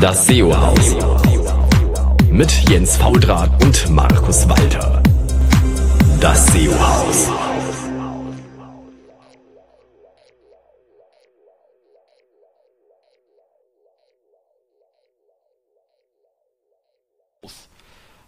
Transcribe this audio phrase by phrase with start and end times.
[0.00, 0.94] Das SEO-Haus.
[2.30, 5.02] Mit Jens Faudrat und Markus Walter.
[6.20, 7.30] Das SEO-Haus.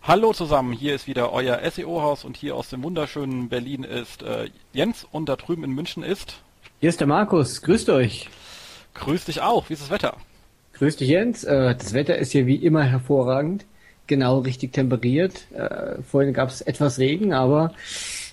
[0.02, 4.48] Hallo zusammen, hier ist wieder euer SEO-Haus und hier aus dem wunderschönen Berlin ist äh,
[4.72, 6.40] Jens und da drüben in München ist.
[6.80, 8.30] Hier ist der Markus, grüßt euch.
[8.94, 10.16] Grüß dich auch, wie ist das Wetter?
[10.78, 13.64] Grüß dich Jens, äh, das Wetter ist hier wie immer hervorragend,
[14.06, 15.50] genau richtig temperiert.
[15.52, 17.74] Äh, vorhin gab es etwas Regen, aber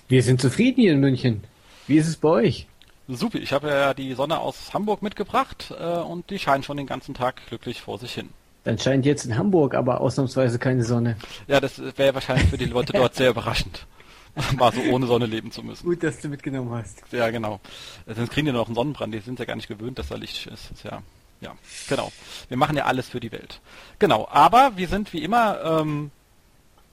[0.06, 1.42] wir sind zufrieden hier in München.
[1.88, 2.68] Wie ist es bei euch?
[3.08, 6.86] Super, ich habe ja die Sonne aus Hamburg mitgebracht äh, und die scheint schon den
[6.86, 8.28] ganzen Tag glücklich vor sich hin.
[8.62, 11.16] Dann scheint jetzt in Hamburg aber ausnahmsweise keine Sonne.
[11.48, 13.86] Ja, das wäre wahrscheinlich für die Leute dort sehr überraschend,
[14.56, 15.84] mal so ohne Sonne leben zu müssen.
[15.84, 17.02] Gut, dass du mitgenommen hast.
[17.10, 17.58] Ja, genau.
[18.06, 20.46] Sonst kriegen die noch einen Sonnenbrand, die sind ja gar nicht gewöhnt, dass da Licht
[20.46, 20.70] ist.
[20.70, 21.02] ist ja,
[21.40, 21.52] ja,
[21.88, 22.12] genau.
[22.48, 23.60] Wir machen ja alles für die Welt.
[23.98, 26.10] Genau, aber wir sind wie immer ähm,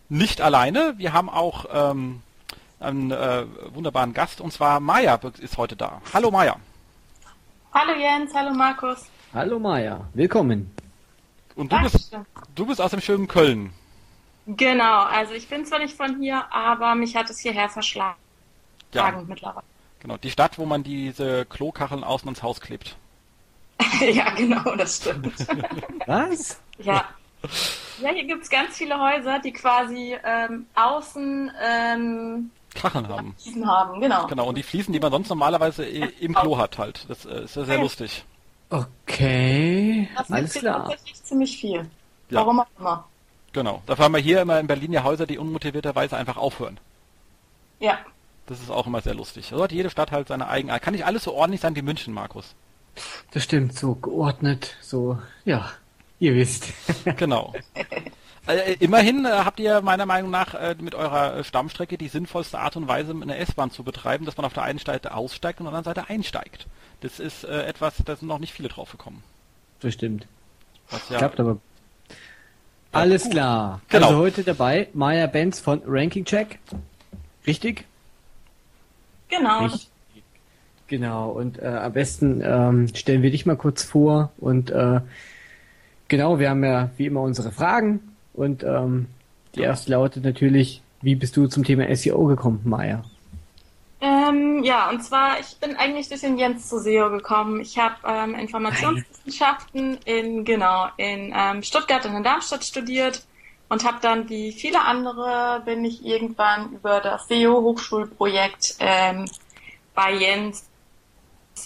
[0.09, 0.95] nicht alleine.
[0.97, 2.21] Wir haben auch ähm,
[2.79, 6.01] einen äh, wunderbaren Gast und zwar Maja ist heute da.
[6.13, 6.57] Hallo Maja.
[7.73, 9.05] Hallo Jens, hallo Markus.
[9.33, 10.69] Hallo Maja, willkommen.
[11.55, 12.15] Und du bist,
[12.55, 13.73] du bist aus dem schönen Köln.
[14.45, 18.17] Genau, also ich bin zwar nicht von hier, aber mich hat es hierher verschlagen
[18.93, 19.63] Ja, mittlerweile.
[19.99, 20.17] genau.
[20.17, 22.97] Die Stadt, wo man diese Klokacheln außen ans Haus klebt.
[24.01, 25.33] ja, genau, das stimmt.
[26.07, 26.59] Was?
[26.79, 27.03] ja.
[28.01, 33.35] Ja, hier gibt's ganz viele Häuser, die quasi ähm, außen ähm, Kacheln haben.
[33.41, 34.27] Fliesen haben, genau.
[34.27, 37.05] Genau, und die Fliesen, die man sonst normalerweise im Klo hat halt.
[37.09, 37.81] Das äh, ist ja sehr Ja.
[37.81, 38.23] lustig.
[38.69, 40.87] Okay, Das alles klar.
[40.89, 41.79] tatsächlich ziemlich viel.
[42.29, 42.39] Ja.
[42.39, 43.07] Warum auch immer.
[43.51, 43.83] Genau.
[43.85, 46.79] Dafür haben wir hier immer in Berlin ja Häuser, die unmotivierterweise einfach aufhören.
[47.79, 47.99] Ja.
[48.47, 49.47] Das ist auch immer sehr lustig.
[49.47, 50.79] So hat jede Stadt halt seine eigene.
[50.79, 52.55] Kann nicht alles so ordentlich sein wie München, Markus.
[53.31, 55.71] Das stimmt, so geordnet, so, ja,
[56.19, 56.67] ihr wisst.
[57.17, 57.53] Genau.
[58.45, 62.75] Äh, immerhin äh, habt ihr meiner Meinung nach äh, mit eurer Stammstrecke die sinnvollste Art
[62.75, 65.71] und Weise, eine S-Bahn zu betreiben, dass man auf der einen Seite aussteigt und auf
[65.71, 66.67] der anderen Seite einsteigt.
[67.01, 69.23] Das ist etwas, da sind noch nicht viele drauf gekommen.
[69.81, 70.25] Das stimmt.
[70.89, 71.57] Was ja, Klappt aber.
[72.93, 73.81] Alles klar.
[73.89, 74.07] Genau.
[74.07, 76.59] Also heute dabei Maya Benz von Ranking Check.
[77.45, 77.85] Richtig?
[79.27, 79.65] Genau.
[79.65, 79.89] Richtig.
[80.87, 84.99] Genau, und äh, am besten ähm, stellen wir dich mal kurz vor und äh,
[86.07, 88.01] genau, wir haben ja wie immer unsere Fragen
[88.33, 89.07] und ähm,
[89.55, 93.03] die erste lautet natürlich, wie bist du zum Thema SEO gekommen, Maya?
[94.01, 97.61] Ähm, ja, und zwar, ich bin eigentlich durch den Jens zu SEO gekommen.
[97.61, 103.25] Ich habe ähm, Informationswissenschaften in, genau, in ähm, Stuttgart und in Darmstadt studiert
[103.69, 109.25] und habe dann, wie viele andere, bin ich irgendwann über das SEO-Hochschulprojekt ähm,
[109.95, 110.67] bei Jens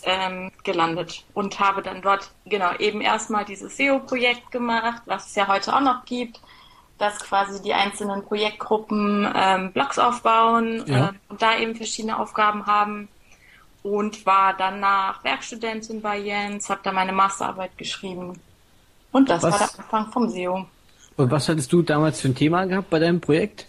[0.04, 5.48] ähm, gelandet und habe dann dort, genau, eben erstmal dieses SEO-Projekt gemacht, was es ja
[5.48, 6.40] heute auch noch gibt
[7.00, 11.10] dass quasi die einzelnen Projektgruppen ähm, Blogs aufbauen Ja.
[11.10, 13.08] äh, und da eben verschiedene Aufgaben haben
[13.84, 18.40] und war danach Werkstudentin bei Jens, habe da meine Masterarbeit geschrieben
[19.12, 20.66] und das Was- war der Anfang vom SEO.
[21.18, 23.68] Und was hattest du damals für ein Thema gehabt bei deinem Projekt?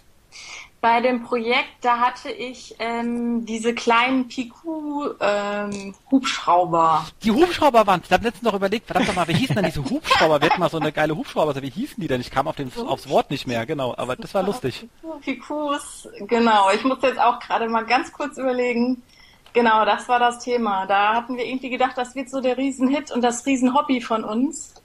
[0.81, 7.05] Bei dem Projekt, da hatte ich ähm, diese kleinen Piku-Hubschrauber.
[7.21, 9.83] die Hubschrauber waren, ich habe letztens noch überlegt, verdammt noch mal, wie hießen denn diese
[9.83, 10.39] Hubschrauber?
[10.39, 12.21] Wir hatten mal so eine geile Hubschrauber, also wie hießen die denn?
[12.21, 14.87] Ich kam auf den, aufs Wort nicht mehr, genau, aber das war lustig.
[15.19, 16.71] Pikus, genau.
[16.71, 19.03] Ich musste jetzt auch gerade mal ganz kurz überlegen.
[19.51, 20.85] Genau, das war das Thema.
[20.85, 24.75] Da hatten wir irgendwie gedacht, das wird so der Riesenhit und das Riesenhobby von uns.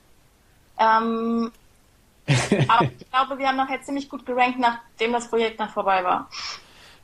[0.78, 1.52] Ähm,
[2.68, 6.28] aber ich glaube, wir haben nachher ziemlich gut gerankt, nachdem das Projekt dann vorbei war.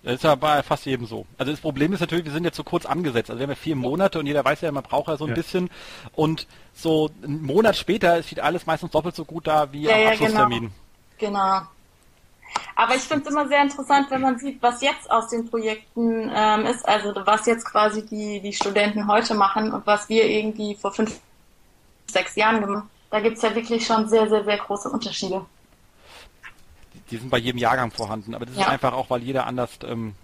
[0.03, 1.27] Das ist ja bei fast jedem so.
[1.37, 3.29] Also das Problem ist natürlich, wir sind jetzt so kurz angesetzt.
[3.29, 5.31] Also wir haben ja vier Monate und jeder weiß ja, man braucht ja so ein
[5.31, 5.35] Ja.
[5.35, 5.69] bisschen.
[6.15, 10.01] Und so einen Monat später steht alles meistens doppelt so gut da wie Ja, am
[10.01, 10.71] ja, Abschlusstermin.
[11.19, 11.61] Genau.
[12.75, 16.31] Aber ich finde es immer sehr interessant, wenn man sieht, was jetzt aus den Projekten
[16.35, 20.75] ähm, ist, also was jetzt quasi die, die Studenten heute machen und was wir irgendwie
[20.75, 21.21] vor fünf,
[22.07, 22.91] sechs Jahren gemacht haben.
[23.11, 25.45] Da gibt's ja wirklich schon sehr, sehr, sehr große Unterschiede.
[27.11, 28.35] Die sind bei jedem Jahrgang vorhanden.
[28.35, 28.69] Aber das ist Ja.
[28.69, 30.15] einfach auch, weil jeder anders ähm,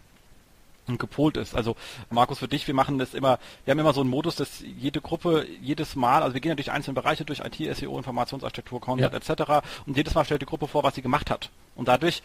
[0.87, 1.57] gepolt ist.
[1.57, 1.75] Also
[2.11, 5.01] Markus, für dich, wir machen das immer, wir haben immer so einen Modus, dass jede
[5.01, 9.13] Gruppe jedes Mal, also wir gehen ja durch einzelne Bereiche, durch IT, SEO, Informationsarchitektur, Content
[9.13, 9.19] Ja.
[9.19, 9.67] etc.
[9.85, 11.51] Und jedes Mal stellt die Gruppe vor, was sie gemacht hat.
[11.75, 12.23] Und dadurch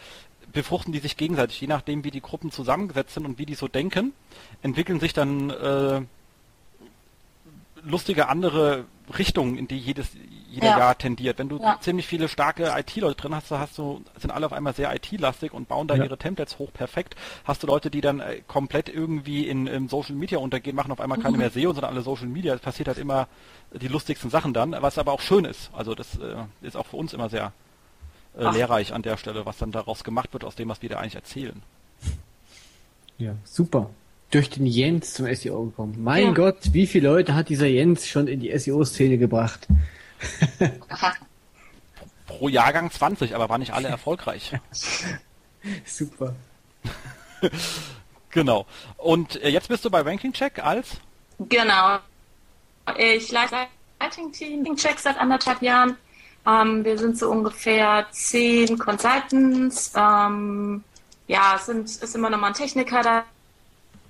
[0.54, 3.68] befruchten die sich gegenseitig, je nachdem, wie die Gruppen zusammengesetzt sind und wie die so
[3.68, 4.14] denken,
[4.62, 6.02] entwickeln sich dann äh,
[7.84, 8.86] lustige andere
[9.18, 10.10] Richtungen, in die jedes,
[10.52, 10.78] jeder Ja.
[10.80, 11.40] Jahr tendiert.
[11.40, 11.78] Wenn du Ja.
[11.82, 15.54] ziemlich viele starke IT-Leute drin hast, so hast du, sind alle auf einmal sehr IT-lastig
[15.54, 16.04] und bauen da Ja.
[16.04, 17.16] ihre Templates hoch perfekt.
[17.46, 21.00] Hast du Leute, die dann äh, komplett irgendwie in, in Social Media untergehen, machen auf
[21.00, 22.54] einmal keine mehr SEO, sondern alle Social Media.
[22.54, 23.28] Es passiert halt immer
[23.74, 25.72] die lustigsten Sachen dann, was aber auch schön ist.
[25.74, 27.54] Also das äh, ist auch für uns immer sehr
[28.38, 30.98] äh, lehrreich an der Stelle, was dann daraus gemacht wird, aus dem, was wir da
[31.00, 31.62] eigentlich erzählen.
[33.18, 33.90] Ja, super.
[34.32, 35.98] Durch den Jens zum SEO gekommen.
[36.02, 36.32] Mein Ja.
[36.34, 39.68] Gott, wie viele Leute hat dieser Jens schon in die SEO-Szene gebracht?
[42.28, 44.54] Pro Jahrgang 20, aber waren nicht alle erfolgreich.
[45.86, 46.36] Super.
[48.34, 48.66] Genau.
[48.96, 51.02] Und äh, jetzt bist du bei Ranking Check als
[51.50, 52.00] Genau.
[52.98, 53.68] Ich leite
[54.00, 55.98] ein Team Check seit anderthalb Jahren.
[56.48, 59.92] Ähm, wir sind so ungefähr zehn Consultants.
[59.96, 60.84] Ähm,
[61.28, 63.26] ja, es sind, ist immer noch mal ein Techniker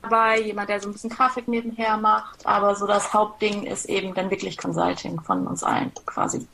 [0.01, 2.45] dabei, jemand, der so ein bisschen Grafik nebenher macht.
[2.45, 6.47] Aber so das Hauptding ist eben dann wirklich Consulting von uns allen quasi.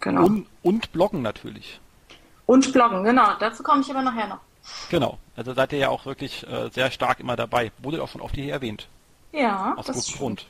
[0.00, 0.24] Genau.
[0.24, 1.80] Und, und, und Bloggen natürlich.
[2.46, 3.34] Bloggen, genau.
[3.40, 4.38] Dazu komme ich aber nachher noch.
[4.90, 5.18] Genau.
[5.36, 7.72] Also seid ihr ja auch wirklich äh, sehr stark immer dabei.
[7.78, 8.88] Wurde auch schon oft hier erwähnt.
[9.32, 10.46] Ja, Aus das gutem Grund.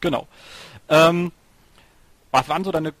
[0.00, 0.26] Genau.
[0.88, 1.32] Ähm,
[2.30, 2.94] was waren so deine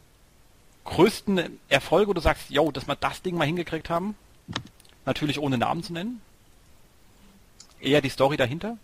[0.84, 4.16] größten Erfolge, wo du sagst, yo, dass wir das Ding mal hingekriegt haben?
[5.04, 6.20] Natürlich ohne Namen zu nennen.
[7.80, 8.76] Eher die Story dahinter.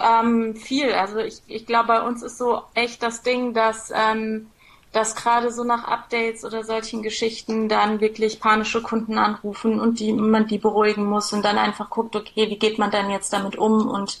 [0.00, 0.92] Ähm, viel.
[0.92, 4.50] Also ich, ich glaube, bei uns ist so echt das Ding, dass, ähm,
[4.92, 10.12] dass gerade so nach Updates oder solchen Geschichten dann wirklich panische Kunden anrufen und die
[10.12, 13.56] man die beruhigen muss und dann einfach guckt, okay, wie geht man dann jetzt damit
[13.56, 14.20] um und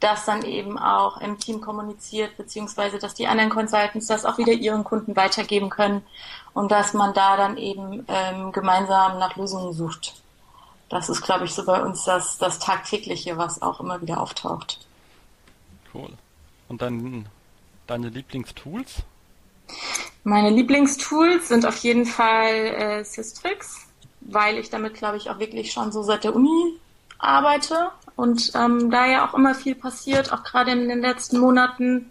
[0.00, 4.52] das dann eben auch im Team kommuniziert, beziehungsweise dass die anderen Consultants das auch wieder
[4.52, 6.02] ihren Kunden weitergeben können
[6.54, 10.14] und dass man da dann eben ähm, gemeinsam nach Lösungen sucht.
[10.88, 14.78] Das ist, glaube ich, so bei uns das, das Tagtägliche, was auch immer wieder auftaucht.
[15.92, 16.10] Cool.
[16.68, 17.26] Und dann
[17.86, 19.02] deine Lieblingstools?
[20.24, 23.86] Meine Lieblingstools sind auf jeden Fall äh, Systrix,
[24.20, 26.74] weil ich damit, glaube ich, auch wirklich schon so seit der Uni
[27.18, 32.10] arbeite und ähm, da ja auch immer viel passiert, auch gerade in den letzten Monaten.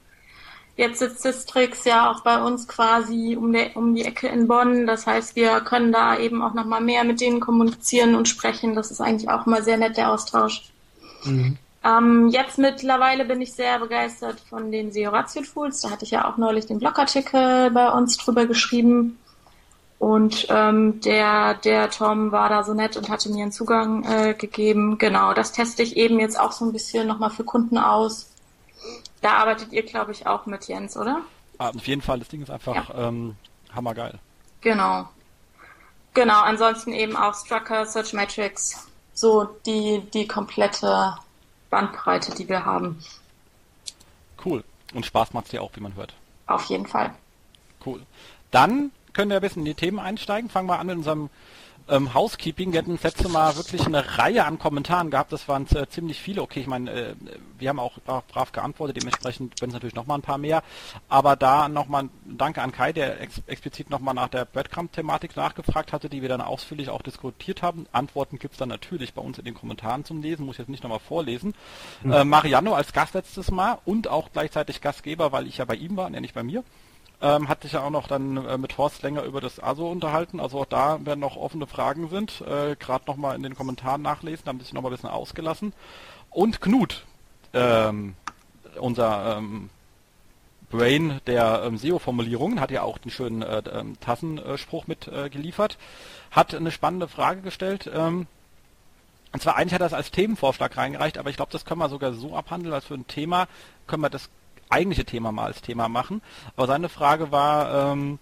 [0.77, 4.85] Jetzt sitzt Systrix ja auch bei uns quasi um, der, um die Ecke in Bonn.
[4.85, 8.75] Das heißt, wir können da eben auch nochmal mehr mit denen kommunizieren und sprechen.
[8.75, 10.71] Das ist eigentlich auch immer sehr nett, der Austausch.
[11.83, 15.81] Ähm, jetzt mittlerweile bin ich sehr begeistert von den SEO Ratio Tools.
[15.81, 19.17] Da hatte ich ja auch neulich den Blogartikel bei uns drüber geschrieben.
[19.97, 24.35] Und ähm, der, der Tom war da so nett und hatte mir einen Zugang äh,
[24.35, 24.99] gegeben.
[24.99, 28.29] Genau, das teste ich eben jetzt auch so ein bisschen nochmal für Kunden aus.
[29.21, 31.21] Da arbeitet ihr, glaube ich, auch mit Jens, oder?
[31.57, 33.35] Ah, auf jeden Fall, das Ding ist einfach ähm,
[33.73, 34.19] hammergeil.
[34.61, 35.07] Genau.
[36.13, 41.15] Genau, ansonsten eben auch Strucker, Search Matrix, so die, die komplette
[41.69, 43.03] Bandbreite, die wir haben.
[44.43, 44.63] Cool.
[44.93, 46.13] Und Spaß macht's dir auch, wie man hört.
[46.47, 47.13] Auf jeden Fall.
[47.85, 48.01] Cool.
[48.51, 50.49] Dann können wir ein bisschen in die Themen einsteigen.
[50.49, 51.29] Fangen wir an mit unserem
[51.89, 52.71] ähm, Housekeeping.
[52.71, 55.31] Wir hatten das letzte Mal wirklich eine Reihe an Kommentaren gehabt.
[55.31, 56.41] Das waren äh, ziemlich viele.
[56.41, 57.15] Okay, ich meine, äh,
[57.57, 58.97] wir haben auch brav, geantwortet.
[58.97, 60.63] Dementsprechend werden es natürlich nochmal ein paar mehr.
[61.09, 65.93] Aber da nochmal ein Danke an Kai, der ex explizit nochmal nach der Breadcrumb-Thematik nachgefragt
[65.93, 67.87] hatte, die wir dann ausführlich auch diskutiert haben.
[67.91, 70.45] Antworten gibt's dann natürlich bei uns in den Kommentaren zum Lesen.
[70.45, 71.53] Muss ich jetzt nicht nochmal vorlesen.
[72.03, 75.97] Äh, Mariano als Gast letztes Mal und auch gleichzeitig Gastgeber, weil ich ja bei ihm
[75.97, 76.63] war und er nicht bei mir
[77.21, 80.39] ähm, hat sich ja auch noch dann äh, mit Horst länger über das ASO unterhalten.
[80.39, 82.41] Also auch da werden noch offene Fragen sind.
[82.41, 85.73] Äh, Gerade nochmal in den Kommentaren nachlesen, haben sich nochmal ein bisschen ausgelassen.
[86.29, 87.05] Und Knut,
[87.53, 88.15] ähm,
[88.79, 89.69] unser ähm,
[90.69, 95.29] Brain der ähm, SEO-Formulierungen, hat ja auch den schönen äh, ähm, Tassenspruch mit äh,
[96.31, 97.89] hat eine spannende Frage gestellt.
[97.91, 98.27] Ähm,
[99.33, 101.89] und zwar eigentlich hat er das als Themenvorschlag reingereicht, aber ich glaube, das können wir
[101.89, 103.47] sogar so abhandeln, als für ein Thema
[103.87, 104.29] können wir das
[104.69, 106.21] eigentliche Thema mal als Thema machen.
[106.55, 108.19] Aber seine Frage war, ähm,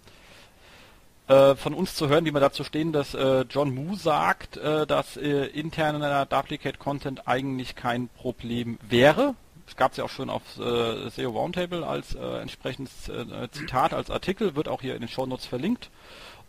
[1.27, 4.85] äh, von uns zu hören, wie wir dazu stehen, dass äh, John Moo sagt, äh,
[4.85, 9.33] dass äh, interner Duplicate Content eigentlich kein Problem wäre.
[9.67, 13.11] Es gab es ja auch schon auf äh, SEO Roundtable als äh, entsprechendes
[13.51, 15.89] Zitat, als Artikel, wird auch hier in den Shownotes verlinkt.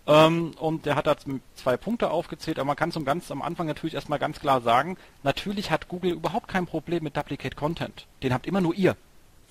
[0.07, 1.17] Ähm, und der hat da
[1.55, 4.97] zwei Punkte aufgezählt, aber man kann zum ganz am Anfang natürlich erstmal ganz klar sagen,
[5.23, 8.07] natürlich hat Google überhaupt kein Problem mit Duplicate Content.
[8.23, 8.97] Den habt immer nur ihr.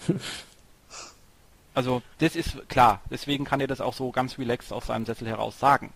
[1.76, 5.28] Also das ist klar, deswegen kann er das auch so ganz relaxed aus seinem Sessel
[5.28, 5.92] heraus sagen.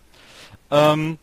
[0.70, 1.18] Ähm,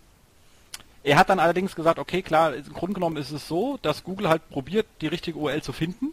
[1.03, 4.27] er hat dann allerdings gesagt, okay, klar, im Grunde genommen ist es so, dass Google
[4.27, 6.07] halt probiert, die richtige URL zu finden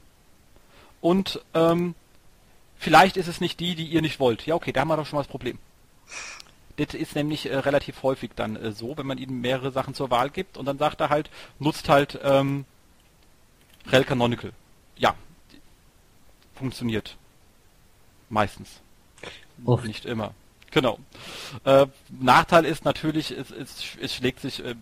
[1.01, 1.95] und ähm,
[2.77, 4.45] vielleicht ist es nicht die, die ihr nicht wollt.
[4.45, 5.59] Ja, okay, da haben wir doch schon mal das Problem.
[6.77, 10.11] Das ist nämlich äh, relativ häufig dann äh, so, wenn man ihnen mehrere Sachen zur
[10.11, 12.67] Wahl gibt und dann sagt er halt, nutzt halt ähm,
[13.91, 14.53] Rel Canonical.
[14.97, 15.15] Ja,
[16.55, 17.17] funktioniert.
[18.29, 18.81] Meistens.
[19.65, 19.85] Oft.
[19.85, 20.35] Nicht immer.
[20.71, 20.99] Genau.
[21.65, 24.75] Äh, Nachteil ist natürlich, es, es, es schlägt sich äh,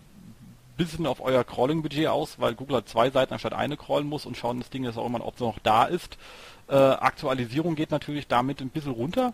[0.77, 4.37] bisschen auf euer Crawling-Budget aus, weil Google hat zwei Seiten anstatt eine crawlen muss und
[4.37, 6.17] schauen das Ding jetzt auch immer, ob es noch da ist.
[6.67, 9.33] Äh, Aktualisierung geht natürlich damit ein bisschen runter.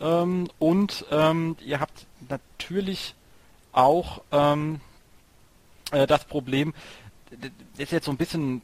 [0.00, 3.14] Ähm, und ähm, ihr habt natürlich
[3.72, 4.80] auch ähm,
[5.92, 6.74] äh, das Problem,
[7.30, 8.62] das ist jetzt so ein bisschen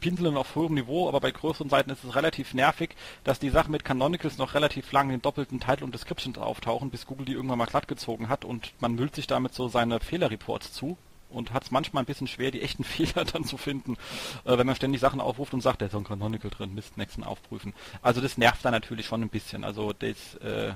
[0.00, 3.72] Pinseln auf hohem Niveau, aber bei größeren Seiten ist es relativ nervig, dass die Sachen
[3.72, 7.58] mit Canonicals noch relativ lang in doppelten Titel und Descriptions auftauchen, bis Google die irgendwann
[7.58, 10.96] mal glatt gezogen hat und man müllt sich damit so seine Fehlerreports zu
[11.30, 13.96] und hat es manchmal ein bisschen schwer, die echten Fehler dann zu finden,
[14.44, 17.24] äh, wenn man ständig Sachen aufruft und sagt, da ist ein Canonical drin, Mist, nächsten
[17.24, 17.74] aufprüfen.
[18.02, 19.64] Also das nervt da natürlich schon ein bisschen.
[19.64, 20.72] Also das, äh,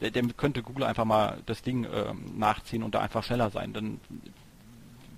[0.00, 3.72] der, der könnte Google einfach mal das Ding äh, nachziehen und da einfach schneller sein,
[3.72, 4.00] dann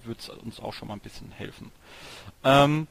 [0.05, 1.71] würde es uns auch schon mal ein bisschen helfen.
[2.45, 2.87] Ähm,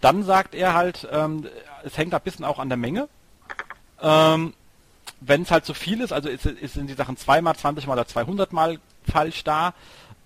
[0.00, 1.46] dann sagt er halt, ähm,
[1.84, 3.08] es hängt ein bisschen auch an der Menge.
[4.00, 4.54] Ähm,
[5.20, 7.92] Wenn es halt zu viel ist, also ist, ist sind die Sachen zweimal, 20 mal
[7.92, 9.74] oder 200 mal falsch da,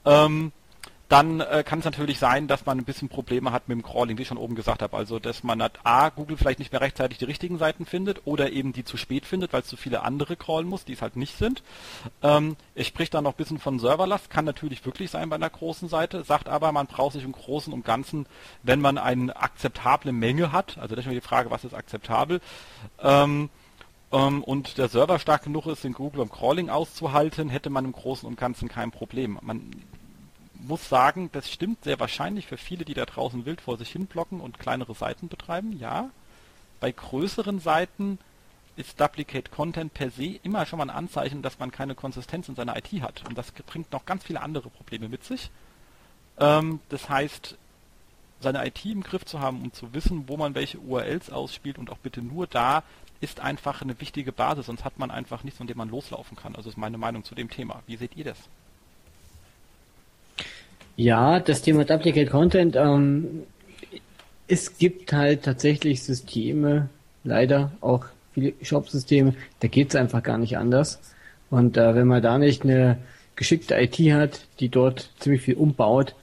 [0.05, 0.53] ähm,
[1.15, 4.19] dann äh, kann es natürlich sein, dass man ein bisschen Probleme hat mit dem Crawling,
[4.19, 4.97] wie ich schon oben gesagt habe.
[4.97, 8.51] Also, dass man hat, A, Google vielleicht nicht mehr rechtzeitig die richtigen Seiten findet oder
[8.51, 11.15] eben die zu spät findet, weil es zu viele andere crawlen muss, die es halt
[11.15, 11.63] nicht sind.
[12.21, 15.51] Ähm, ich spreche da noch ein bisschen von Serverlast, kann natürlich wirklich sein bei einer
[15.51, 18.27] großen Seite, sagt aber, man braucht sich im Großen und Ganzen,
[18.65, 22.41] wenn man eine akzeptable Menge hat, also das ist mir die Frage, was ist akzeptabel,
[23.01, 23.51] ähm,
[24.11, 27.93] ähm, und der Server stark genug ist, den Google beim Crawling auszuhalten, hätte man im
[27.93, 29.39] Großen und Ganzen kein Problem.
[29.43, 29.71] Man,
[30.69, 34.07] muss sagen, das stimmt sehr wahrscheinlich für viele, die da draußen wild vor sich hin
[34.07, 36.11] blocken und kleinere Seiten betreiben, ja.
[36.81, 38.19] Bei größeren Seiten
[38.77, 42.57] ist Duplicate Content per se immer schon mal ein Anzeichen, dass man keine Konsistenz in
[42.57, 43.25] seiner IT hat.
[43.29, 45.51] Und das bringt noch ganz viele andere Probleme mit sich.
[46.39, 47.57] Ähm, das heißt,
[48.41, 51.91] seine IT im Griff zu haben, um zu wissen, wo man welche URLs ausspielt und
[51.91, 52.83] auch bitte nur da,
[53.21, 56.57] ist einfach eine wichtige Basis, sonst hat man einfach nichts, von dem man loslaufen kann.
[56.57, 57.83] Also ist meine Meinung zu dem Thema.
[57.87, 58.39] Wie seht ihr das?
[60.97, 63.43] Ja, das Thema Duplicate Content, ähm,
[64.47, 66.89] es gibt halt tatsächlich Systeme,
[67.25, 71.01] leider auch viele Shop-Systeme, da geht's einfach gar nicht anders.
[71.51, 72.99] Und äh, wenn man da nicht eine
[73.37, 76.15] geschickte IT hat, die dort ziemlich viel umbaut,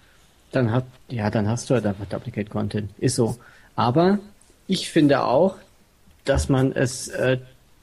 [0.52, 2.92] dann hat, ja, dann hast du halt einfach Duplicate Content.
[3.00, 3.38] Ist so.
[3.76, 4.20] Aber
[4.68, 5.56] ich finde auch,
[6.26, 7.38] dass man es äh,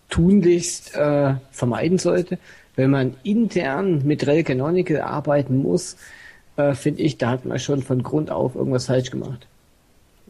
[0.09, 2.39] tunlichst äh, vermeiden sollte,
[2.77, 5.97] wenn man intern mit Rel Canonical arbeiten muss,
[6.59, 9.47] äh, finde ich, da hat man schon von Grund auf irgendwas falsch gemacht.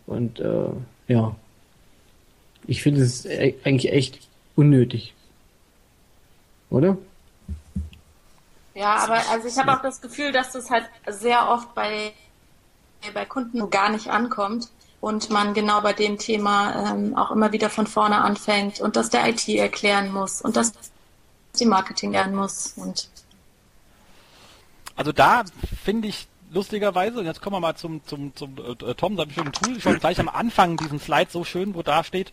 [0.06, 0.68] Und äh,
[1.08, 1.34] ja,
[2.66, 4.20] ich finde es e eigentlich echt
[4.54, 5.14] unnötig.
[6.70, 6.98] Oder?
[8.74, 12.12] Ja, aber also ich habe auch das Gefühl, dass das halt sehr oft bei,
[13.14, 14.68] bei Kunden gar nicht ankommt
[15.00, 19.10] und man genau bei dem Thema ähm, auch immer wieder von vorne anfängt und dass
[19.10, 20.72] der IT erklären muss und dass
[21.58, 23.08] die Marketing lernen muss und
[24.98, 25.44] also da
[25.82, 29.30] finde ich lustigerweise, und jetzt kommen wir mal zum, zum, zum äh, Tom, da habe
[29.30, 32.32] ich ein Tool schon gleich am Anfang diesen Slide so schön, wo da steht,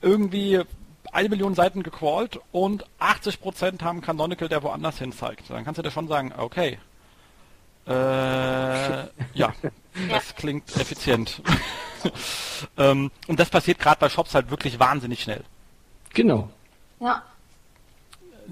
[0.00, 0.62] irgendwie
[1.12, 5.50] eine Million Seiten gecrawlt und 80% haben Canonical, der woanders hin zeigt.
[5.50, 6.78] Dann kannst du dir schon sagen, okay,
[7.86, 9.52] äh, ja,
[10.08, 11.42] das klingt effizient.
[12.78, 15.44] ähm, und das passiert gerade bei Shops halt wirklich wahnsinnig schnell.
[16.14, 16.48] Genau.
[17.00, 17.22] Ja.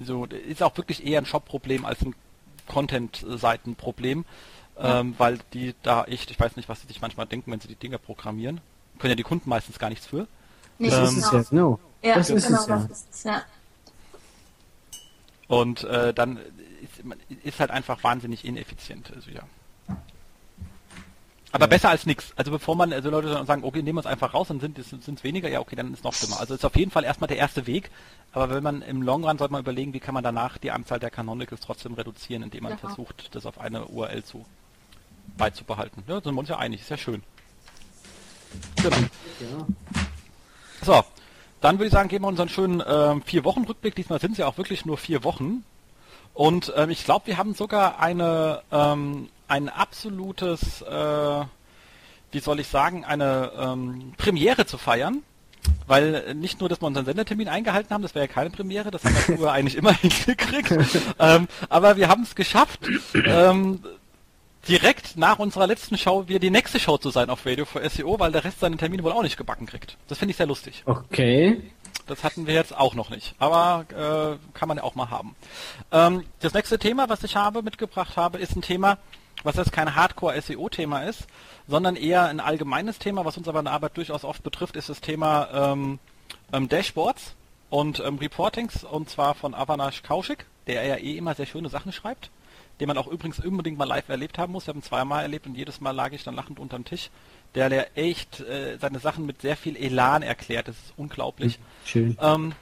[0.03, 2.15] So, ist auch wirklich eher ein Shop-Problem als ein
[2.67, 4.25] Content-Seiten-Problem,
[4.77, 4.99] ja.
[4.99, 7.67] ähm, weil die da echt, ich weiß nicht, was sie sich manchmal denken, wenn sie
[7.67, 8.61] die Dinger programmieren.
[8.99, 10.27] Können ja die Kunden meistens gar nichts für.
[10.79, 11.79] Nee, das ähm, ist es ja, no.
[12.01, 12.77] Ja, das ist genau, es ja.
[12.77, 13.43] Ist es, ja.
[15.47, 16.37] Und äh, dann
[16.81, 19.11] ist, ist halt einfach wahnsinnig ineffizient.
[19.13, 19.43] Also ja.
[21.53, 22.33] Aber besser als nichts.
[22.35, 25.23] Also bevor man, also Leute sagen, okay, nehmen wir es einfach raus, dann sind es
[25.23, 26.39] weniger, ja okay, dann ist es noch schlimmer.
[26.39, 27.91] Also ist auf jeden Fall erstmal der erste Weg,
[28.31, 30.99] aber wenn man im Long Run sollte man überlegen, wie kann man danach die Anzahl
[30.99, 32.77] der Canonicals trotzdem reduzieren, indem man ja.
[32.79, 34.43] versucht, das auf eine URL zu
[35.37, 36.03] beizubehalten.
[36.07, 37.21] Ja, sind wir uns ja einig, ist ja schön.
[38.77, 38.97] Genau.
[38.97, 39.67] Ja.
[40.81, 41.03] So,
[41.61, 43.93] dann würde ich sagen, geben wir unseren schönen ähm, vier Wochen Rückblick.
[43.93, 45.63] Diesmal sind es ja auch wirklich nur vier Wochen.
[46.33, 51.45] Und ähm, ich glaube, wir haben sogar eine ähm, ein absolutes, äh,
[52.31, 55.23] wie soll ich sagen, eine ähm, Premiere zu feiern.
[55.87, 59.03] Weil nicht nur, dass wir unseren Sendertermin eingehalten haben, das wäre ja keine Premiere, das
[59.03, 60.73] haben wir früher eigentlich immer hingekriegt.
[61.19, 62.79] ähm, aber wir haben es geschafft,
[63.13, 63.81] ähm,
[64.67, 68.19] direkt nach unserer letzten Show wir die nächste Show zu sein auf Radio for SEO,
[68.19, 69.97] weil der Rest seinen Termin wohl auch nicht gebacken kriegt.
[70.07, 70.83] Das finde ich sehr lustig.
[70.85, 71.61] Okay.
[72.07, 75.35] Das hatten wir jetzt auch noch nicht, aber äh, kann man ja auch mal haben.
[75.91, 78.97] Ähm, das nächste Thema, was ich habe mitgebracht habe, ist ein Thema,
[79.43, 81.27] was jetzt kein Hardcore-SEO-Thema ist,
[81.67, 84.89] sondern eher ein allgemeines Thema, was uns aber in der Arbeit durchaus oft betrifft, ist
[84.89, 85.99] das Thema ähm,
[86.51, 87.35] ähm, Dashboards
[87.69, 91.91] und ähm, Reportings und zwar von Avanash Kaushik, der ja eh immer sehr schöne Sachen
[91.91, 92.29] schreibt,
[92.79, 94.63] den man auch übrigens unbedingt mal live erlebt haben muss.
[94.63, 97.09] Ich habe ihn zweimal erlebt und jedes Mal lag ich dann lachend unterm Tisch.
[97.55, 100.67] Der, der echt äh, seine Sachen mit sehr viel Elan erklärt.
[100.67, 101.59] Das ist unglaublich.
[101.85, 102.17] Schön.
[102.19, 102.53] Ähm,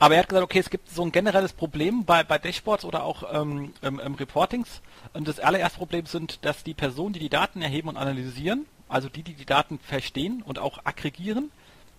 [0.00, 3.04] aber er hat gesagt, okay, es gibt so ein generelles Problem bei, bei Dashboards oder
[3.04, 4.80] auch ähm, ähm, ähm, Reportings.
[5.12, 9.10] Und das allererste Problem sind, dass die Personen, die die Daten erheben und analysieren, also
[9.10, 11.52] die, die die Daten verstehen und auch aggregieren,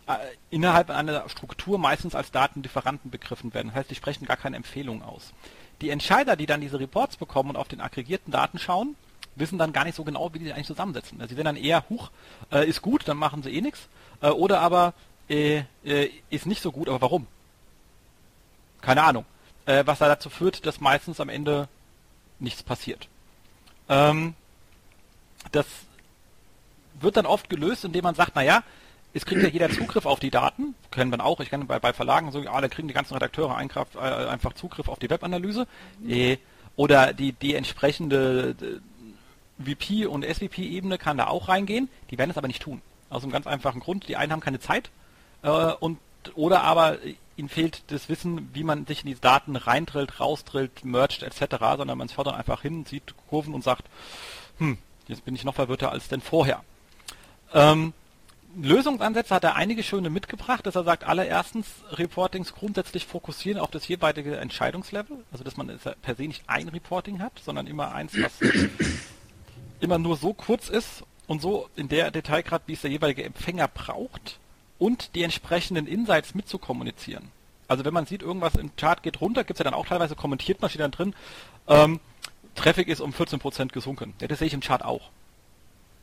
[0.08, 0.14] äh,
[0.50, 3.68] innerhalb einer Struktur meistens als Datendifferanten begriffen werden.
[3.68, 5.32] Das heißt, die sprechen gar keine Empfehlungen aus.
[5.82, 8.96] Die Entscheider, die dann diese Reports bekommen und auf den aggregierten Daten schauen,
[9.36, 11.22] wissen dann gar nicht so genau, wie die eigentlich zusammensetzen.
[11.22, 12.10] Also sie sehen dann eher, huch,
[12.52, 13.90] äh, ist gut, dann machen sie eh nichts.
[14.22, 14.96] Äh, oder aber,
[15.30, 17.28] äh, äh, ist nicht so gut, aber warum?
[18.82, 19.26] Keine Ahnung.
[19.66, 21.68] Äh, was da dazu führt, dass meistens am Ende
[22.40, 23.08] nichts passiert.
[23.90, 24.34] Ähm,
[25.52, 25.66] das
[27.00, 28.64] wird dann oft gelöst, indem man sagt, naja,
[29.14, 31.94] es kriegt ja jeder Zugriff auf die Daten, kennen wir auch, ich kenne bei, bei
[31.94, 35.68] Verlagen so, ja, da kriegen die ganzen Redakteure einfach, äh, einfach Zugriff auf die Webanalyse.
[36.08, 36.38] Äh,
[36.76, 42.38] oder die, die entsprechende äh, VP und SVP-Ebene kann da auch reingehen, die werden es
[42.38, 42.82] aber nicht tun.
[43.10, 44.90] Aus einem ganz einfachen Grund, die einen haben keine Zeit
[45.44, 46.00] äh, und
[46.36, 46.98] oder aber
[47.42, 51.98] ihnen fehlt das Wissen, wie man sich in die Daten reindrillt, rausdrillt, mergt etc., sondern
[51.98, 53.86] man schaut dann einfach hin, sieht Kurven und sagt,
[54.60, 56.64] hm, jetzt bin ich noch verwirrter als denn vorher.
[57.54, 57.94] Ähm,
[58.56, 63.88] Lösungsansätze hat er einige schöne mitgebracht, dass er sagt, allererstens Reportings grundsätzlich fokussieren auf das
[63.88, 68.34] jeweilige Entscheidungslevel, also dass man per se nicht ein Reporting hat, sondern immer eins, was
[69.80, 73.68] immer nur so kurz ist und so in der Detailgrad, wie es der jeweilige Empfänger
[73.68, 74.38] braucht
[74.82, 77.30] und die entsprechenden Insights mitzukommunizieren.
[77.68, 80.16] Also wenn man sieht, irgendwas im Chart geht runter, gibt es ja dann auch teilweise
[80.16, 81.14] kommentiert man steht dann drin,
[81.68, 82.00] ähm,
[82.56, 84.16] Traffic ist um 14% gesunken.
[84.20, 85.12] Ja, das sehe ich im Chart auch.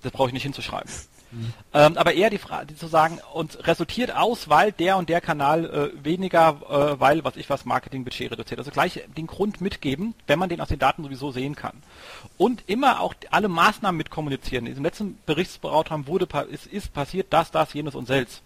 [0.02, 0.90] Das brauche ich nicht hinzuschreiben.
[1.32, 1.52] Mhm.
[1.74, 5.64] Ähm, aber eher die Frage zu sagen, und resultiert aus, weil der und der Kanal
[5.64, 8.60] äh, weniger, äh, weil, was ich was, Marketingbudget reduziert.
[8.60, 11.82] Also gleich den Grund mitgeben, wenn man den aus den Daten sowieso sehen kann.
[12.38, 14.66] Und immer auch alle Maßnahmen mit kommunizieren.
[14.66, 18.42] In diesem letzten Berichtsberatung wurde, ist, ist passiert das, das, jenes und selbst.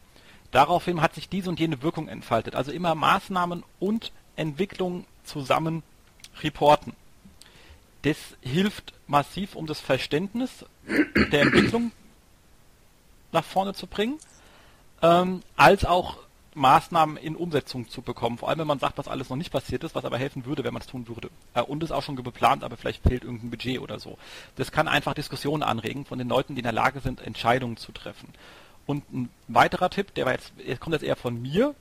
[0.52, 2.54] Daraufhin hat sich diese und jene Wirkung entfaltet.
[2.54, 5.82] Also immer Maßnahmen und Entwicklung zusammen
[6.42, 6.94] reporten.
[8.02, 10.64] Das hilft massiv, um das Verständnis
[11.32, 11.92] der Entwicklung
[13.32, 14.18] nach vorne zu bringen,
[15.00, 16.18] ähm, als auch
[16.54, 18.36] Maßnahmen in Umsetzung zu bekommen.
[18.36, 20.64] Vor allem, wenn man sagt, was alles noch nicht passiert ist, was aber helfen würde,
[20.64, 21.30] wenn man es tun würde.
[21.54, 24.18] Äh, und ist auch schon geplant, aber vielleicht fehlt irgendein Budget oder so.
[24.56, 27.92] Das kann einfach Diskussionen anregen von den Leuten, die in der Lage sind, Entscheidungen zu
[27.92, 28.28] treffen.
[28.86, 31.74] Und ein weiterer Tipp, der jetzt, kommt jetzt eher von mir,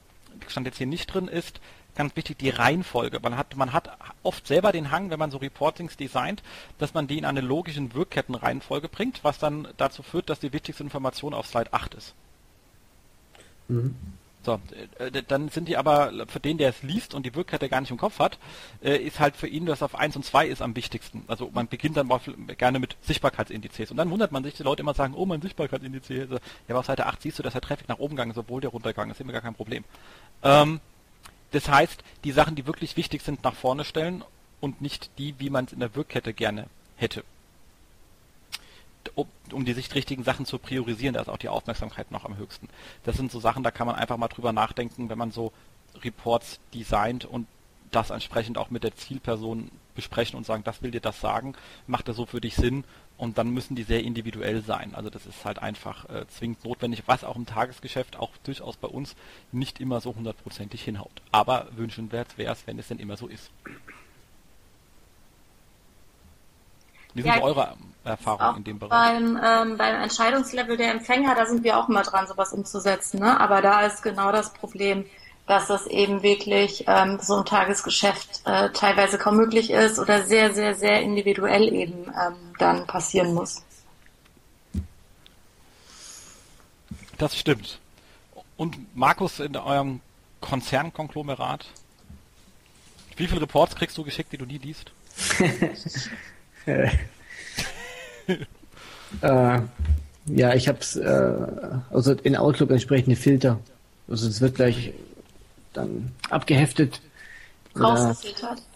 [0.48, 1.60] stand jetzt hier nicht drin, ist
[1.96, 3.20] ganz wichtig die Reihenfolge.
[3.20, 6.42] Man hat, man hat oft selber den Hang, wenn man so Reportings designt,
[6.78, 10.84] dass man die in eine logischen Wirkkettenreihenfolge bringt, was dann dazu führt, dass die wichtigste
[10.84, 12.14] Information auf Slide 8 ist.
[13.68, 13.96] Mhm.
[14.44, 14.60] So,
[14.98, 17.92] äh, dann sind die aber, für den, der es liest und die Wirkkette gar nicht
[17.92, 18.40] im Kopf hat,
[18.84, 21.24] äh, ist halt für ihn, dass auf 1 und 2 ist am wichtigsten.
[21.28, 22.10] Also man beginnt dann
[22.58, 23.92] gerne mit Sichtbarkeitsindizes.
[23.92, 26.10] Und dann wundert man sich, die Leute immer sagen, oh, mein Sichtbarkeitsindiz.
[26.10, 28.38] Also, ja, aber auf Seite 8 siehst du, dass der Traffic nach oben gegangen ist,
[28.38, 29.84] obwohl der runtergegangen ist immer gar kein Problem.
[30.44, 30.80] Ähm,
[31.52, 34.24] das heißt, die Sachen, die wirklich wichtig sind, nach vorne stellen
[34.60, 37.24] und nicht die, wie man es in der Wirkkette gerne hätte
[39.16, 42.70] um die sich richtigen Sachen zu priorisieren, da ist auch die Aufmerksamkeit noch am höchsten.
[43.04, 45.52] Das sind so Sachen, da kann man einfach mal drüber nachdenken, wenn man so
[46.04, 47.48] Reports designt und
[47.92, 51.54] das entsprechend auch mit der Zielperson besprechen und sagen, das will dir das sagen,
[51.88, 52.86] macht das so für dich Sinn
[53.18, 54.96] und dann müssen die sehr individuell sein.
[54.96, 58.88] Also das ist halt einfach äh, zwingend notwendig, was auch im Tagesgeschäft auch durchaus bei
[58.88, 59.16] uns
[59.52, 61.22] nicht immer so hundertprozentig hinhaut.
[61.32, 63.52] Aber wünschenswert wäre es, wenn es denn immer so ist.
[67.14, 68.92] Wie sind ja, eure Erfahrungen in dem Bereich?
[68.92, 73.20] Beim, ähm, beim Entscheidungslevel der Empfänger, da sind wir auch mal dran, sowas umzusetzen.
[73.20, 73.40] Ne?
[73.40, 75.06] Aber da ist genau das Problem,
[75.48, 80.54] dass das eben wirklich ähm, so ein Tagesgeschäft äh, teilweise kaum möglich ist oder sehr,
[80.54, 83.64] sehr, sehr individuell eben ähm, dann passieren muss.
[87.18, 87.80] Das stimmt.
[88.58, 90.00] Und Markus, in eurem
[90.40, 91.68] Konzernkonglomerat,
[93.18, 94.92] wie viele Reports kriegst du geschickt, die du nie liest?
[96.66, 96.90] äh,
[100.26, 101.34] ja, ich habe es, äh,
[101.90, 103.60] also in Outlook entsprechende Filter.
[104.08, 104.94] Also es wird gleich
[105.74, 107.02] dann abgeheftet
[107.76, 108.16] oder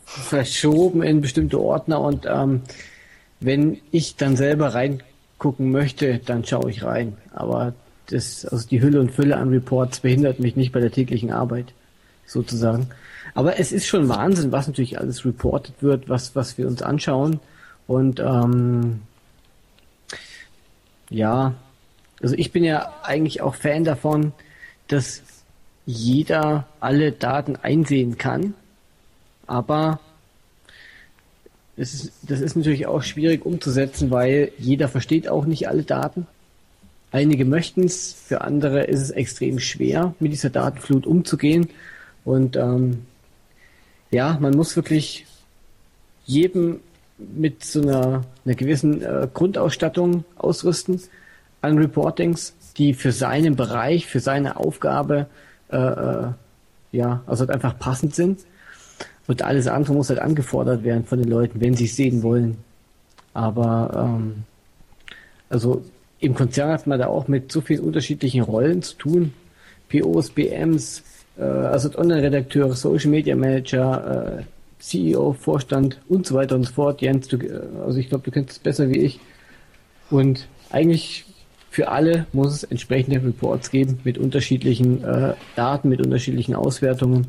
[0.06, 2.62] verschoben in bestimmte Ordner und ähm,
[3.40, 7.18] wenn ich dann selber reingucken möchte, dann schaue ich rein.
[7.34, 7.74] Aber
[8.08, 11.74] das, also die Hülle und Fülle an Reports behindert mich nicht bei der täglichen Arbeit,
[12.26, 12.88] sozusagen.
[13.34, 17.40] Aber es ist schon Wahnsinn, was natürlich alles reportet wird, was, was wir uns anschauen.
[17.88, 19.02] Und ähm,
[21.10, 21.54] ja,
[22.22, 24.34] also ich bin ja eigentlich auch Fan davon,
[24.88, 25.22] dass
[25.86, 28.56] jeder alle Daten einsehen kann,
[29.46, 30.00] aber
[31.78, 36.26] es ist, das ist natürlich auch schwierig umzusetzen, weil jeder versteht auch nicht alle Daten.
[37.12, 41.70] Einige möchten es, für andere ist es extrem schwer, mit dieser Datenflut umzugehen.
[42.24, 43.06] Und ähm,
[44.12, 45.26] ja, man muss wirklich
[46.26, 46.80] jedem
[47.18, 51.02] mit so einer, einer gewissen äh, Grundausstattung ausrüsten
[51.62, 55.28] an Reportings, die für seinen Bereich, für seine Aufgabe
[55.70, 56.28] äh, äh,
[56.92, 58.40] ja, also halt einfach passend sind.
[59.28, 62.58] Und alles andere muss halt angefordert werden von den Leuten, wenn sie es sehen wollen.
[63.34, 64.44] Aber ähm,
[65.50, 65.84] also
[66.20, 69.34] im Konzern hat man da auch mit so vielen unterschiedlichen Rollen zu tun.
[69.90, 71.04] POs, BMs,
[71.38, 74.44] äh, also Online-Redakteure, Social Media Manager, äh,
[74.80, 77.02] CEO, Vorstand und so weiter und so fort.
[77.02, 79.20] Jens, du, äh, also ich glaube, du kennst es besser wie ich.
[80.10, 81.26] Und eigentlich
[81.70, 87.28] für alle muss es entsprechende Reports geben mit unterschiedlichen äh, Daten, mit unterschiedlichen Auswertungen.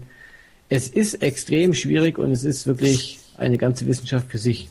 [0.69, 4.69] Es ist extrem schwierig und es ist wirklich eine ganze Wissenschaft für sich.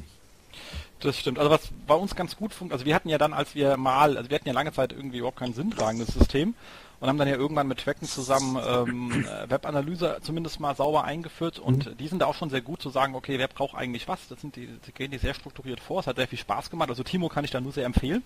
[1.00, 1.40] Das stimmt.
[1.40, 4.18] Also was bei uns ganz gut funktioniert, also wir hatten ja dann, als wir mal,
[4.18, 6.54] also wir hatten ja lange Zeit irgendwie überhaupt kein sinntragendes System
[7.00, 11.86] und haben dann ja irgendwann mit Tracken zusammen ähm, Webanalyse zumindest mal sauber eingeführt und
[11.86, 11.98] mhm.
[11.98, 14.28] die sind da auch schon sehr gut zu sagen, okay, wer braucht eigentlich was?
[14.28, 16.00] Das sind die, die gehen die sehr strukturiert vor.
[16.00, 16.90] Es hat sehr viel Spaß gemacht.
[16.90, 18.24] Also Timo kann ich da nur sehr empfehlen.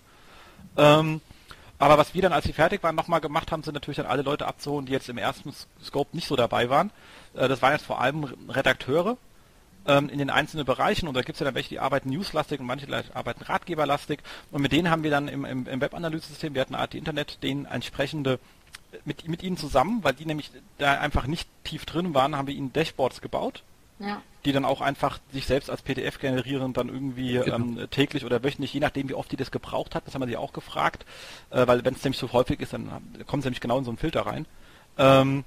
[0.78, 1.22] Ähm,
[1.78, 4.22] aber was wir dann, als sie fertig waren, nochmal gemacht haben, sind natürlich dann alle
[4.22, 6.92] Leute abzuholen, die jetzt im ersten Scope nicht so dabei waren.
[7.34, 9.18] Äh, das waren jetzt vor allem Redakteure
[9.88, 12.60] ähm, in den einzelnen Bereichen und da gibt es ja dann welche, die arbeiten newslastig
[12.60, 14.20] und manche arbeiten ratgeberlastig
[14.52, 17.66] und mit denen haben wir dann im, im, im Webanalyse-System, wir hatten AT Internet, denen
[17.66, 18.40] entsprechende
[19.06, 22.56] mit, mit ihnen zusammen, weil die nämlich da einfach nicht tief drin waren, haben wir
[22.56, 23.63] ihnen Dashboards gebaut
[23.99, 24.21] ja.
[24.45, 27.56] die dann auch einfach sich selbst als PDF generieren, dann irgendwie genau.
[27.56, 30.28] ähm, täglich oder wöchentlich, je nachdem, wie oft die das gebraucht hat, das haben wir
[30.28, 31.06] sie auch gefragt,
[31.52, 32.89] äh, weil wenn es nämlich so häufig ist, dann
[33.28, 34.45] kommen sie nämlich genau in so einen Filter rein.
[34.97, 35.43] Ähm,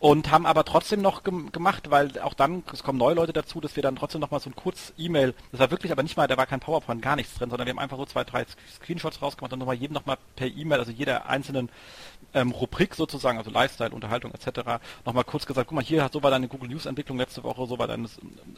[0.00, 3.60] und haben aber trotzdem noch gem gemacht, weil auch dann, es kommen neue Leute dazu,
[3.60, 6.16] dass wir dann trotzdem noch mal so ein kurz E-Mail, das war wirklich aber nicht
[6.16, 8.46] mal, da war kein PowerPoint, gar nichts drin, sondern wir haben einfach so zwei, drei
[8.74, 11.68] Screenshots rausgemacht und nochmal jedem nochmal per E-Mail, also jeder einzelnen
[12.32, 16.30] ähm, Rubrik sozusagen, also Lifestyle, Unterhaltung etc., nochmal kurz gesagt, guck mal, hier, so war
[16.30, 18.08] deine Google News Entwicklung letzte Woche, so war deine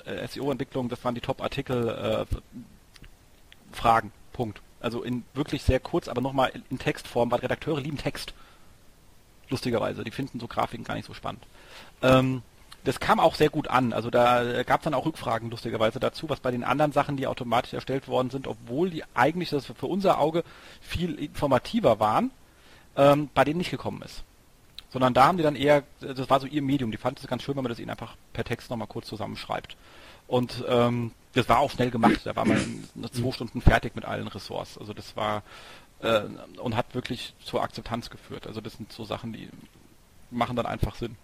[0.05, 2.37] äh, SEO-Entwicklung, das waren die Top-Artikel, äh,
[3.73, 4.61] Fragen, Punkt.
[4.81, 8.35] Also in wirklich sehr kurz, aber nochmal in Textform, weil Redakteure lieben Text.
[9.53, 11.45] Lustigerweise, die finden so Grafiken gar nicht so spannend.
[12.01, 12.43] Ähm,
[12.85, 13.93] das kam auch sehr gut an.
[13.93, 17.27] Also da gab es dann auch Rückfragen lustigerweise dazu, was bei den anderen Sachen, die
[17.27, 20.43] automatisch erstellt worden sind, obwohl die eigentlich das für unser Auge
[20.81, 22.31] viel informativer waren,
[22.97, 24.25] ähm, bei denen nicht gekommen ist.
[24.91, 27.43] Sondern da haben die dann eher, das war so ihr Medium, die fanden es ganz
[27.43, 29.77] schön, wenn man das ihnen einfach per Text nochmal kurz zusammenschreibt.
[30.27, 32.59] Und ähm, das war auch schnell gemacht, da war man
[32.95, 34.77] in zwei Stunden fertig mit allen Ressorts.
[34.77, 35.43] Also das war
[36.03, 36.23] äh,
[36.61, 38.47] und hat wirklich zur Akzeptanz geführt.
[38.47, 39.49] Also das sind so Sachen, die
[40.31, 41.17] machen dann einfach Sinn.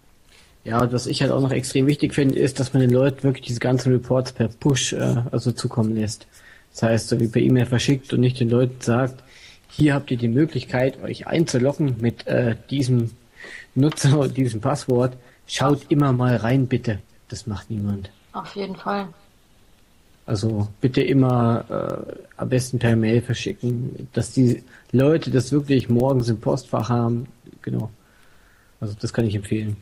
[0.65, 3.23] Ja, und was ich halt auch noch extrem wichtig finde, ist, dass man den Leuten
[3.23, 6.27] wirklich diese ganzen Reports per Push äh, also zukommen lässt.
[6.73, 9.23] Das heißt, so wie per E-Mail verschickt und nicht den Leuten sagt,
[9.71, 13.11] hier habt ihr die Möglichkeit, euch einzulocken mit äh, diesem
[13.75, 15.17] Nutzer und diesem Passwort.
[15.47, 16.99] Schaut immer mal rein, bitte.
[17.29, 18.11] Das macht niemand.
[18.33, 19.09] Auf jeden Fall.
[20.29, 24.63] Also bitte immer äh, am besten per Mail verschicken, dass die
[24.93, 27.29] Leute das wirklich morgens im Postfach haben.
[27.63, 27.89] Genau.
[28.79, 29.79] Also das kann ich empfehlen.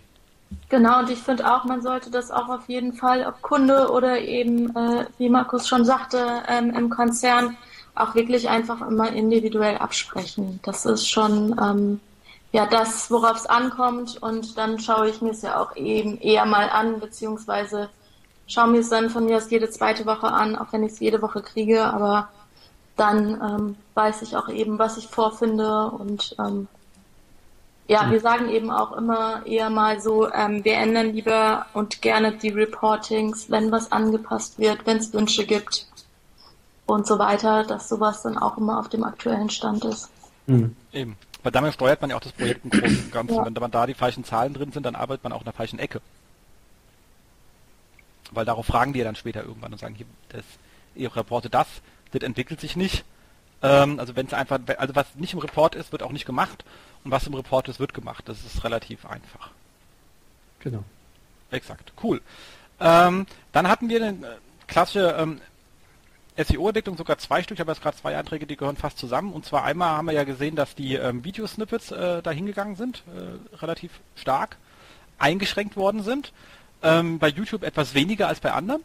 [0.69, 4.21] Genau, und ich finde auch, man sollte das auch auf jeden Fall, ob Kunde oder
[4.21, 7.57] eben, äh, wie Markus schon sagte, ähm, im Konzern
[7.97, 10.61] auch wirklich einfach immer individuell absprechen.
[10.63, 12.01] Das ist schon ähm,
[12.53, 16.47] ja das, worauf es ankommt und dann schaue ich mir es ja auch eben eher
[16.47, 17.89] mal an, beziehungsweise
[18.47, 21.01] schaue mir es dann von mir aus jede zweite Woche an, auch wenn ich es
[21.01, 22.29] jede Woche kriege, aber
[22.97, 26.69] dann ähm, weiß ich auch eben, was ich vorfinde und ähm,
[27.89, 32.33] ja, wir sagen eben auch immer eher mal so, ähm, wir ändern lieber und gerne
[32.33, 35.87] die Reportings, wenn was angepasst wird, wenn es Wünsche gibt
[36.87, 40.11] und so weiter, dass sowas dann auch immer auf dem aktuellen Stand ist.
[40.47, 40.75] Mhm.
[40.93, 41.17] Eben.
[41.43, 43.37] Weil damit steuert man ja auch das Projekt im Großen und Ganzen.
[43.37, 43.45] Ja.
[43.45, 45.79] Wenn man da die falschen Zahlen drin sind, dann arbeitet man auch in der falschen
[45.79, 46.01] Ecke.
[48.33, 50.45] Weil darauf fragen die ja dann später irgendwann und sagen, hier, das,
[50.95, 51.67] ihr reportet das,
[52.12, 53.05] das entwickelt sich nicht.
[53.62, 56.65] Ähm, also wenn es einfach, also was nicht im Report ist, wird auch nicht gemacht
[57.05, 58.29] und was im Report ist, wird gemacht.
[58.29, 59.51] Das ist relativ einfach.
[60.61, 60.85] Genau.
[61.51, 61.93] Exakt.
[62.03, 62.21] Cool.
[62.81, 64.37] Ähm, dann hatten wir eine äh,
[64.67, 65.41] klassische ähm,
[66.37, 69.33] SEO-Entwicklung sogar zwei Stück, ich habe jetzt gerade zwei Anträge, die gehören fast zusammen.
[69.33, 73.03] Und zwar einmal haben wir ja gesehen, dass die ähm, Videosnippets äh, da hingegangen sind,
[73.15, 74.59] äh, relativ stark
[75.19, 76.33] eingeschränkt worden sind.
[76.87, 78.83] Ähm, bei YouTube etwas weniger als bei anderen.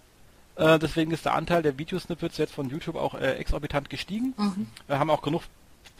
[0.56, 4.34] Äh, deswegen ist der Anteil der Videosnippets jetzt von YouTube auch äh, exorbitant gestiegen.
[4.38, 4.68] Mhm.
[4.88, 5.44] Wir haben auch genug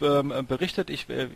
[0.00, 0.90] ähm, berichtet.
[0.90, 1.28] Ich äh,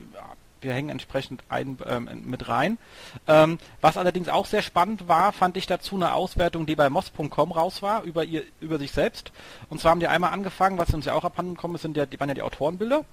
[0.61, 2.79] wir hängen entsprechend ein, ähm, mit rein.
[3.26, 7.52] Ähm, was allerdings auch sehr spannend war, fand ich dazu eine Auswertung, die bei moss.com
[7.52, 9.33] raus war, über ihr, über sich selbst.
[9.68, 12.07] Und zwar haben die einmal angefangen, was uns ja auch abhanden gekommen ist, sind ja,
[12.07, 13.05] die waren ja die Autorenbilder.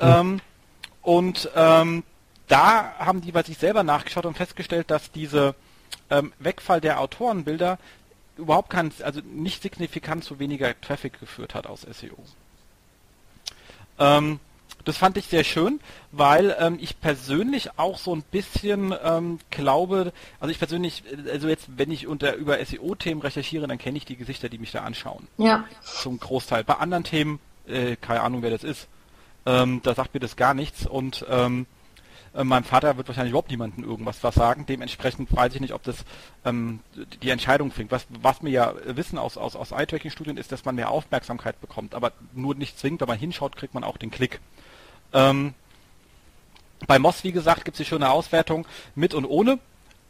[0.00, 0.40] Mhm.
[1.02, 2.02] Und ähm,
[2.48, 5.54] da haben die bei sich selber nachgeschaut und festgestellt, dass diese
[6.10, 7.78] ähm, Wegfall der Autorenbilder
[8.36, 12.16] überhaupt kein, also nicht signifikant zu weniger Traffic geführt hat aus SEO.
[13.98, 14.40] Ähm,
[14.84, 15.80] das fand ich sehr schön,
[16.12, 21.68] weil ähm, ich persönlich auch so ein bisschen ähm, glaube, also ich persönlich, also jetzt,
[21.76, 25.26] wenn ich unter über SEO-Themen recherchiere, dann kenne ich die Gesichter, die mich da anschauen.
[25.38, 25.64] Ja.
[25.82, 26.64] Zum Großteil.
[26.64, 28.88] Bei anderen Themen, äh, keine Ahnung, wer das ist.
[29.46, 31.66] Ähm, da sagt mir das gar nichts und ähm,
[32.34, 34.66] äh, meinem Vater wird wahrscheinlich überhaupt niemanden irgendwas was sagen.
[34.66, 36.04] Dementsprechend weiß ich nicht, ob das
[36.44, 36.80] ähm,
[37.22, 37.90] die Entscheidung bringt.
[37.90, 41.94] Was, was wir ja wissen aus, aus, aus Eye-Tracking-Studien ist, dass man mehr Aufmerksamkeit bekommt.
[41.94, 44.40] Aber nur nicht zwingend, wenn man hinschaut, kriegt man auch den Klick.
[45.12, 45.54] Ähm,
[46.86, 49.58] bei Moss, wie gesagt, gibt es die schöne Auswertung mit und ohne.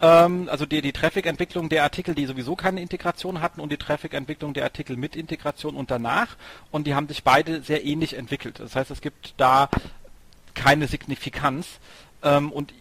[0.00, 4.54] Ähm, also die, die Traffic-Entwicklung der Artikel, die sowieso keine Integration hatten und die Traffic-Entwicklung
[4.54, 6.36] der Artikel mit Integration und danach.
[6.70, 8.60] Und die haben sich beide sehr ähnlich entwickelt.
[8.60, 9.68] Das heißt, es gibt da
[10.54, 11.66] keine Signifikanz.
[12.24, 12.74] Ähm, und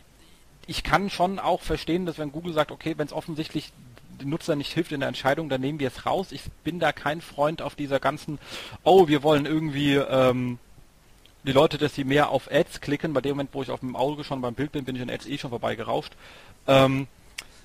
[0.66, 3.72] ich kann schon auch verstehen, dass wenn Google sagt, okay, wenn es offensichtlich
[4.22, 6.32] den Nutzer nicht hilft in der Entscheidung, dann nehmen wir es raus.
[6.32, 8.40] Ich bin da kein Freund auf dieser ganzen,
[8.84, 10.60] oh, wir wollen irgendwie ähm,
[11.44, 13.14] die Leute, dass sie mehr auf Ads klicken.
[13.14, 15.10] Bei dem Moment, wo ich auf dem Auge schon beim Bild bin, bin ich an
[15.10, 16.14] Ads eh schon vorbeigerauscht.
[16.68, 17.08] Ähm,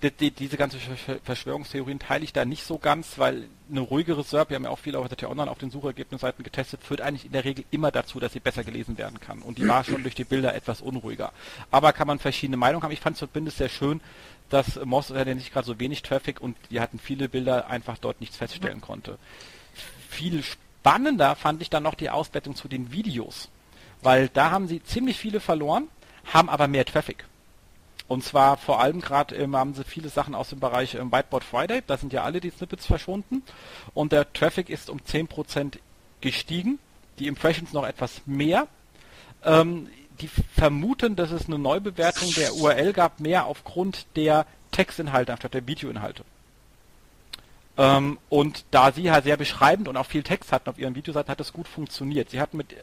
[0.03, 0.79] die, die, diese ganze
[1.25, 4.79] Verschwörungstheorien teile ich da nicht so ganz, weil eine ruhigere SERP, wir haben ja auch
[4.79, 8.21] viel auf der Online auf den Suchergebnisseiten getestet, führt eigentlich in der Regel immer dazu,
[8.21, 9.43] dass sie besser gelesen werden kann.
[9.43, 11.33] Und die war schon durch die Bilder etwas unruhiger.
[11.71, 12.93] Aber kann man verschiedene Meinungen haben.
[12.93, 14.01] Ich fand es zumindest sehr schön,
[14.51, 18.21] dass Moss hatte nicht gerade so wenig Traffic und die hatten viele Bilder, einfach dort
[18.21, 19.19] nichts feststellen konnte.
[20.09, 23.51] Viel spannender fand ich dann noch die Auswertung zu den Videos.
[24.01, 25.89] Weil da haben sie ziemlich viele verloren,
[26.33, 27.25] haben aber mehr Traffic.
[28.09, 31.45] Und zwar vor allem gerade ähm, haben sie viele Sachen aus dem Bereich ähm, Whiteboard
[31.45, 33.43] Friday, da sind ja alle die Snippets verschwunden
[33.95, 35.79] und der Traffic ist um 10%
[36.23, 36.79] gestiegen,
[37.19, 38.67] die Impressions noch etwas mehr.
[39.45, 39.89] Ähm,
[40.21, 45.67] die vermuten, dass es eine Neubewertung der URL gab, mehr aufgrund der Textinhalte anstatt der
[45.67, 46.25] Videoinhalte.
[47.77, 51.31] Ähm, und da sie halt sehr beschreibend und auch viel Text hatten auf ihren Videoseiten,
[51.31, 52.31] hat das gut funktioniert.
[52.31, 52.77] Sie hatten mit äh,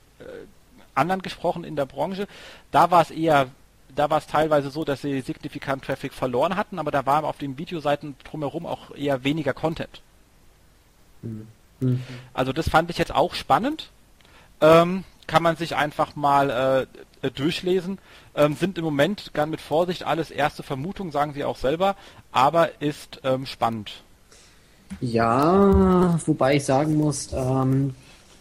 [0.94, 2.28] anderen gesprochen in der Branche,
[2.72, 3.50] da war es eher
[3.96, 7.38] da war es teilweise so, dass sie signifikant Traffic verloren hatten, aber da war auf
[7.38, 10.02] den Videoseiten drumherum auch eher weniger Content.
[11.22, 11.48] Mhm.
[12.34, 13.90] Also das fand ich jetzt auch spannend.
[14.62, 16.88] Ähm, kann man sich einfach mal
[17.22, 17.98] äh, durchlesen.
[18.36, 21.96] Ähm, sind im Moment ganz mit Vorsicht alles erste Vermutungen, sagen sie auch selber,
[22.32, 24.04] aber ist ähm, spannend.
[25.02, 27.96] Ja, wobei ich sagen muss, ähm,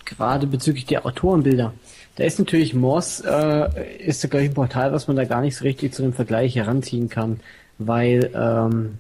[0.05, 1.73] gerade bezüglich der Autorenbilder,
[2.17, 5.65] da ist natürlich Moss, äh, ist gleich ein Portal, was man da gar nicht so
[5.65, 7.41] richtig zu dem Vergleich heranziehen kann,
[7.79, 8.99] weil ähm,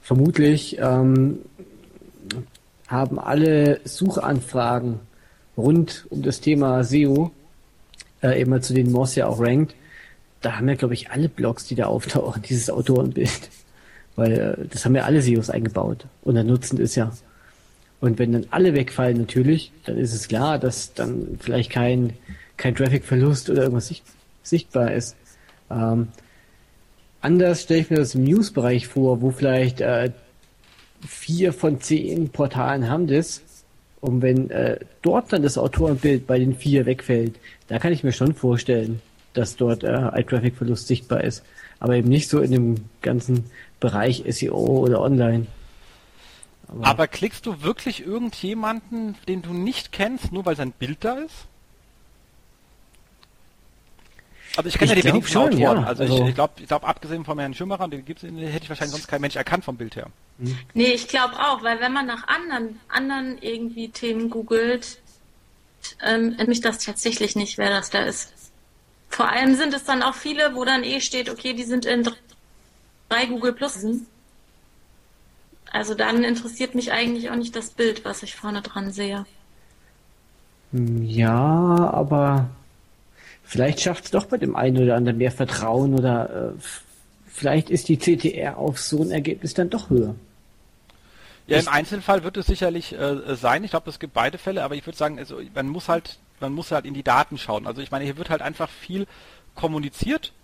[0.00, 1.40] vermutlich ähm,
[2.86, 5.00] haben alle Suchanfragen
[5.56, 7.30] rund um das Thema SEO,
[8.22, 9.74] äh, immer zu denen Moss ja auch rankt,
[10.40, 13.50] da haben ja, glaube ich, alle Blogs, die da auftauchen, dieses Autorenbild.
[14.16, 16.06] Weil äh, das haben ja alle SEOs eingebaut.
[16.22, 17.12] Und der Nutzen ist ja.
[18.00, 22.14] Und wenn dann alle wegfallen natürlich, dann ist es klar, dass dann vielleicht kein
[22.58, 24.04] kein Traffic-Verlust oder irgendwas sicht
[24.42, 25.16] sichtbar ist.
[25.70, 26.08] Ähm,
[27.20, 30.10] anders stelle ich mir das im News-Bereich vor, wo vielleicht äh,
[31.06, 33.42] vier von zehn Portalen haben das.
[34.00, 37.36] Und wenn äh, dort dann das Autorenbild bei den vier wegfällt,
[37.68, 39.00] da kann ich mir schon vorstellen,
[39.34, 41.42] dass dort äh, ein Traffic-Verlust sichtbar ist.
[41.80, 43.44] Aber eben nicht so in dem ganzen
[43.80, 45.46] Bereich SEO oder Online.
[46.68, 51.14] Aber, Aber klickst du wirklich irgendjemanden, den du nicht kennst, nur weil sein Bild da
[51.14, 51.46] ist?
[54.56, 55.82] Also ich kenne ja die wenigsten schon, Autoren.
[55.82, 55.86] Ja.
[55.86, 58.64] Also, also, ich, ich glaube, ich glaub, abgesehen von Herrn Schimmerer, den gibt's, den hätte
[58.64, 60.08] ich wahrscheinlich sonst kein Mensch erkannt vom Bild her.
[60.40, 60.58] Hm.
[60.74, 64.98] Nee, ich glaube auch, weil wenn man nach anderen, anderen irgendwie Themen googelt,
[66.04, 68.32] ähm, mich das tatsächlich nicht, wer das da ist.
[69.08, 72.08] Vor allem sind es dann auch viele, wo dann eh steht, okay, die sind in
[73.08, 73.78] drei Google Plus.
[75.72, 79.26] Also dann interessiert mich eigentlich auch nicht das Bild, was ich vorne dran sehe.
[80.72, 82.50] Ja, aber
[83.48, 86.60] Vielleicht schafft es doch bei dem einen oder anderen mehr Vertrauen oder äh,
[87.26, 90.16] vielleicht ist die CTR auf so ein Ergebnis dann doch höher.
[91.46, 93.64] Ja, im Einzelfall wird es sicherlich äh, sein.
[93.64, 96.52] Ich glaube, es gibt beide Fälle, aber ich würde sagen, also man muss halt, man
[96.52, 97.66] muss halt in die Daten schauen.
[97.66, 99.06] Also ich meine, hier wird halt einfach viel
[99.54, 100.34] kommuniziert,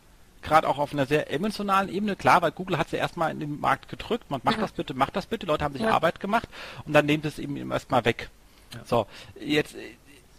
[0.44, 2.14] gerade auch auf einer sehr emotionalen Ebene.
[2.14, 4.62] Klar, weil Google hat es ja erstmal in den Markt gedrückt, man macht ja.
[4.62, 5.90] das bitte, macht das bitte, Leute haben sich ja.
[5.90, 6.48] Arbeit gemacht
[6.85, 8.30] und dann nehmt es eben erstmal weg.
[8.74, 8.80] Ja.
[8.85, 9.07] So,
[9.40, 9.74] jetzt,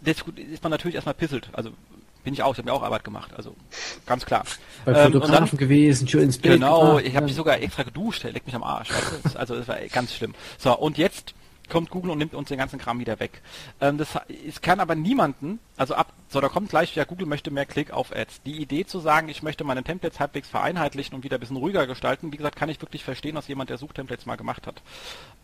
[0.02, 1.50] jetzt ist man natürlich erstmal pisselt.
[1.52, 1.70] Also
[2.24, 3.54] bin ich auch, ich habe mir auch Arbeit gemacht, also
[4.04, 4.44] ganz klar.
[4.84, 6.54] Bei Ähm, Fotografen gewesen, schön ins Bild.
[6.54, 8.90] Genau, gemacht, ich habe mich sogar extra geduscht, leck mich am Arsch.
[8.90, 9.16] Weißt du?
[9.22, 10.34] Das- Also das war ganz schlimm.
[10.58, 11.34] So, und jetzt
[11.68, 13.42] kommt Google und nimmt uns den ganzen Kram wieder weg.
[13.80, 14.08] Ähm, das,
[14.46, 17.90] es kann aber niemanden, also ab, so da kommt gleich, ja, Google möchte mehr Klick
[17.90, 18.42] auf Ads.
[18.42, 21.86] Die Idee zu sagen, ich möchte meine Templates halbwegs vereinheitlichen und wieder ein bisschen ruhiger
[21.86, 24.82] gestalten, wie gesagt, kann ich wirklich verstehen, aus jemand, der Suchtemplates mal gemacht hat.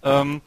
[0.03, 0.41] Ähm,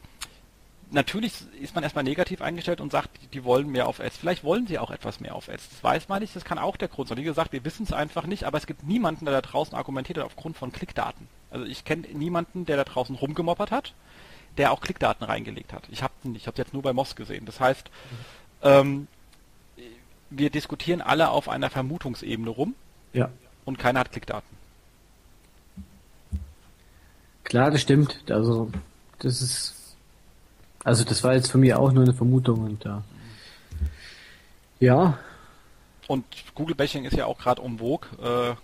[0.92, 4.18] natürlich ist man erstmal negativ eingestellt und sagt, die wollen mehr auf Ads.
[4.18, 5.70] Vielleicht wollen sie auch etwas mehr auf Ads.
[5.70, 7.18] Das weiß man nicht, das kann auch der Grund sein.
[7.18, 10.18] Wie gesagt, wir wissen es einfach nicht, aber es gibt niemanden, der da draußen argumentiert
[10.18, 11.28] hat aufgrund von Klickdaten.
[11.52, 13.94] Also ich kenne niemanden, der da draußen rumgemoppert hat,
[14.58, 15.84] der auch Klickdaten reingelegt hat.
[15.92, 17.46] Ich habe ich habe jetzt nur bei Moss gesehen.
[17.46, 17.90] Das heißt,
[18.64, 19.08] ähm,
[20.30, 22.76] wir diskutieren alle auf einer Vermutungsebene rum
[23.14, 23.30] Ja,
[23.66, 24.56] und keiner hat Klickdaten.
[27.44, 28.24] klar, das stimmt.
[28.30, 28.72] Also,
[29.20, 29.96] das ist,
[30.84, 33.04] also das war jetzt von mir auch nur eine Vermutung und da.
[34.80, 35.18] Ja,
[36.08, 38.56] Und Google Bashing ist ja auch gerade um vogue, äh,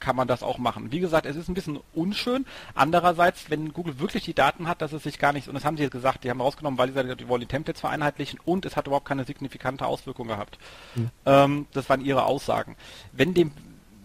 [0.00, 0.92] kann man das auch machen.
[0.92, 2.46] Wie gesagt, es ist ein bisschen unschön.
[2.74, 5.76] Andererseits, wenn Google wirklich die Daten hat, dass es sich gar nicht, und das haben
[5.76, 8.64] sie jetzt gesagt, die haben rausgenommen, weil sie sagen, die wollen die Templates vereinheitlichen und
[8.66, 10.58] es hat überhaupt keine signifikante Auswirkung gehabt.
[11.24, 12.76] Ähm, das waren ihre Aussagen.
[13.12, 13.52] Wenn dem,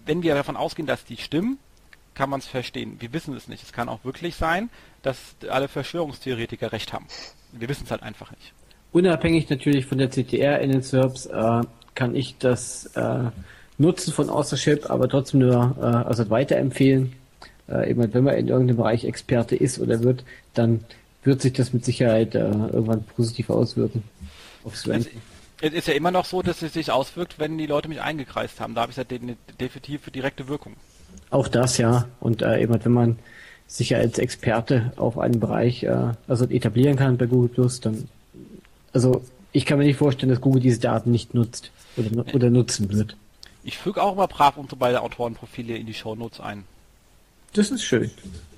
[0.06, 1.60] wenn wir davon ausgehen, dass die stimmen,
[2.14, 2.98] kann man es verstehen.
[3.00, 3.64] Wir wissen es nicht.
[3.64, 4.70] Es kann auch wirklich sein,
[5.02, 7.08] dass alle Verschwörungstheoretiker recht haben.
[7.52, 8.54] Wir wissen es halt einfach nicht.
[8.92, 11.62] unabhängig natürlich von der CTR in den SERPs, äh,
[11.96, 13.30] kann ich das äh,
[13.82, 17.14] Nutzen von Authorship aber trotzdem nur äh, also weiterempfehlen.
[17.70, 20.82] Äh, eben, wenn man in irgendeinem Bereich Experte ist oder wird, dann
[21.24, 24.04] wird sich das mit Sicherheit äh, irgendwann positiv auswirken
[24.64, 25.22] aufs Es, Ranking.
[25.62, 28.60] es ist ja immer noch so, dass es sich auswirkt, wenn die Leute mich eingekreist
[28.60, 28.76] haben.
[28.76, 29.20] Da habe ich ja de
[29.60, 30.74] definitiv direkte Wirkung.
[31.30, 32.08] Auch das, ja.
[32.20, 33.20] Und äh, eben, wenn man
[33.68, 38.10] sich ja als Experte auf einen Bereich äh, also etablieren kann bei Google Plus, dann
[38.94, 42.92] also ich kann mir nicht vorstellen, dass Google diese Daten nicht nutzt oder, oder nutzen
[42.92, 43.16] wird.
[43.64, 46.66] Ich füge auch immer brav unsere beiden Autorenprofile in die Shownotes ein.
[47.54, 48.10] Das ist schön.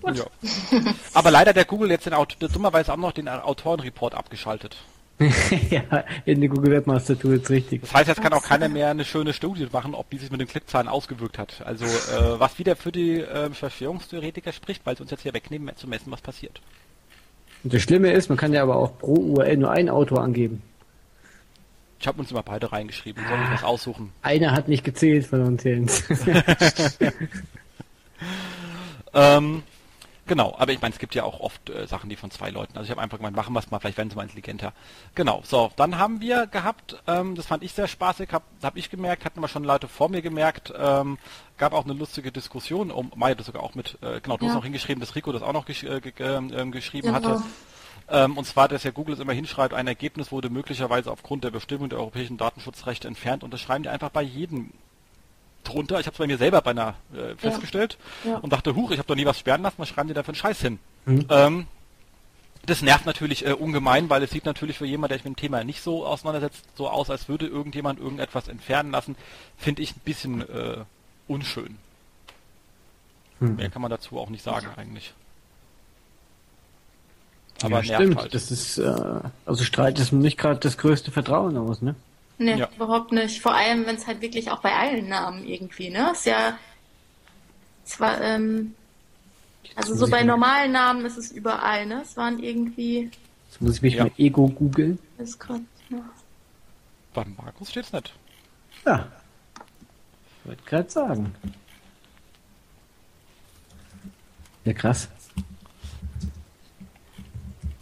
[0.03, 0.25] Ja.
[1.13, 4.77] Aber leider hat der Google jetzt den Aut dummerweise auch noch den Autorenreport abgeschaltet.
[5.69, 7.81] ja, in der Google Webmaster Tool ist richtig.
[7.81, 10.41] Das heißt, jetzt kann auch keiner mehr eine schöne Studie machen, ob die sich mit
[10.41, 11.61] den Klickzahlen ausgewirkt hat.
[11.65, 15.75] Also äh, was wieder für die äh, Verschwörungstheoretiker spricht, weil sie uns jetzt hier wegnehmen,
[15.75, 16.61] zu messen, was passiert.
[17.63, 20.61] Und das Schlimme ist, man kann ja aber auch pro URL nur einen Autor angeben.
[22.03, 24.11] Ich habe uns immer beide reingeschrieben, soll ich was aussuchen.
[24.23, 26.03] Einer hat nicht gezählt von uns Jens.
[29.15, 29.61] Ähm,
[30.25, 32.75] genau, aber ich meine, es gibt ja auch oft äh, Sachen, die von zwei Leuten.
[32.75, 34.73] Also ich habe einfach gemeint, machen wir es mal, vielleicht werden sie mal intelligenter.
[35.13, 38.89] Genau, so, dann haben wir gehabt, ähm, das fand ich sehr spaßig, habe hab ich
[38.89, 41.19] gemerkt, hatten wir schon Leute vor mir gemerkt, ähm,
[41.59, 44.53] gab auch eine lustige Diskussion, um Maya das sogar auch mit, äh, genau, du hast
[44.53, 44.55] Ja.
[44.57, 47.15] noch hingeschrieben, dass Rico das auch noch gesch äh, ähm, geschrieben Genau.
[47.17, 47.43] hatte.
[48.13, 51.49] Ähm, und zwar, dass ja Google es immer hinschreibt, ein Ergebnis wurde möglicherweise aufgrund der
[51.49, 54.69] Bestimmung der europäischen Datenschutzrechte entfernt und das schreiben die einfach bei jedem
[55.63, 55.99] drunter.
[55.99, 58.37] Ich habe es bei mir selber beinahe äh, festgestellt Ja.
[58.37, 60.29] und dachte, huch, ich habe doch nie was sperren lassen, was schreiben die da für
[60.29, 60.79] einen Scheiß hin?
[61.07, 61.65] Ähm,
[62.67, 65.41] das nervt natürlich äh, ungemein, weil es sieht natürlich für jemanden, der sich mit dem
[65.41, 69.15] Thema nicht so auseinandersetzt, so aus, als würde irgendjemand irgendetwas entfernen lassen.
[69.57, 70.77] Finde ich ein bisschen äh,
[71.27, 71.77] unschön.
[73.39, 73.55] Hm.
[73.55, 75.13] Mehr kann man dazu auch nicht sagen eigentlich.
[77.63, 78.17] Aber ja, stimmt.
[78.17, 78.33] halt.
[78.33, 78.93] Das ist äh,
[79.45, 81.95] also strahlt es nicht gerade das größte Vertrauen aus, ne?
[82.37, 82.69] Nee, Ja.
[82.75, 83.41] überhaupt nicht.
[83.41, 86.09] Vor allem, wenn es halt wirklich auch bei allen Namen irgendwie, ne?
[86.11, 86.57] Ist ja
[87.85, 88.73] zwar, ähm,
[89.75, 92.01] also so bei mal- normalen Namen ist es überall, ne?
[92.03, 93.09] Es waren irgendwie,
[93.49, 94.05] Jetzt muss ich mich Ja.
[94.05, 94.97] mal Ego googeln.
[95.19, 95.97] ist grad, ja.
[97.13, 98.11] Beim Markus steht's nicht.
[98.85, 99.07] Ja.
[100.41, 101.35] Ich wollte gerade sagen.
[104.65, 105.07] Ja, krass.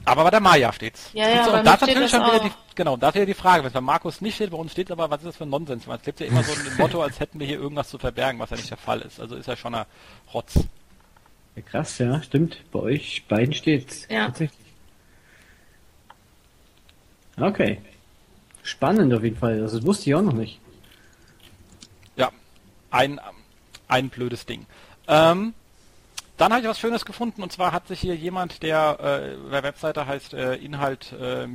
[0.05, 1.11] Aber bei der Maya steht's.
[1.13, 2.43] Ja, ja, und da ist steht natürlich schon wieder auch.
[2.43, 4.71] die, genau, da ist ja die Frage, wenn es bei Markus nicht steht, bei uns
[4.71, 5.85] steht aber, was ist das für ein Nonsens?
[5.87, 8.49] Es gibt ja immer so ein Motto, als hätten wir hier irgendwas zu verbergen, was
[8.49, 9.19] ja nicht der Fall ist.
[9.19, 9.85] Also ist ja schon ein
[10.33, 10.55] Rotz.
[11.55, 12.57] Ja, krass, ja, stimmt.
[12.71, 14.07] Bei euch beiden steht's.
[14.09, 14.25] Ja.
[14.27, 14.57] Tatsächlich.
[17.37, 17.81] Okay.
[18.63, 19.61] Spannend auf jeden Fall.
[19.61, 20.59] Also, das wusste ich auch noch nicht.
[22.15, 22.31] Ja,
[22.91, 23.19] ein,
[23.87, 24.65] ein blödes Ding.
[25.07, 25.53] Ähm,
[26.41, 29.61] dann habe ich was Schönes gefunden und zwar hat sich hier jemand, der äh, der
[29.61, 31.47] Webseite heißt äh, Inhalt äh,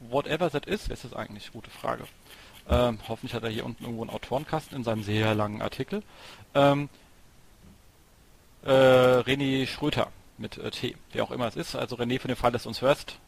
[0.00, 1.52] whatever that is, ist das eigentlich?
[1.52, 2.02] Gute Frage.
[2.68, 6.02] Ähm, hoffentlich hat er hier unten irgendwo einen Autorenkasten in seinem sehr langen Artikel.
[6.56, 6.88] Ähm,
[8.64, 10.08] äh, René Schröter
[10.38, 11.76] mit äh, T, wer auch immer es ist.
[11.76, 13.20] Also René, für den Fall, dass du uns hörst,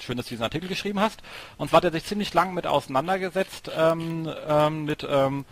[0.00, 1.22] schön, dass du diesen Artikel geschrieben hast.
[1.56, 5.46] Und zwar hat er sich ziemlich lang mit auseinandergesetzt, ähm, ähm, mit ähm,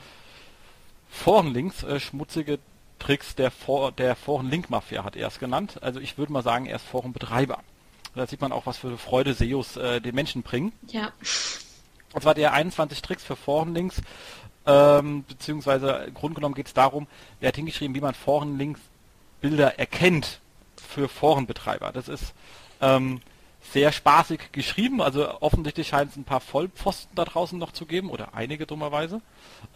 [1.09, 2.59] Forenlinks, äh, schmutzige
[3.03, 5.83] Tricks der, For der Foren-Link-Mafia hat er es genannt.
[5.83, 7.59] Also ich würde mal sagen, er ist Forenbetreiber.
[8.15, 10.73] Da sieht man auch, was für Freude SEOs äh, den Menschen bringen.
[10.87, 11.11] Ja.
[12.13, 14.03] Und zwar der 21 Tricks für Forenlinks,
[14.67, 17.09] ähm, beziehungsweise im Grunde genommen geht es darum,
[17.41, 18.81] er hat hingeschrieben, wie man Forenlinks
[19.41, 20.41] Bilder erkennt
[20.77, 21.91] für Forenbetreiber.
[21.91, 22.35] Das ist
[22.81, 23.21] ähm,
[23.63, 28.11] sehr spaßig geschrieben, also offensichtlich scheint es ein paar Vollpfosten da draußen noch zu geben,
[28.11, 29.21] oder einige dummerweise,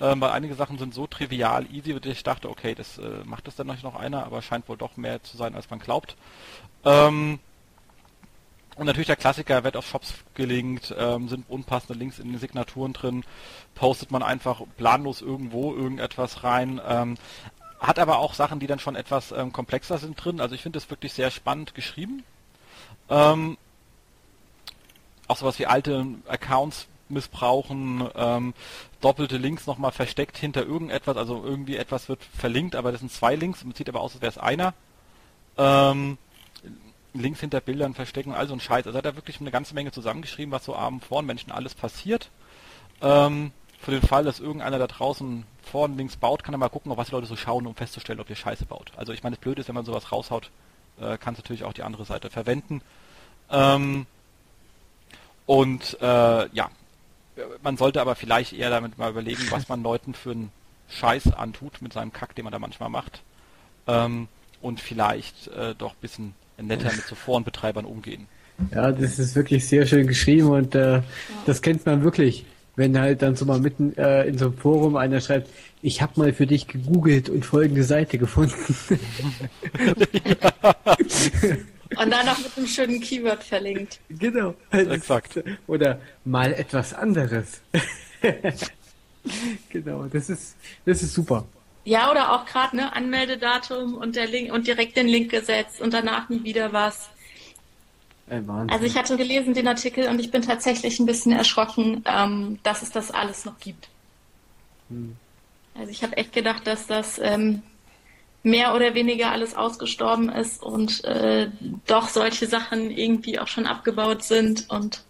[0.00, 3.46] ähm, weil einige Sachen sind so trivial, easy, dass ich dachte, okay, das äh, macht
[3.46, 6.16] das dann noch einer, aber scheint wohl doch mehr zu sein, als man glaubt.
[6.84, 7.38] Ähm,
[8.76, 12.92] und natürlich der Klassiker wird auf Shops gelinkt, ähm, sind unpassende Links in den Signaturen
[12.92, 13.24] drin,
[13.74, 16.80] postet man einfach planlos irgendwo irgendetwas rein.
[16.86, 17.16] Ähm,
[17.80, 20.40] hat aber auch Sachen, die dann schon etwas ähm, komplexer sind drin.
[20.40, 22.22] Also ich finde es wirklich sehr spannend geschrieben.
[23.08, 23.56] Ähm,
[25.28, 28.54] auch sowas wie alte Accounts missbrauchen, ähm,
[29.00, 33.36] doppelte Links nochmal versteckt hinter irgendetwas, also irgendwie etwas wird verlinkt, aber das sind zwei
[33.36, 34.74] Links, man sieht aber aus, als wäre es einer.
[35.56, 36.18] Ähm,
[37.14, 38.86] Links hinter Bildern verstecken, also ein Scheiß.
[38.86, 42.30] Also hat er wirklich eine ganze Menge zusammengeschrieben, was so abend vor Menschen alles passiert.
[43.00, 46.90] Ähm, für den Fall, dass irgendeiner da draußen vorne links baut, kann er mal gucken,
[46.92, 48.92] auf was die Leute so schauen, um festzustellen, ob ihr Scheiße baut.
[48.96, 50.50] Also ich meine, das Blöde ist, wenn man sowas raushaut,
[51.00, 52.82] äh, kannst natürlich auch die andere Seite verwenden.
[53.50, 54.06] Ähm,
[55.46, 56.70] und äh, ja,
[57.62, 60.50] man sollte aber vielleicht eher damit mal überlegen, was man Leuten für einen
[60.88, 63.22] Scheiß antut mit seinem Kack, den man da manchmal macht.
[63.86, 64.28] Ähm,
[64.60, 68.26] und vielleicht äh, doch ein bisschen netter mit so Forenbetreibern umgehen.
[68.74, 71.02] Ja, das ist wirklich sehr schön geschrieben und äh,
[71.44, 72.46] das kennt man wirklich.
[72.74, 75.48] Wenn halt dann so mal mitten äh, in so einem Forum einer schreibt,
[75.80, 78.54] ich habe mal für dich gegoogelt und folgende Seite gefunden.
[81.96, 84.00] Und dann noch mit einem schönen Keyword verlinkt.
[84.08, 84.54] Genau.
[84.70, 85.42] Exakt.
[85.66, 87.60] Oder mal etwas anderes.
[89.68, 91.46] genau, das ist, das ist super.
[91.84, 95.94] Ja, oder auch gerade ne Anmeldedatum und der Link und direkt den Link gesetzt und
[95.94, 97.08] danach nie wieder was.
[98.28, 102.82] Also ich hatte gelesen den Artikel und ich bin tatsächlich ein bisschen erschrocken, ähm, dass
[102.82, 103.88] es das alles noch gibt.
[104.88, 105.14] Hm.
[105.74, 107.62] Also ich habe echt gedacht, dass das ähm,
[108.46, 111.48] mehr oder weniger alles ausgestorben ist und äh,
[111.84, 115.02] doch solche Sachen irgendwie auch schon abgebaut sind und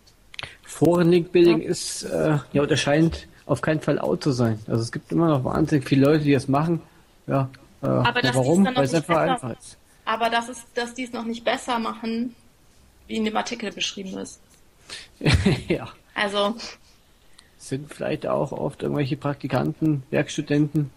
[0.62, 1.68] Forenlink-Building ja.
[1.68, 4.58] ist äh, ja oder scheint auf keinen Fall out zu sein.
[4.66, 6.80] Also es gibt immer noch wahnsinnig viele Leute, die das machen.
[7.26, 7.50] Ja,
[7.82, 8.64] äh, aber warum?
[8.64, 9.76] Weil es einfach einfach ist.
[10.06, 12.34] Aber das ist, dass die es noch nicht besser machen,
[13.06, 14.40] wie in dem Artikel beschrieben ist.
[15.68, 15.88] ja.
[16.14, 16.56] Also.
[17.58, 20.90] Sind vielleicht auch oft irgendwelche Praktikanten, Werkstudenten,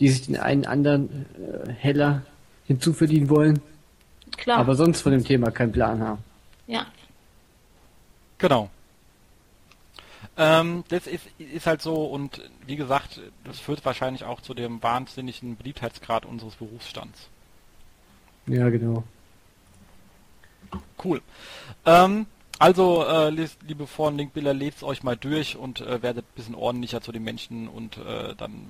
[0.00, 2.22] die sich den einen anderen äh, heller
[2.66, 3.60] hinzuverdienen wollen.
[4.36, 4.58] Klar.
[4.58, 6.22] Aber sonst von dem Thema keinen Plan haben.
[6.66, 6.86] Ja.
[8.38, 8.70] Genau.
[10.36, 14.82] Ähm, das ist, ist halt so und wie gesagt, das führt wahrscheinlich auch zu dem
[14.82, 17.28] wahnsinnigen Beliebtheitsgrad unseres Berufsstands.
[18.46, 19.04] Ja, genau.
[21.02, 21.22] Cool.
[21.86, 22.26] Ähm,
[22.58, 27.00] also, äh, liebe Foren Linkbilder, lest euch mal durch und äh, werdet ein bisschen ordentlicher
[27.00, 28.68] zu den Menschen und äh, dann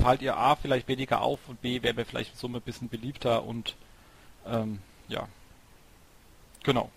[0.00, 3.44] fallt ihr A vielleicht weniger auf und B wäre wir vielleicht so ein bisschen beliebter
[3.44, 3.76] und
[4.46, 5.28] ähm, ja.
[6.62, 6.90] Genau.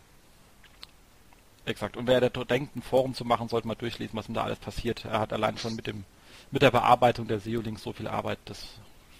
[1.65, 1.97] Exakt.
[1.97, 4.59] Und wer da denkt, ein Forum zu machen, sollte mal durchlesen, was ihm da alles
[4.59, 5.05] passiert.
[5.05, 6.05] Er hat allein schon mit dem
[6.51, 8.65] mit der Bearbeitung der SEO-Links so viel Arbeit, das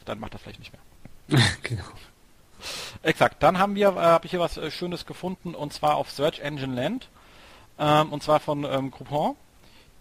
[0.05, 1.41] dann macht er vielleicht nicht mehr.
[1.63, 1.83] genau.
[3.03, 3.43] Exakt.
[3.43, 6.39] Dann haben wir, äh, habe ich hier was äh, Schönes gefunden und zwar auf Search
[6.39, 7.09] Engine Land
[7.77, 9.35] ähm, und zwar von ähm, Groupon.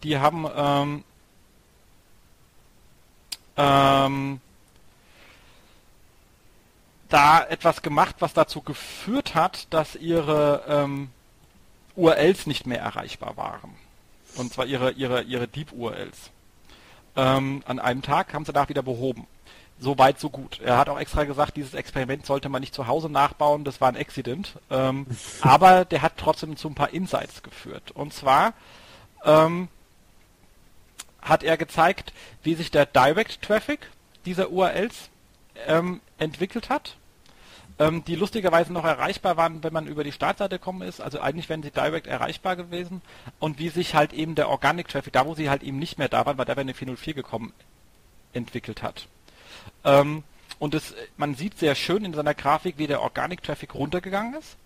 [0.02, 1.04] Die haben ähm,
[3.56, 4.40] ähm,
[7.08, 11.10] da etwas gemacht, was dazu geführt hat, dass ihre ähm,
[11.94, 13.74] URLs nicht mehr erreichbar waren.
[14.36, 16.30] Und zwar ihre, ihre, ihre Deep-URLs.
[17.16, 19.26] Ähm, an einem Tag haben sie da wieder behoben.
[19.78, 20.60] So weit, so gut.
[20.60, 23.88] Er hat auch extra gesagt, dieses Experiment sollte man nicht zu Hause nachbauen, das war
[23.88, 24.54] ein Accident.
[24.70, 25.06] Ähm,
[25.40, 27.90] aber der hat trotzdem zu ein paar Insights geführt.
[27.92, 28.54] Und zwar
[29.24, 29.68] ähm,
[31.22, 32.12] hat er gezeigt,
[32.42, 33.90] wie sich der Direct Traffic
[34.24, 35.10] dieser URLs
[35.66, 36.96] ähm, entwickelt hat,
[37.78, 41.00] ähm, die lustigerweise noch erreichbar waren, wenn man über die Startseite gekommen ist.
[41.00, 43.02] Also eigentlich wären sie direct erreichbar gewesen
[43.38, 46.08] und wie sich halt eben der Organic Traffic, da wo sie halt eben nicht mehr
[46.08, 47.52] da waren, weil da wäre eine 404 gekommen,
[48.32, 49.06] entwickelt hat.
[49.84, 50.22] Ähm,
[50.58, 54.56] und es, man sieht sehr schön in seiner Grafik, wie der Organic Traffic runtergegangen ist,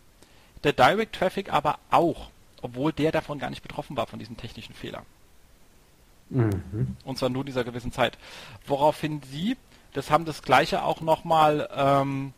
[0.63, 2.31] der Direct Traffic aber auch,
[2.63, 5.05] obwohl der davon gar nicht betroffen war von diesem technischen Fehler.
[6.31, 6.97] Mhm.
[7.05, 8.17] Und zwar nur dieser gewissen Zeit.
[8.67, 9.57] Woraufhin sie,
[9.93, 12.33] das haben das gleiche auch nochmal ähm,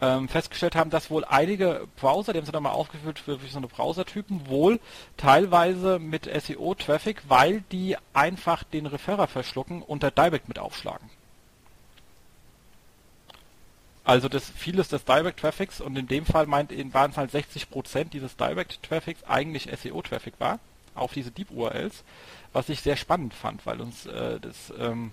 [0.00, 3.46] ähm, festgestellt haben, dass wohl einige Browser, die haben sie dann mal aufgeführt für, für
[3.46, 4.80] so eine Browsertypen, wohl
[5.16, 11.08] teilweise mit SEO-Traffic, weil die einfach den Referrer verschlucken und der Direct mit aufschlagen.
[14.04, 18.08] Also das vieles des Direct Traffics und in dem Fall meint waren es halt 60%
[18.10, 20.58] dieses Direct Traffics eigentlich SEO Traffic war
[20.94, 22.04] auf diese Deep URLs,
[22.52, 25.12] was ich sehr spannend fand, weil uns äh, das ähm,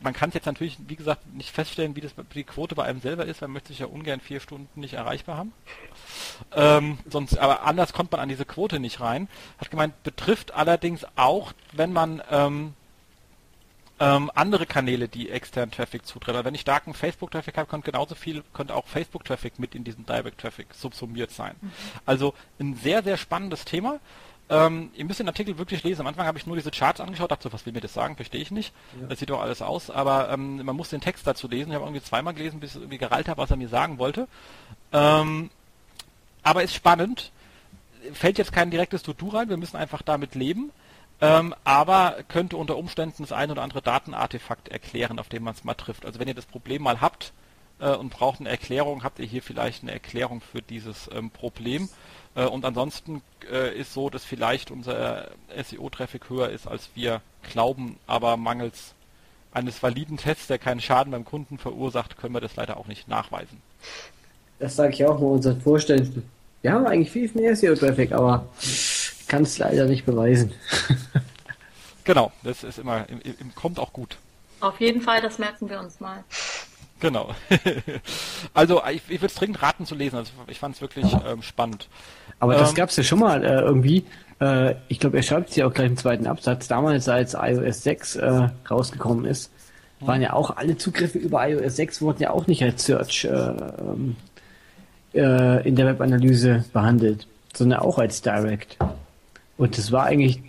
[0.00, 3.00] man kann es jetzt natürlich, wie gesagt, nicht feststellen, wie das die Quote bei einem
[3.00, 5.52] selber ist, man möchte sich ja ungern vier Stunden nicht erreichbar haben.
[6.54, 9.28] Ähm, sonst, aber anders kommt man an diese Quote nicht rein.
[9.58, 12.74] Hat gemeint, betrifft allerdings auch, wenn man ähm,
[14.00, 16.36] ähm, andere Kanäle, die externen Traffic zutreffen.
[16.36, 20.06] Also wenn ich starken Facebook-Traffic habe, könnte genauso viel, könnte auch Facebook-Traffic mit in diesen
[20.06, 21.54] Direct-Traffic subsumiert sein.
[21.60, 21.72] Mhm.
[22.06, 24.00] Also ein sehr, sehr spannendes Thema.
[24.50, 26.02] Ähm, ihr müsst den Artikel wirklich lesen.
[26.02, 28.16] Am Anfang habe ich nur diese Charts angeschaut, dachte so, was will mir das sagen?
[28.16, 28.74] Verstehe ich nicht.
[29.00, 29.06] Ja.
[29.08, 29.90] Das sieht doch alles aus.
[29.90, 31.70] Aber ähm, man muss den Text dazu lesen.
[31.70, 34.28] Ich habe irgendwie zweimal gelesen, bis ich irgendwie gerallt habe, was er mir sagen wollte.
[34.92, 35.50] Ähm,
[36.42, 37.32] aber ist spannend.
[38.12, 39.48] Fällt jetzt kein direktes To-Do rein.
[39.48, 40.72] Wir müssen einfach damit leben.
[41.20, 45.64] Ähm, aber könnte unter Umständen das ein oder andere Datenartefakt erklären, auf dem man es
[45.64, 46.04] mal trifft.
[46.04, 47.32] Also wenn ihr das Problem mal habt
[47.78, 51.88] äh, und braucht eine Erklärung, habt ihr hier vielleicht eine Erklärung für dieses ähm, Problem.
[52.34, 57.96] Äh, und ansonsten äh, ist so, dass vielleicht unser SEO-Traffic höher ist, als wir glauben,
[58.06, 58.94] aber mangels
[59.52, 63.08] eines validen Tests, der keinen Schaden beim Kunden verursacht, können wir das leider auch nicht
[63.08, 63.62] nachweisen.
[64.58, 66.28] Das sage ich auch mal unseren Vorständen.
[66.62, 68.48] Wir haben eigentlich viel mehr SEO-Traffic, aber
[69.28, 70.52] kann es leider nicht beweisen.
[72.04, 74.16] genau, das ist immer, im, im, kommt auch gut.
[74.60, 76.24] Auf jeden Fall, das merken wir uns mal.
[77.04, 77.34] Genau.
[78.54, 80.16] also ich, ich würde es dringend raten zu lesen.
[80.16, 81.86] Also ich fand es wirklich ähm, spannend.
[82.40, 84.06] Aber das ähm, gab es ja schon mal äh, irgendwie.
[84.40, 86.66] Äh, ich glaube, er schreibt es ja auch gleich im zweiten Absatz.
[86.66, 89.52] Damals, als iOS 6 äh, rausgekommen ist,
[90.00, 93.28] waren ja auch alle Zugriffe über iOS 6 wurden ja auch nicht als Search äh,
[93.28, 94.16] ähm,
[95.12, 98.78] äh, in der Webanalyse behandelt, sondern auch als Direct.
[99.58, 100.40] Und das war eigentlich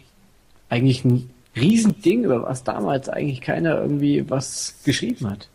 [0.70, 5.50] eigentlich ein Riesending, über was damals eigentlich keiner irgendwie was geschrieben hat.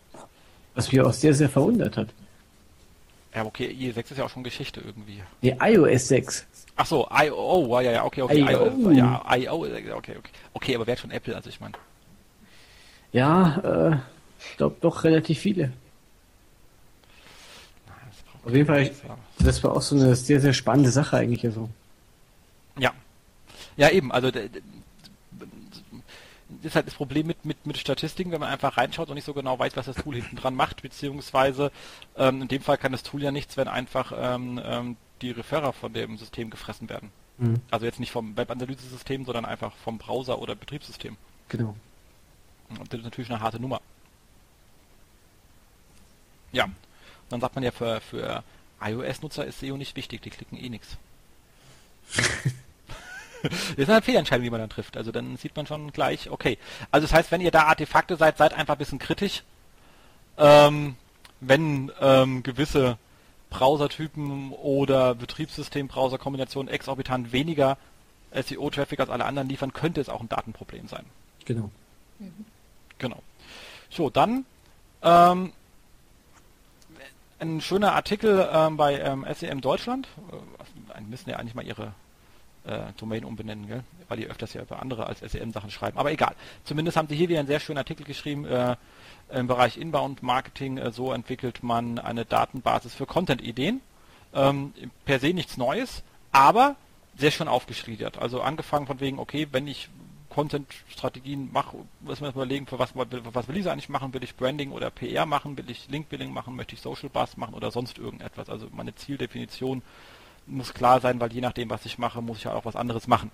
[0.80, 2.08] Was mich auch sehr, sehr verwundert hat.
[3.34, 5.22] Ja, okay, IE6 ist ja auch schon Geschichte irgendwie.
[5.42, 6.46] Nee, iOS 6.
[6.76, 10.16] Ach so, IO, oh, ja, ja, okay, okay, IO, ja, IO, okay, okay.
[10.54, 11.74] Okay, aber wer hat schon Apple, also ich meine.
[13.12, 13.96] Ja, äh,
[14.50, 15.72] ich glaube doch relativ viele.
[18.42, 18.90] Auf jeden Fall,
[19.38, 21.44] das war auch so eine sehr, sehr spannende Sache eigentlich.
[21.44, 21.68] Also.
[22.78, 22.92] Ja.
[23.76, 24.30] Ja, eben, also
[26.62, 29.34] ist halt das Problem mit, mit, mit Statistiken, wenn man einfach reinschaut und nicht so
[29.34, 31.70] genau weiß, was das Tool hinten dran macht, beziehungsweise
[32.16, 35.72] ähm, in dem Fall kann das Tool ja nichts, wenn einfach ähm, ähm, die Referrer
[35.72, 37.10] von dem System gefressen werden.
[37.38, 37.60] Mhm.
[37.70, 41.16] Also jetzt nicht vom Webanalyse-System, sondern einfach vom Browser oder Betriebssystem.
[41.48, 41.74] Genau.
[42.68, 43.80] Und das ist natürlich eine harte Nummer.
[46.52, 46.64] Ja.
[46.64, 46.74] Und
[47.28, 48.42] dann sagt man ja, für, für
[48.80, 50.96] iOS-Nutzer ist SEO nicht wichtig, die klicken eh nichts.
[53.42, 54.96] das ist eine Fehlentscheidung, die man dann trifft.
[54.96, 56.58] Also dann sieht man schon gleich, okay.
[56.90, 59.42] Also das heißt, wenn ihr da Artefakte seid, seid einfach ein bisschen kritisch.
[60.38, 60.96] Ähm,
[61.40, 62.98] wenn ähm, gewisse
[63.50, 67.76] Browsertypen oder Betriebssystem-Browser-Kombinationen exorbitant weniger
[68.32, 71.04] SEO-Traffic als alle anderen liefern, könnte es auch ein Datenproblem sein.
[71.44, 71.70] Genau.
[72.18, 72.44] Mhm.
[72.98, 73.22] Genau.
[73.90, 74.44] So, dann
[75.02, 75.52] ähm,
[77.40, 80.06] ein schöner Artikel ähm, bei ähm, SEM Deutschland.
[80.30, 81.92] Äh, müssen ja eigentlich mal ihre
[82.64, 83.84] äh, Domain umbenennen, gell?
[84.08, 85.98] weil die öfters ja über andere als SEM-Sachen schreiben.
[85.98, 86.34] Aber egal.
[86.64, 88.76] Zumindest haben sie hier wieder einen sehr schönen Artikel geschrieben äh,
[89.32, 90.78] im Bereich Inbound Marketing.
[90.78, 93.80] Äh, so entwickelt man eine Datenbasis für Content-Ideen.
[94.34, 96.02] Ähm, per se nichts Neues,
[96.32, 96.76] aber
[97.16, 98.10] sehr schön aufgeschrieben.
[98.18, 99.88] Also angefangen von wegen, okay, wenn ich
[100.30, 104.14] Content-Strategien mache, muss man überlegen, für was, was will ich eigentlich machen?
[104.14, 105.58] Will ich Branding oder PR machen?
[105.58, 106.54] Will ich Link-Building machen?
[106.54, 108.48] Möchte ich Social Buzz machen oder sonst irgendetwas?
[108.48, 109.82] Also meine Zieldefinition
[110.50, 113.06] muss klar sein, weil je nachdem, was ich mache, muss ich ja auch was anderes
[113.06, 113.30] machen.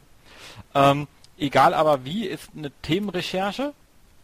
[0.75, 1.09] Ähm,
[1.39, 3.73] egal aber wie, ist eine Themenrecherche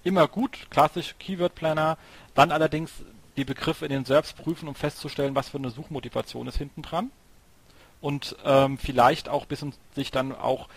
[0.05, 1.97] immer gut, klassisch Keyword Planner,
[2.34, 2.90] dann allerdings
[3.36, 7.11] die Begriffe in den SERPs prüfen, um festzustellen, was für eine Suchmotivation ist hinten dran.
[8.01, 9.64] Und ähm, vielleicht auch bis
[9.95, 10.68] sich dann auch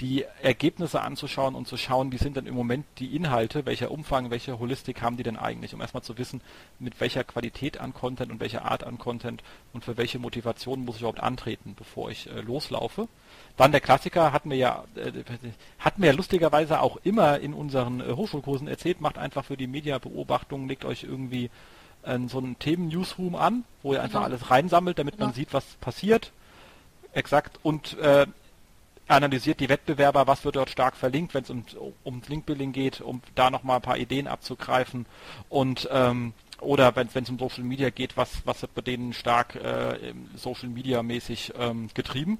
[0.00, 4.30] die Ergebnisse anzuschauen und zu schauen, wie sind denn im Moment die Inhalte, welcher Umfang,
[4.30, 6.42] welche Holistik haben die denn eigentlich, um erstmal zu wissen,
[6.78, 9.42] mit welcher Qualität an Content und welcher Art an Content
[9.72, 13.08] und für welche Motivation muss ich überhaupt antreten, bevor ich äh, loslaufe.
[13.56, 15.12] Dann der Klassiker hatten wir ja, äh,
[15.78, 19.66] hatten wir ja lustigerweise auch immer in unseren äh, Hochschulkursen erzählt, macht einfach für die
[19.66, 21.48] Mediabeobachtung, legt euch irgendwie
[22.02, 24.26] äh, so einen Themen-Newsroom an, wo ihr einfach genau.
[24.26, 25.28] alles reinsammelt, damit genau.
[25.28, 26.32] man sieht, was passiert.
[27.12, 27.58] Exakt.
[27.62, 28.26] Und äh,
[29.08, 31.64] analysiert die Wettbewerber, was wird dort stark verlinkt, wenn es um,
[32.02, 35.06] um Linkbuilding geht, um da nochmal ein paar Ideen abzugreifen
[35.48, 39.56] und ähm, oder wenn es um Social Media geht, was, was wird bei denen stark
[39.56, 42.38] äh, Social Media mäßig ähm, getrieben.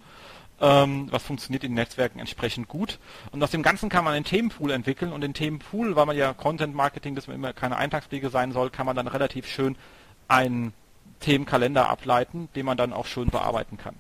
[0.58, 2.98] Ähm, was funktioniert in Netzwerken entsprechend gut.
[3.30, 6.32] Und aus dem Ganzen kann man einen Themenpool entwickeln und den Themenpool, weil man ja
[6.32, 9.76] Content Marketing, das immer keine Eintagspflege sein soll, kann man dann relativ schön
[10.28, 10.72] einen
[11.20, 13.96] Themenkalender ableiten, den man dann auch schön bearbeiten kann.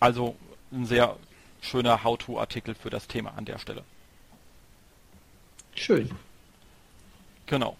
[0.00, 0.36] Also
[0.72, 1.16] ein sehr
[1.60, 3.82] schöner How-to-Artikel für das Thema an der Stelle.
[5.74, 6.10] Schön.
[7.46, 7.76] Genau.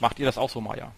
[0.00, 0.92] Macht ihr das auch so, Maja?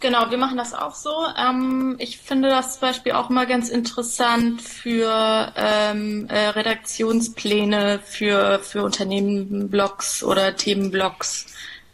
[0.00, 1.14] Genau, wir machen das auch so.
[1.38, 8.58] Ähm, ich finde das zum Beispiel auch immer ganz interessant für ähm, äh, Redaktionspläne für,
[8.58, 11.46] für Unternehmenblogs oder Themenblogs.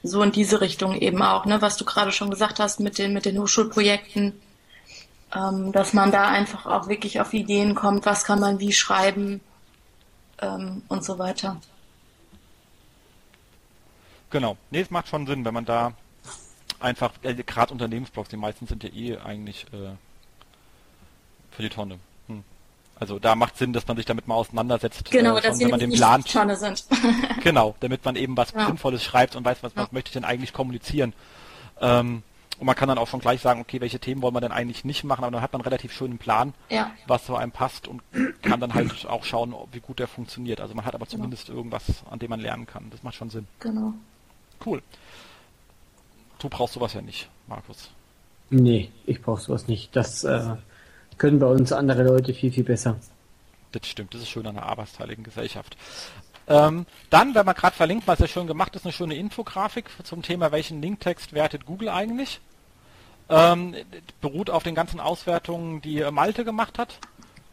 [0.02, 3.12] So in diese Richtung eben auch, ne, was du gerade schon gesagt hast mit den,
[3.12, 4.40] mit den Hochschulprojekten.
[5.34, 9.42] Ähm, dass man da einfach auch wirklich auf Ideen kommt, was kann man wie schreiben
[10.40, 11.60] ähm, und so weiter.
[14.30, 14.56] Genau.
[14.70, 15.92] Nee, es macht schon Sinn, wenn man da
[16.80, 19.90] einfach, äh, gerade Unternehmensblogs, die meisten sind ja eh eigentlich äh,
[21.50, 21.98] für die Tonne.
[22.28, 22.44] Hm.
[22.98, 25.10] Also da macht Sinn, dass man sich damit mal auseinandersetzt.
[25.10, 26.86] Genau, äh, dass wenn man den Plan Tonne sind.
[27.42, 28.66] genau, damit man eben was Ja.
[28.66, 29.88] Sinnvolles schreibt und weiß, was, was Ja.
[29.92, 31.12] möchte ich denn eigentlich kommunizieren.
[31.80, 32.22] Ähm,
[32.58, 34.84] und man kann dann auch schon gleich sagen, okay, welche Themen wollen wir denn eigentlich
[34.84, 37.86] nicht machen, aber dann hat man einen relativ schönen Plan, ja, was zu einem passt
[37.88, 38.02] und
[38.42, 40.60] kann dann halt auch schauen, wie gut der funktioniert.
[40.60, 42.90] Also man hat aber zumindest irgendwas, an dem man lernen kann.
[42.90, 43.46] Das macht schon Sinn.
[43.60, 43.94] genau.
[44.64, 44.82] Cool.
[46.40, 47.90] Du brauchst sowas ja nicht, Markus.
[48.50, 49.94] Nee, ich brauche sowas nicht.
[49.94, 50.56] Das äh,
[51.16, 52.96] können bei uns andere Leute viel, viel besser.
[53.72, 55.76] Das stimmt, das ist schön an einer arbeitsteiligen Gesellschaft.
[56.46, 60.22] Ähm, dann, wenn man gerade verlinkt, was ja schön gemacht ist, eine schöne Infografik zum
[60.22, 62.40] Thema, welchen Linktext wertet Google eigentlich.
[63.30, 63.74] Ähm,
[64.20, 66.98] beruht auf den ganzen Auswertungen, die äh, Malte gemacht hat.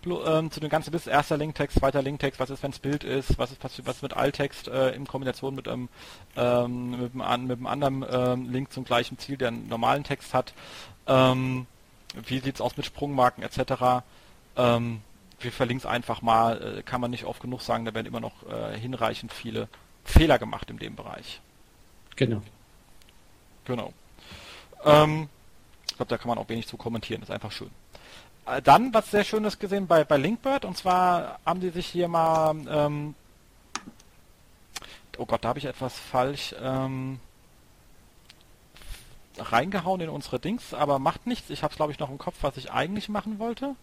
[0.05, 3.39] Ähm, zu den ganzen Listen, erster Linktext, zweiter Linktext, was ist, wenn es Bild ist,
[3.39, 5.89] was ist was, mit Alttext äh, in Kombination mit einem,
[6.37, 10.35] ähm, mit einem, mit einem anderen ähm, Link zum gleichen Ziel, der einen normalen Text
[10.35, 10.53] hat.
[11.07, 11.65] Ähm,
[12.27, 14.03] wie sieht's aus mit Sprungmarken etc.
[14.55, 15.01] Ähm,
[15.39, 18.21] wir verlinken es einfach mal, äh, kann man nicht oft genug sagen, da werden immer
[18.21, 19.67] noch äh, hinreichend viele
[20.03, 21.41] Fehler gemacht in dem Bereich.
[22.15, 22.41] Genau.
[23.65, 23.91] Genau.
[24.83, 25.29] Ähm,
[25.95, 27.71] ich glaube, da kann man auch wenig zu kommentieren, ist einfach schön.
[28.45, 32.09] Äh, Dann, was sehr schönes gesehen bei, bei Linkbird, und zwar haben die sich hier
[32.09, 33.15] mal, ähm,
[35.17, 37.21] oh Gott, da habe ich etwas falsch ähm,
[39.37, 41.49] reingehauen in unsere Dings, aber macht nichts.
[41.49, 43.75] Ich habe es, glaube ich, noch im Kopf, was ich eigentlich machen wollte.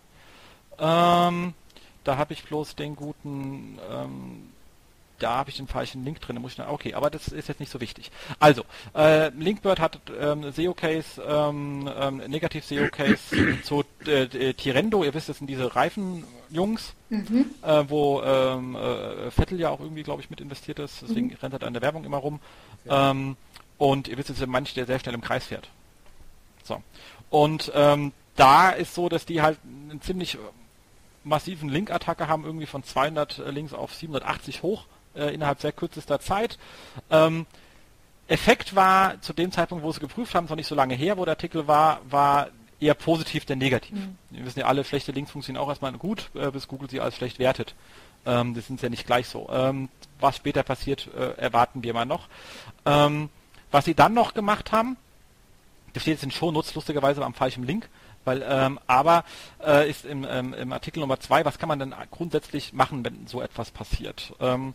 [0.79, 1.55] Ähm,
[2.05, 4.51] da habe ich bloß den guten, ähm,
[5.23, 6.37] da habe ich den falschen Link drin.
[6.37, 8.11] da Muss ich, noch- okay, aber das ist jetzt nicht so wichtig.
[8.39, 8.64] Also,
[8.95, 15.05] äh, Linkbird hat ähm, SEO-Case, ähm, ähm, Negativ-SEO-Case zu äh, äh, Tirendo.
[15.05, 20.23] Ihr wisst, das sind diese Reifenjungs, äh, wo ähm, äh, Vettel ja auch irgendwie, glaube
[20.23, 21.03] ich, mit investiert ist.
[21.03, 22.41] Deswegen rennt er da in der Werbung immer rum.
[22.89, 23.37] Ähm,
[23.79, 25.68] und ihr wisst, es ist manch, der sehr schnell im Kreis fährt.
[26.64, 26.83] So.
[27.31, 30.39] Und ähm, da ist so, dass die halt einen ziemlich
[31.25, 34.85] massiven Link-Attacke haben, irgendwie von 200 Links auf 780 hoch
[35.15, 36.59] äh, innerhalb sehr kürzester Zeit.
[37.11, 37.47] Ähm,
[38.29, 41.19] Effekt war zu dem Zeitpunkt, wo sie geprüft haben, ist noch nicht so lange her,
[41.19, 42.49] wo der Artikel war, war
[42.81, 43.97] eher positiv denn negativ.
[44.31, 47.17] Wir wissen ja alle, schlechte Links funktionieren auch erstmal gut, äh, bis Google sie als
[47.17, 47.75] schlecht wertet.
[48.27, 49.49] Ähm, das sind ja nicht gleich so.
[49.53, 49.89] Ähm,
[50.21, 52.29] was später passiert, äh, erwarten wir mal noch.
[52.87, 53.29] Ähm,
[53.71, 54.97] was sie dann noch gemacht haben,
[55.93, 57.89] das steht jetzt in Shownotes, lustigerweise am falschen Link,
[58.25, 59.25] weil, ähm, aber
[59.65, 63.27] äh, ist im, ähm, im Artikel Nummer zwei, was kann man denn grundsätzlich machen, wenn
[63.27, 64.35] so etwas passiert?
[64.41, 64.75] Ähm,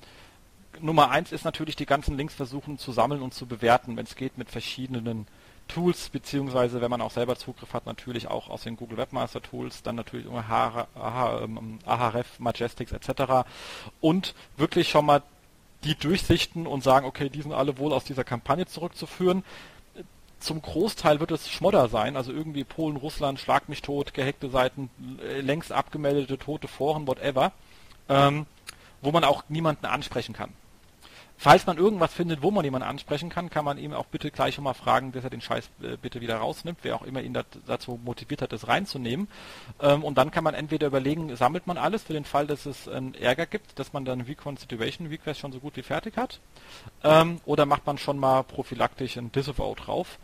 [0.82, 4.16] Nummer eins ist natürlich, die ganzen Links versuchen zu sammeln und zu bewerten, wenn es
[4.16, 5.28] geht, mit verschiedenen
[5.68, 9.84] Tools, beziehungsweise wenn man auch selber Zugriff hat, natürlich auch aus den Google Webmaster Tools,
[9.84, 13.48] dann natürlich ähm, Ahref, Majestics etc.
[14.02, 15.22] Und wirklich schon mal
[15.84, 19.44] die durchsichten und sagen, okay, die sind alle wohl aus dieser Kampagne zurückzuführen.
[20.40, 24.90] Zum Großteil wird es Schmodder sein, also irgendwie Polen, Russland, Schlag mich tot, gehackte Seiten,
[25.22, 27.52] äh, längst abgemeldete, tote Foren, whatever,
[28.08, 28.46] ähm,
[29.02, 30.54] wo man auch niemanden ansprechen kann.
[31.40, 34.56] Falls man irgendwas findet, wo man jemanden ansprechen kann, kann man ihm auch bitte gleich
[34.56, 37.38] schon mal fragen, dass er den Scheiß äh, bitte wieder rausnimmt, wer auch immer ihn
[37.68, 39.28] dazu motiviert hat, das reinzunehmen.
[39.80, 42.88] Ähm, und dann kann man entweder überlegen, sammelt man alles für den Fall, dass es
[42.88, 46.40] einen Ärger gibt, dass man dann Reconstitution Request schon so gut wie fertig hat.
[47.04, 50.18] Ähm, oder macht man schon mal prophylaktisch ein Disavow drauf.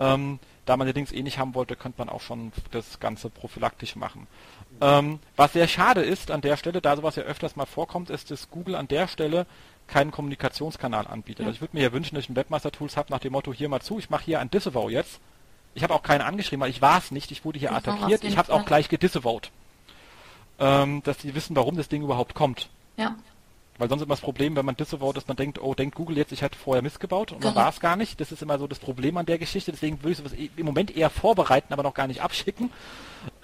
[0.00, 3.96] Ähm, da man allerdings eh nicht haben wollte, könnte man auch schon das Ganze prophylaktisch
[3.96, 4.26] machen.
[4.82, 8.30] Ähm, was sehr schade ist an der Stelle, da sowas ja öfters mal vorkommt, ist,
[8.30, 9.46] dass Google an der Stelle
[9.88, 11.46] keinen Kommunikationskanal anbietet.
[11.46, 13.68] Also ich würde mir ja wünschen, dass ich ein Webmaster-Tools habe nach dem Motto, hier
[13.68, 15.18] mal zu, ich mache hier ein Disavow jetzt.
[15.74, 18.24] Ich habe auch keinen angeschrieben, weil ich war es nicht, ich wurde hier Das attackiert,
[18.24, 19.50] ich habe es auch gleich gedisavowed.
[20.60, 22.68] Ähm, dass die wissen, warum das Ding überhaupt kommt.
[22.96, 23.14] Ja,
[23.78, 26.32] Weil sonst immer das Problem, wenn man disavowed, dass man denkt, oh, denkt Google jetzt,
[26.32, 27.62] ich hätte vorher missgebaut und dann Genau.
[27.64, 28.20] war es gar nicht.
[28.20, 29.70] Das ist immer so das Problem an der Geschichte.
[29.70, 32.72] Deswegen würde ich sowas eh- im Moment eher vorbereiten, aber noch gar nicht abschicken,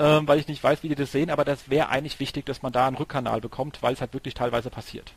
[0.01, 1.31] ähm, weil ich nicht weiß, wie die das sehen.
[1.31, 4.35] Aber das wäre eigentlich wichtig, dass man da einen Rückkanal bekommt, weil es halt wirklich
[4.35, 5.13] teilweise passiert.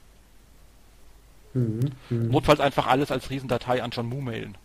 [1.53, 1.79] Mhm.
[2.09, 2.29] Mhm.
[2.29, 4.55] Notfalls einfach alles als Riesendatei an John Moo mailen.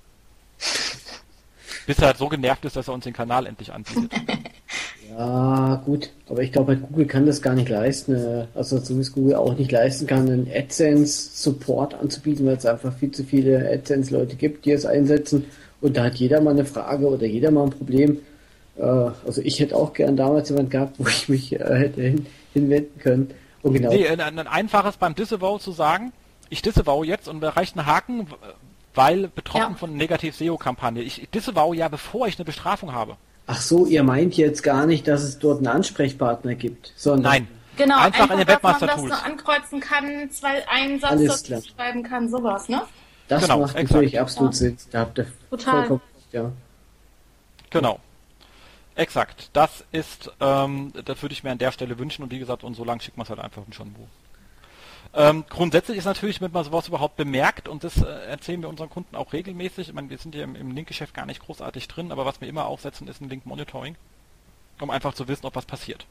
[1.87, 4.11] Bis er halt so genervt ist, dass er uns den Kanal endlich anbietet.
[5.19, 8.15] Ja, gut, aber ich glaube, Google kann das gar nicht leisten.
[8.15, 12.65] äh, Also so wie es Google auch nicht leisten kann, einen AdSense-Support anzubieten, weil es
[12.65, 15.45] einfach viel zu viele AdSense-Leute gibt, die es einsetzen.
[15.83, 18.21] Und da hat jeder mal eine Frage oder jeder mal ein Problem.
[18.79, 22.25] Äh, Also ich hätte auch gern damals jemand gehabt, wo ich mich äh, hätte hin,
[22.55, 23.31] hinwenden können.
[23.63, 23.91] Und genau.
[23.93, 26.13] Nee, ein, ein einfaches beim Disavow zu sagen,
[26.53, 28.27] ich disavow jetzt und da reicht ein Haken,
[28.95, 29.79] weil betroffen Ja.
[29.79, 31.03] von Negativ-SEO-Kampagne.
[31.03, 33.17] Ich disavow ja, bevor ich eine Bestrafung habe.
[33.47, 37.49] Ach so, ihr meint jetzt gar nicht, dass es dort einen Ansprechpartner gibt, sondern Nein.
[37.79, 41.69] Genau, Einfach in den dass man das so ankreuzen kann, zwei, einen Satz Alles dazu
[41.71, 42.83] schreiben kann, sowas, ne?
[43.29, 43.93] das Genau, macht exakt.
[43.93, 44.59] natürlich absolut Ja.
[44.59, 44.77] Sinn.
[44.91, 45.73] Da habt ihr Total.
[45.77, 46.53] vollkommen recht, ja.
[47.71, 47.99] Genau.
[48.95, 49.49] Exakt.
[49.55, 52.75] Das ist, ähm, das würde ich mir an der Stelle wünschen und wie gesagt, und
[52.75, 54.07] so lang schickt man es halt einfach schon wo.
[55.15, 58.89] Ähm, grundsätzlich ist natürlich, wenn man sowas überhaupt bemerkt, und das äh, erzählen wir unseren
[58.89, 62.13] Kunden auch regelmäßig, ich meine, wir sind ja im, im Linkgeschäft gar nicht großartig drin,
[62.13, 63.97] aber was wir immer aufsetzen, ist ein Link-Monitoring,
[64.81, 66.07] um einfach zu wissen, ob was passiert.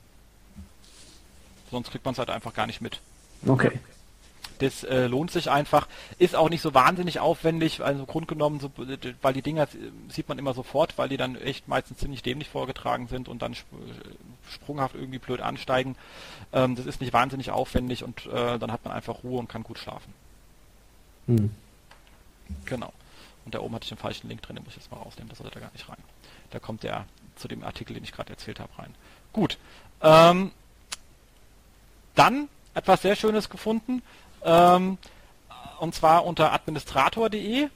[1.72, 3.00] Sonst kriegt man es halt einfach gar nicht mit.
[3.48, 3.80] Okay.
[4.62, 5.88] Das äh, lohnt sich einfach.
[6.20, 8.72] Ist auch nicht so wahnsinnig aufwendig, also grundgenommen, so,
[9.22, 9.68] weil die Dinger äh,
[10.10, 13.54] sieht man immer sofort, weil die dann echt meistens ziemlich dämlich vorgetragen sind und dann
[13.54, 13.56] äh,
[14.52, 15.96] sprunghaft irgendwie blöd ansteigen.
[16.54, 19.64] Ähm, das ist nicht wahnsinnig aufwendig und äh, dann hat man einfach Ruhe und kann
[19.64, 20.14] gut schlafen.
[21.26, 21.50] Hm.
[22.66, 22.94] Genau.
[23.46, 25.30] Und da oben hatte ich den falschen Link drin, den muss ich jetzt mal rausnehmen,
[25.30, 25.98] das sollte da gar nicht rein.
[26.52, 27.06] Da kommt der
[27.36, 28.94] zu dem Artikel, den ich gerade erzählt habe, rein.
[29.34, 29.58] Gut.
[30.02, 30.52] Ähm,
[32.14, 34.04] dann etwas sehr Schönes gefunden.
[34.44, 34.98] Ähm,
[35.80, 37.68] und zwar unter administrator.de.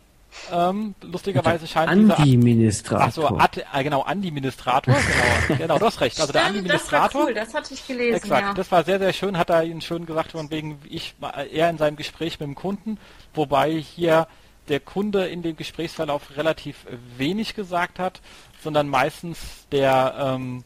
[0.51, 3.05] Ähm, lustigerweise scheint dieser Ad- Antiministrator.
[3.07, 6.19] Ach so, Ad, äh, genau, Administrator, genau, genau, du hast recht.
[6.19, 7.23] Also der Stimmt, das war Administrator.
[7.27, 8.53] cool, das hatte ich gelesen, Exakt, ja.
[8.53, 11.15] das war sehr, sehr schön, hat er Ihnen schön gesagt, von wegen, ich
[11.51, 12.97] er in seinem Gespräch mit dem Kunden,
[13.33, 14.27] wobei hier
[14.67, 16.85] der Kunde in dem Gesprächsverlauf relativ
[17.17, 18.19] wenig gesagt hat,
[18.61, 19.37] sondern meistens
[19.71, 20.63] der ähm,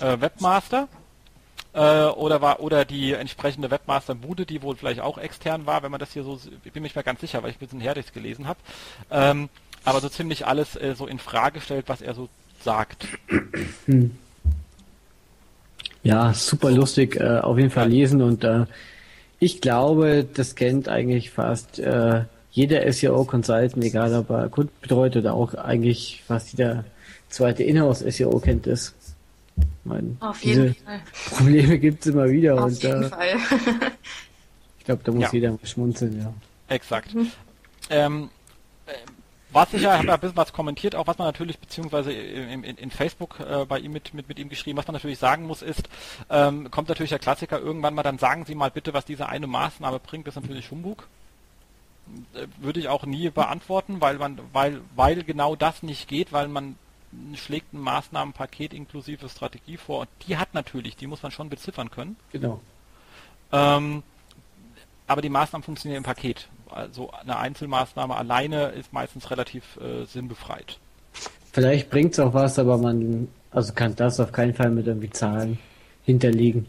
[0.00, 0.88] äh, Webmaster
[1.74, 6.00] äh, oder war oder die entsprechende Webmaster-Bude, die wohl vielleicht auch extern war, wenn man
[6.00, 7.94] das hier so, ich bin mir nicht mehr ganz sicher, weil ich ein bisschen her
[7.94, 8.58] das gelesen habe,
[9.10, 9.48] ähm,
[9.84, 12.28] aber so ziemlich alles äh, so in Frage stellt, was er so
[12.62, 13.06] sagt.
[16.02, 18.66] Ja, super lustig, äh, auf jeden Fall lesen und äh,
[19.40, 25.34] ich glaube, das kennt eigentlich fast äh, jeder SEO-Consultant, egal ob er Kunden betreut oder
[25.34, 26.84] auch eigentlich fast jeder
[27.28, 28.94] zweite Inhouse-SEO kennt das.
[29.84, 31.00] Meine, Auf diese jeden Fall.
[31.36, 33.28] Probleme gibt es immer wieder Auf und jeden äh, Fall.
[34.78, 35.32] ich glaube, da muss Ja.
[35.32, 36.32] jeder mal schmunzeln, ja.
[36.68, 37.14] Exakt.
[37.90, 38.30] Ähm,
[38.86, 38.92] äh,
[39.52, 42.12] was ich ja, ich habe ja ein bisschen was kommentiert, auch was man natürlich, beziehungsweise
[42.12, 45.18] in, in, in Facebook äh, bei ihm mit, mit, mit ihm geschrieben, was man natürlich
[45.18, 45.88] sagen muss, ist,
[46.30, 49.46] ähm, kommt natürlich der Klassiker irgendwann mal, dann sagen Sie mal bitte, was diese eine
[49.46, 51.06] Maßnahme bringt, das ist natürlich Humbug.
[52.34, 56.48] Äh, Würde ich auch nie beantworten, weil man, weil, weil genau das nicht geht, weil
[56.48, 56.76] man
[57.36, 61.90] schlägt ein Maßnahmenpaket inklusive Strategie vor und die hat natürlich, die muss man schon beziffern
[61.90, 62.16] können.
[62.32, 62.60] Genau.
[63.52, 64.02] Ähm,
[65.06, 66.48] aber die Maßnahmen funktionieren im Paket.
[66.70, 70.78] Also eine Einzelmaßnahme alleine ist meistens relativ äh, sinnbefreit.
[71.52, 75.58] Vielleicht bringt's auch was, aber man also kann das auf keinen Fall mit irgendwie Zahlen
[76.04, 76.66] hinterlegen.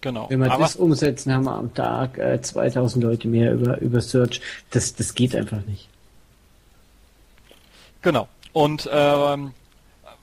[0.00, 0.28] Genau.
[0.28, 4.00] Wenn wir aber, das umsetzen, haben wir am Tag äh, 2000 Leute mehr über, über
[4.00, 4.40] Search.
[4.70, 5.88] Das, das geht einfach nicht.
[8.02, 8.28] genau.
[8.52, 9.52] Und ähm,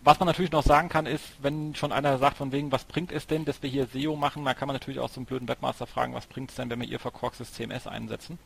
[0.04, 3.12] was man natürlich noch sagen kann, ist, wenn schon einer sagt, von wegen, was bringt
[3.12, 5.48] es denn, dass wir hier SEO machen, dann kann man natürlich auch so einen blöden
[5.48, 8.38] Webmaster fragen, was bringt es denn, wenn wir ihr verkorkstes CMS einsetzen?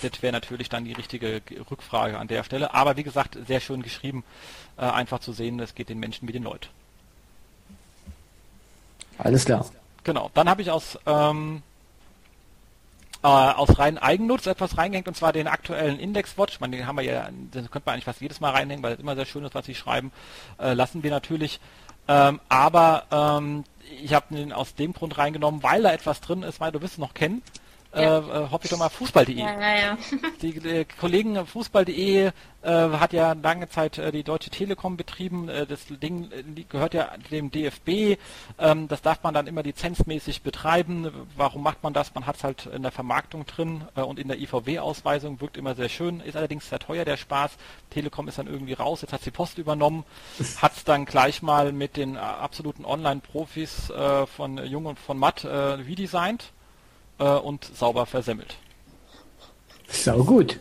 [0.00, 2.74] Das wäre natürlich dann die richtige Rückfrage an der Stelle.
[2.74, 4.24] Aber wie gesagt, sehr schön geschrieben,
[4.76, 6.68] äh, einfach zu sehen, es geht den Menschen wie den Leuten.
[9.18, 9.66] Alles klar.
[10.04, 11.62] Genau, dann habe ich aus, ähm,
[13.22, 16.60] äh, aus rein Eigennutz etwas reingehängt, und zwar den aktuellen Indexwatch.
[16.60, 19.00] Meine, den haben wir ja, den könnte man eigentlich fast jedes Mal reinhängen, weil es
[19.00, 20.12] immer sehr schön ist, was sie schreiben.
[20.58, 21.60] Äh, lassen wir natürlich.
[22.06, 23.64] Ähm, aber ähm,
[24.02, 26.94] ich habe den aus dem Grund reingenommen, weil da etwas drin ist, weil du wirst
[26.94, 27.42] es noch kennen.
[28.00, 28.18] Ja.
[28.18, 29.36] Äh, äh, hoffe ich doch mal Fußball.de.
[29.36, 29.98] Ja, ja, ja.
[30.42, 35.48] Die äh, Kollegen Fußball.de äh, hat ja lange Zeit äh, die Deutsche Telekom betrieben.
[35.48, 38.18] Äh, das Ding äh, gehört ja dem DFB.
[38.58, 41.10] Ähm, das darf man dann immer lizenzmäßig betreiben.
[41.36, 42.14] Warum macht man das?
[42.14, 45.40] Man hat es halt in der Vermarktung drin äh, und in der IVW-Ausweisung.
[45.40, 46.20] Wirkt immer sehr schön.
[46.20, 47.52] Ist allerdings sehr teuer, der Spaß.
[47.90, 49.02] Telekom ist dann irgendwie raus.
[49.02, 50.04] Jetzt hat die Post übernommen.
[50.60, 55.18] Hat es dann gleich mal mit den äh, absoluten Online-Profis äh, von Jung und von
[55.18, 56.52] Matt äh, redesignt
[57.18, 58.56] äh, und sauber versemmelt
[59.88, 60.60] Sau gut.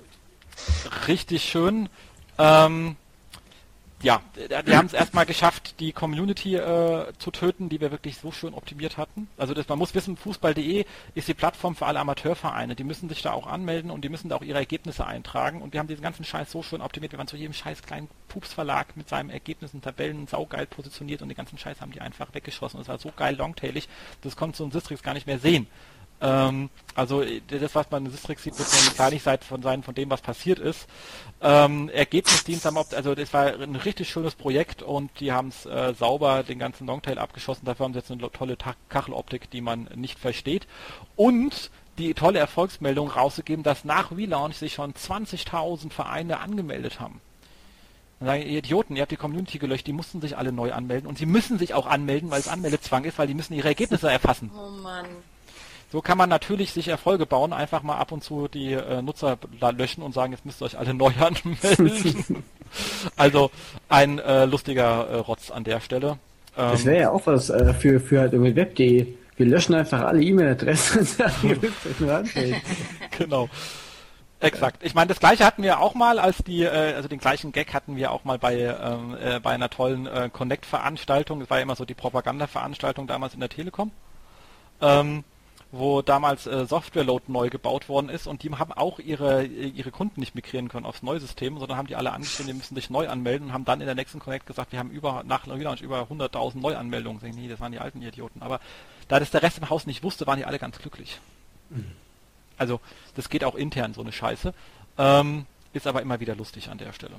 [1.08, 1.90] richtig schön.
[2.38, 2.96] Ähm,
[4.04, 8.32] ja, die haben es erstmal geschafft, die Community äh, zu töten, die wir wirklich so
[8.32, 9.28] schön optimiert hatten.
[9.38, 10.86] Also das, man muss wissen, Fußball.de
[11.16, 12.76] ist die Plattform für alle Amateurvereine.
[12.76, 15.64] Die müssen sich da auch anmelden und die müssen da auch ihre Ergebnisse eintragen.
[15.64, 17.12] Und wir haben diesen ganzen Scheiß so schön optimiert.
[17.12, 21.38] Wir waren zu jedem scheiß kleinen Pups-Verlag mit seinen Ergebnissen, Tabellen saugeil positioniert und den
[21.38, 22.78] ganzen Scheiß haben die einfach weggeschossen.
[22.78, 23.90] Und es war so geil longtailig,
[24.22, 25.66] das konnte so ein Sistrix gar nicht mehr sehen.
[26.20, 29.94] Ähm, also das, was man in Sistrix sieht, wird man gar nicht von sein von
[29.94, 30.88] dem, was passiert ist.
[31.42, 35.94] Ähm, Ergebnisdienst haben, also das war ein richtig schönes Projekt und die haben es äh,
[35.94, 37.66] sauber den ganzen Longtail abgeschossen.
[37.66, 38.58] Dafür haben sie jetzt eine tolle
[38.90, 40.68] Kacheloptik, die man nicht versteht.
[41.16, 47.22] Und die tolle Erfolgsmeldung rausgegeben, dass nach Relaunch sich schon 20.000 Vereine angemeldet haben.
[48.20, 51.08] Dann sagen, ihr Idioten, ihr habt die Community gelöscht, die mussten sich alle neu anmelden
[51.08, 54.10] und sie müssen sich auch anmelden, weil es Anmeldezwang ist, weil die müssen ihre Ergebnisse
[54.10, 54.52] erfassen.
[54.56, 55.06] Oh Mann.
[55.92, 59.38] So kann man natürlich sich Erfolge bauen, einfach mal ab und zu die äh, Nutzer
[59.78, 62.44] löschen und sagen, jetzt müsst ihr euch alle neu anmelden.
[63.16, 63.52] also
[63.88, 66.18] ein äh, lustiger äh, Rotz an der Stelle.
[66.58, 69.08] Ähm, das wäre ja auch was äh, für, für halt irgendwie Web.de.
[69.38, 71.08] Wir löschen einfach alle E-Mail-Adressen
[73.18, 73.48] genau.
[74.40, 74.84] Exakt.
[74.84, 77.74] Ich meine, das gleiche hatten wir auch mal, als die, äh, also den gleichen Gag
[77.74, 81.42] hatten wir auch mal bei ähm, äh, bei einer tollen äh, Connect-Veranstaltung.
[81.42, 83.92] Es war ja immer so die Propaganda-Veranstaltung damals in der Telekom.
[84.82, 85.24] Ähm,
[85.78, 90.20] wo damals äh, Software-Load neu gebaut worden ist und die haben auch ihre, ihre Kunden
[90.20, 93.08] nicht migrieren können aufs neue System, sondern haben die alle angeschrieben, die müssen sich neu
[93.08, 96.02] anmelden und haben dann in der nächsten Connect gesagt, wir haben über, nach Relaunch über
[96.04, 97.20] 100.000 Neuanmeldungen.
[97.20, 98.42] Sagen, nee, das waren die alten Idioten.
[98.42, 98.60] Aber
[99.08, 101.20] da das der Rest im Haus nicht wusste, waren die alle ganz glücklich.
[101.70, 101.92] Mhm.
[102.58, 102.80] Also,
[103.16, 104.54] das geht auch intern, so eine Scheiße.
[104.98, 107.16] Ähm, ist aber immer wieder lustig an der Stelle.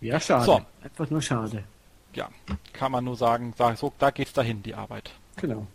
[0.00, 0.44] Ja, schade.
[0.44, 0.60] So.
[0.82, 1.64] Einfach nur schade
[2.16, 2.28] ja,
[2.72, 5.10] kann man nur sagen, sag, so, da geht's dahin, die Arbeit.
[5.36, 5.66] Genau.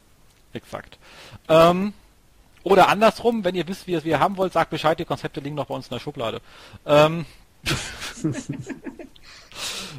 [0.54, 0.98] Exakt.
[1.48, 1.94] Ähm,
[2.64, 5.56] oder andersrum, wenn ihr wisst, wie ihr es haben wollt, sagt Bescheid, die Konzepte liegen
[5.56, 6.42] noch bei uns in der Schublade.
[6.86, 7.26] Ähm,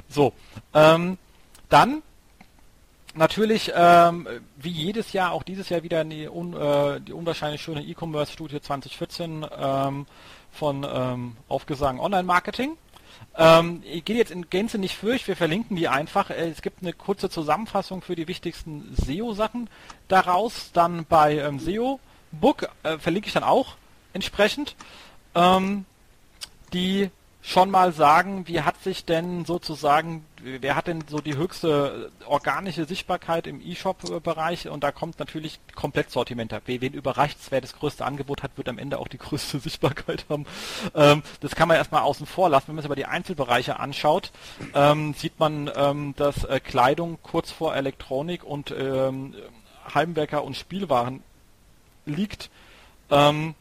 [0.08, 0.32] so,
[0.74, 1.18] ähm,
[1.68, 2.02] dann
[3.14, 7.82] natürlich, ähm, wie jedes Jahr, auch dieses Jahr wieder die, un, äh, die unwahrscheinlich schöne
[7.82, 10.06] E-Commerce-Studie 2014 ähm,
[10.52, 12.76] von ähm, Aufgesang Online-Marketing.
[13.40, 16.28] Ähm, ich gehe jetzt in Gänze nicht fürcht, wir verlinken die einfach.
[16.28, 19.70] Äh, es gibt eine kurze Zusammenfassung für die wichtigsten SEO-Sachen
[20.08, 20.72] daraus.
[20.74, 22.00] Dann bei ähm, SEO
[22.32, 23.76] Book äh, verlinke ich dann auch
[24.12, 24.76] entsprechend.
[25.34, 25.86] Ähm,
[26.74, 27.08] die
[27.42, 32.84] schon mal sagen, wie hat sich denn sozusagen, wer hat denn so die höchste organische
[32.84, 36.62] Sichtbarkeit im E-Shop-Bereich und da kommt natürlich komplett Sortiment ab.
[36.66, 40.26] Wen überrascht es, wer das größte Angebot hat, wird am Ende auch die größte Sichtbarkeit
[40.28, 40.44] haben.
[40.94, 42.68] Ähm, das kann man erstmal außen vor lassen.
[42.68, 44.32] Wenn man sich aber die Einzelbereiche anschaut,
[44.74, 49.34] ähm, sieht man, ähm, dass äh, Kleidung kurz vor Elektronik und ähm,
[49.94, 51.22] Heimwerker und Spielwaren
[52.04, 52.50] liegt.
[53.10, 53.54] Ähm,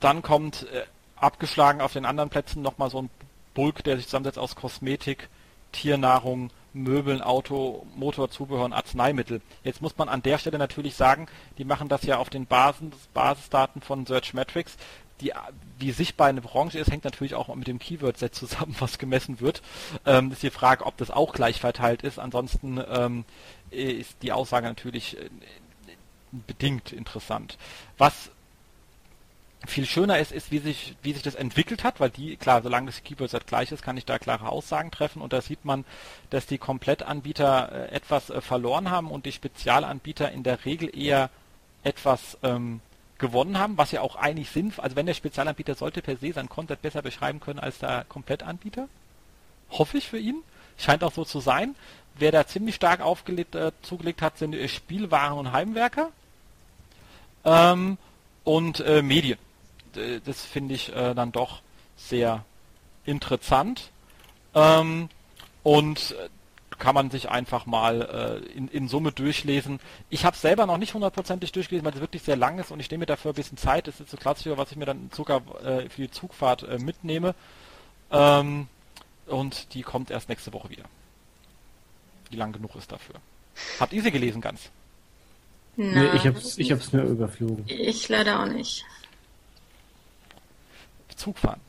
[0.00, 0.84] dann kommt äh,
[1.22, 3.10] abgeschlagen auf den anderen Plätzen nochmal so ein
[3.54, 5.28] Bulk, der sich zusammensetzt aus Kosmetik,
[5.72, 9.42] Tiernahrung, Möbeln, Auto, Motorzubehör und Arzneimittel.
[9.62, 11.26] Jetzt muss man an der Stelle natürlich sagen,
[11.58, 14.76] die machen das ja auf den Basis, Basisdaten von Searchmetrics.
[15.20, 15.32] Die,
[15.78, 19.62] wie sichtbar eine Branche ist, hängt natürlich auch mit dem Keyword-Set zusammen, was gemessen wird.
[20.06, 22.18] Ähm, ist die Frage, ob das auch gleich verteilt ist.
[22.18, 23.24] Ansonsten ähm,
[23.70, 25.28] ist die Aussage natürlich äh,
[26.32, 27.58] bedingt interessant.
[27.98, 28.30] Was
[29.66, 32.86] viel schöner ist, ist, wie sich, wie sich das entwickelt hat, weil die, klar, solange
[32.86, 35.84] das Keyword-Set gleich ist, kann ich da klare Aussagen treffen und da sieht man,
[36.30, 41.30] dass die Komplettanbieter äh, etwas äh, verloren haben und die Spezialanbieter in der Regel eher
[41.84, 42.80] etwas ähm,
[43.18, 44.78] gewonnen haben, was ja auch eigentlich sind.
[44.80, 48.88] Also wenn der Spezialanbieter sollte per se sein Content besser beschreiben können als der Komplettanbieter.
[49.70, 50.42] Hoffe ich für ihn.
[50.76, 51.76] Scheint auch so zu sein.
[52.16, 56.10] Wer da ziemlich stark aufgelegt, äh, zugelegt hat, sind äh, Spielwaren und Heimwerker
[57.44, 57.96] ähm,
[58.44, 59.38] und äh, Medien.
[59.96, 61.60] Äh, das finde ich äh, dann doch
[61.96, 62.44] sehr
[63.04, 63.90] interessant.
[64.54, 65.08] Ähm,
[65.62, 66.28] und äh,
[66.78, 69.78] kann man sich einfach mal äh, in, in Summe durchlesen.
[70.10, 72.90] Ich habe selber noch nicht hundertprozentig durchgelesen, weil es wirklich sehr lang ist und ich
[72.90, 73.86] nehme mir dafür ein bisschen Zeit.
[73.86, 77.36] Das ist so klassisch, was ich mir dann sogar äh, für die Zugfahrt äh, mitnehme.
[78.10, 78.66] Ähm,
[79.26, 80.82] und die kommt erst nächste Woche wieder.
[82.32, 83.14] Die lang genug ist dafür.
[83.78, 84.70] Habt ihr sie gelesen ganz?
[85.76, 87.64] Nein, nee, ich hab's, ich hab's nur überflogen.
[87.66, 88.84] Ich leider auch nicht.
[91.16, 91.60] Zug fahren.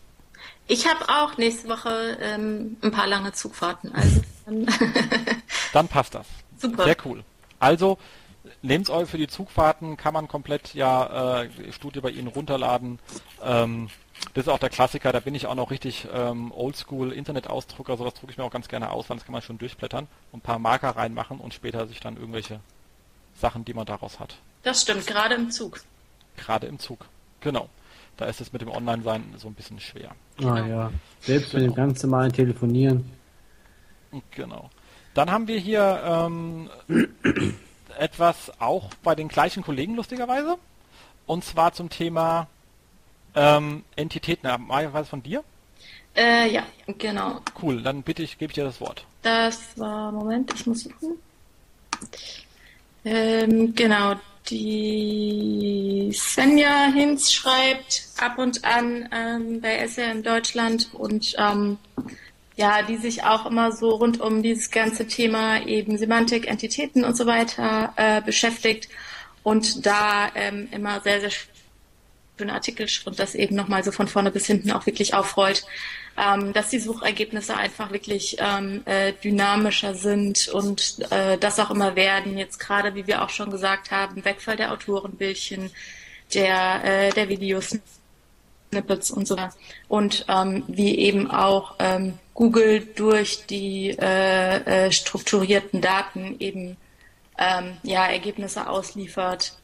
[0.68, 3.94] Ich habe auch nächste Woche ähm, ein paar lange Zugfahrten.
[3.94, 4.66] Also dann,
[5.74, 6.28] dann passt das.
[6.58, 6.86] Super.
[6.86, 7.24] Sehr cool.
[7.60, 7.98] Also
[8.62, 13.00] nehmt euch für die Zugfahrten, kann man komplett ja äh, Studie bei Ihnen runterladen.
[13.42, 13.90] Ähm,
[14.34, 18.14] das ist auch der Klassiker, da bin ich auch noch richtig ähm, oldschool Internetausdrucker, sowas
[18.14, 20.60] drucke ich mir auch ganz gerne aus, das kann man schon durchblättern und ein paar
[20.60, 22.60] Marker reinmachen und später sich dann irgendwelche
[23.36, 24.38] Sachen, die man daraus hat.
[24.64, 25.82] Das stimmt, gerade im Zug.
[26.38, 27.06] Gerade im Zug,
[27.42, 27.70] genau.
[28.18, 30.12] Da ist es mit dem Online-Sein so ein bisschen schwer.
[30.38, 30.92] Ah ja,
[31.22, 31.64] selbst genau.
[31.64, 33.12] mit dem ganz normalen Telefonieren.
[34.32, 34.70] Genau.
[35.14, 36.70] Dann haben wir hier ähm,
[38.00, 40.58] etwas auch bei den gleichen Kollegen lustigerweise.
[41.26, 42.48] Und zwar zum Thema
[43.36, 44.50] ähm, Entitäten.
[44.68, 45.44] Maja, was von dir?
[46.16, 46.64] Äh, ja,
[47.00, 47.42] genau.
[47.62, 49.06] Cool, dann bitte ich, gebe ich dir das Wort.
[49.24, 51.18] Das war, Moment, ich muss suchen.
[53.06, 54.16] Ähm, genau,
[54.50, 61.78] die Svenja Hinz schreibt ab und an ähm, bei SRM Deutschland und ähm,
[62.56, 67.18] ja, die sich auch immer so rund um dieses ganze Thema eben Semantik, Entitäten und
[67.18, 68.90] so weiter äh, beschäftigt
[69.42, 71.32] und da ähm, immer sehr, sehr
[72.38, 75.66] schöne Artikel und das eben nochmal so von vorne bis hinten auch wirklich aufrollt,
[76.18, 81.96] ähm, dass die Suchergebnisse einfach wirklich ähm, äh, dynamischer sind und äh, das auch immer
[81.96, 82.38] werden.
[82.38, 85.72] Jetzt gerade, wie wir auch schon gesagt haben, Wegfall der Autorenbildchen,
[86.34, 87.78] der, äh, der Videos,
[88.74, 89.54] Snippets und so weiter.
[89.88, 96.78] Und ähm, wie eben auch ähm, Google durch die äh, äh, strukturierten Daten eben
[97.38, 99.58] ähm, ja, Ergebnisse ausliefert,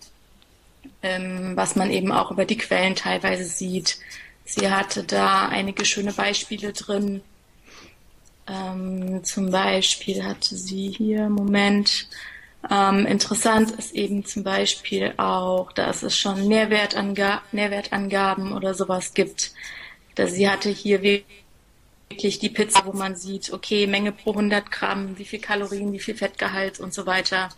[1.01, 3.97] ähm, was man eben auch über die Quellen teilweise sieht.
[4.49, 7.21] Sie hatte da einige schöne Beispiele drin.
[8.47, 12.07] Ähm, zum Beispiel hatte sie hier, Moment,
[12.67, 19.51] ähm, interessant ist eben zum Beispiel auch, dass es schon Nährwertanga Nährwertangaben oder sowas gibt.
[20.15, 25.15] Dass sie hatte hier wirklich die Pizza, wo man sieht, okay, Menge pro 100 Gramm,
[25.19, 27.49] wie viel Kalorien, wie viel Fettgehalt und so weiter.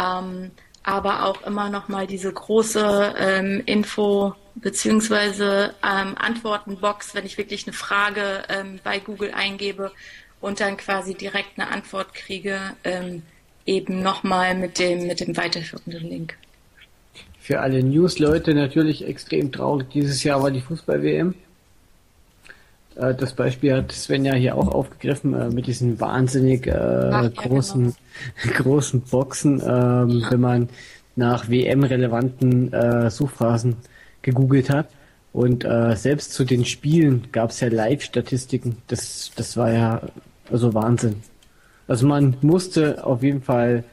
[0.00, 0.50] Ähm,
[0.82, 7.66] aber auch immer noch mal diese große ähm, Info beziehungsweise ähm, Antwortenbox, wenn ich wirklich
[7.66, 9.92] eine Frage ähm, bei Google eingebe
[10.40, 13.22] und dann quasi direkt eine Antwort kriege, ähm,
[13.64, 16.36] eben nochmal mit dem mit dem weiterführenden Link.
[17.40, 19.88] Für alle News-Leute natürlich extrem traurig.
[19.90, 21.34] Dieses Jahr war die Fußball-WM.
[22.96, 27.24] Äh, das Beispiel hat Sven ja hier auch aufgegriffen äh, mit diesen wahnsinnig äh, Ach,
[27.24, 27.94] ja, großen,
[28.42, 28.54] genau.
[28.62, 30.68] großen Boxen, ähm, wenn man
[31.16, 33.76] nach WM-relevanten äh, Suchphrasen
[34.22, 34.88] gegoogelt hat.
[35.32, 38.76] Und äh, selbst zu den Spielen gab es ja Live-Statistiken.
[38.88, 40.02] Das, das war ja
[40.50, 41.16] also Wahnsinn.
[41.88, 43.84] Also man musste auf jeden Fall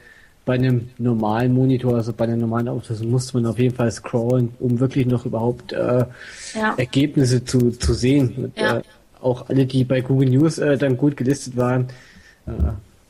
[0.44, 4.50] bei einem normalen Monitor, also bei einer normalen Auflösung, musste man auf jeden Fall scrollen,
[4.58, 6.04] um wirklich noch überhaupt äh,
[6.54, 6.74] ja.
[6.76, 8.34] Ergebnisse zu, zu sehen.
[8.36, 8.78] Und, ja.
[8.78, 8.82] äh,
[9.20, 11.88] auch alle, die bei Google News äh, dann gut gelistet waren.
[12.46, 12.52] Äh,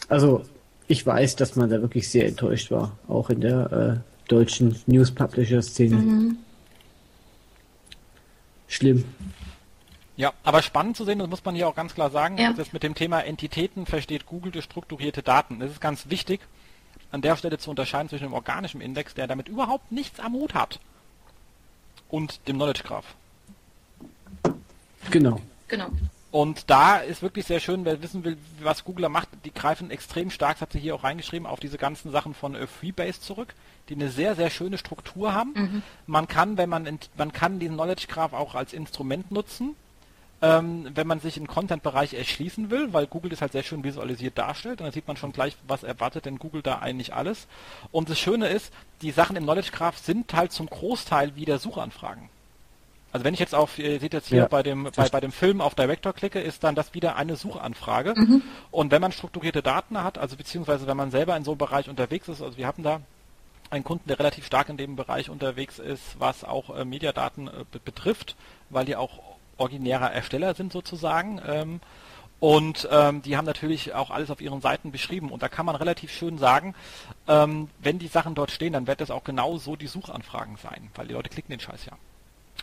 [0.09, 0.43] also
[0.87, 5.11] ich weiß, dass man da wirklich sehr enttäuscht war, auch in der äh, deutschen News
[5.11, 5.97] Publisher Szene.
[5.97, 6.37] Mhm.
[8.71, 9.05] Schlimm.
[10.17, 12.53] Ja, aber spannend zu sehen, das muss man hier auch ganz klar sagen, ja.
[12.53, 15.59] das mit dem Thema Entitäten versteht Google durch strukturierte Daten.
[15.59, 16.41] Das ist ganz wichtig,
[17.11, 20.55] an der Stelle zu unterscheiden zwischen dem organischen Index, der damit überhaupt nichts am Hut
[20.55, 20.79] hat,
[22.09, 23.15] und dem Knowledge Graph.
[25.11, 25.41] Genau.
[25.69, 25.89] Genau.
[26.31, 30.31] Und da ist wirklich sehr schön, wer wissen will, was Google macht, die greifen extrem
[30.31, 33.55] stark, das hat sie hier auch reingeschrieben, auf diese ganzen Sachen von äh, Freebase zurück,
[33.89, 35.53] die eine sehr, sehr schöne Struktur haben.
[35.55, 35.83] Mhm.
[36.07, 39.75] Man kann, wenn man, man kann diesen Knowledge Graph auch als Instrument nutzen,
[40.43, 44.39] ähm, wenn man sich im Content-Bereich erschließen will, weil Google das halt sehr schön visualisiert
[44.39, 47.49] darstellt und dann sieht man schon gleich, was erwartet denn Google da eigentlich alles.
[47.91, 48.73] Und das Schöne ist,
[49.03, 52.31] die Sachen im Knowledge Graph sind halt zum Großteil wieder Suchanfragen.
[53.13, 54.49] Also wenn ich jetzt auf, ihr seht jetzt hier ja.
[54.49, 58.15] bei dem bei, bei dem Film auf Director klicke, ist dann das wieder eine Suchanfrage.
[58.17, 58.43] Mhm.
[58.71, 61.89] Und wenn man strukturierte Daten hat, also beziehungsweise wenn man selber in so einem Bereich
[61.89, 63.01] unterwegs ist, also wir haben da
[63.71, 67.65] einen Kunden, der relativ stark in dem Bereich unterwegs ist, was auch äh, Mediadaten äh,
[67.85, 68.37] betrifft,
[68.69, 69.21] weil die auch
[69.57, 71.41] originärer Ersteller sind sozusagen.
[71.47, 71.81] Ähm,
[72.41, 75.31] und ähm, die haben natürlich auch alles auf ihren Seiten beschrieben.
[75.31, 76.75] Und da kann man relativ schön sagen,
[77.29, 80.91] ähm, wenn die Sachen dort stehen, dann wird das auch genau so die Suchanfragen sein,
[80.95, 81.93] weil die Leute klicken den Scheiß ja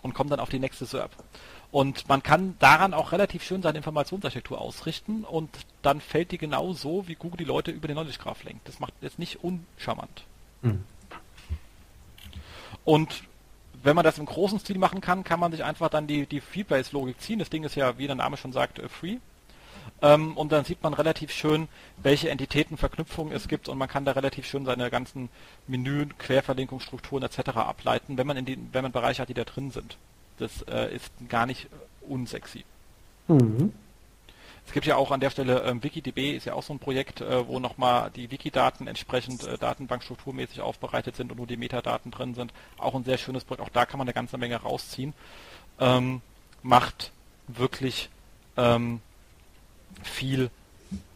[0.01, 1.11] und kommen dann auf die nächste SERP.
[1.71, 5.49] Und man kann daran auch relativ schön seine Informationsarchitektur ausrichten und
[5.81, 8.67] dann fällt die genau so, wie Google die Leute über den Knowledge Graph lenkt.
[8.67, 10.23] Das macht jetzt nicht uncharmant.
[10.61, 10.83] Mhm.
[12.85, 13.23] Und
[13.83, 16.41] wenn man das im großen Stil machen kann, kann man sich einfach dann die, die
[16.41, 17.39] Feedbase-Logik ziehen.
[17.39, 19.17] Das Ding ist ja, wie der Name schon sagt, äh, free.
[20.01, 21.67] Ähm, und dann sieht man relativ schön,
[21.97, 25.29] welche Entitätenverknüpfungen es gibt und man kann da relativ schön seine ganzen
[25.67, 27.49] Menü, Querverlinkungsstrukturen etc.
[27.57, 29.97] ableiten, wenn man in den, wenn man Bereiche hat, die da drin sind.
[30.37, 31.67] Das äh, ist gar nicht
[32.01, 32.63] unsexy.
[33.27, 33.73] Mhm.
[34.67, 37.21] Es gibt ja auch an der Stelle ähm, WikiDB ist ja auch so ein Projekt,
[37.21, 42.35] äh, wo nochmal die Wiki-Daten entsprechend äh, datenbankstrukturmäßig aufbereitet sind und nur die Metadaten drin
[42.35, 42.51] sind.
[42.77, 43.63] Auch ein sehr schönes Projekt.
[43.63, 45.13] Auch da kann man eine ganze Menge rausziehen.
[45.79, 46.21] Ähm,
[46.63, 47.11] macht
[47.47, 48.09] wirklich
[48.57, 48.99] ähm,
[50.03, 50.49] viel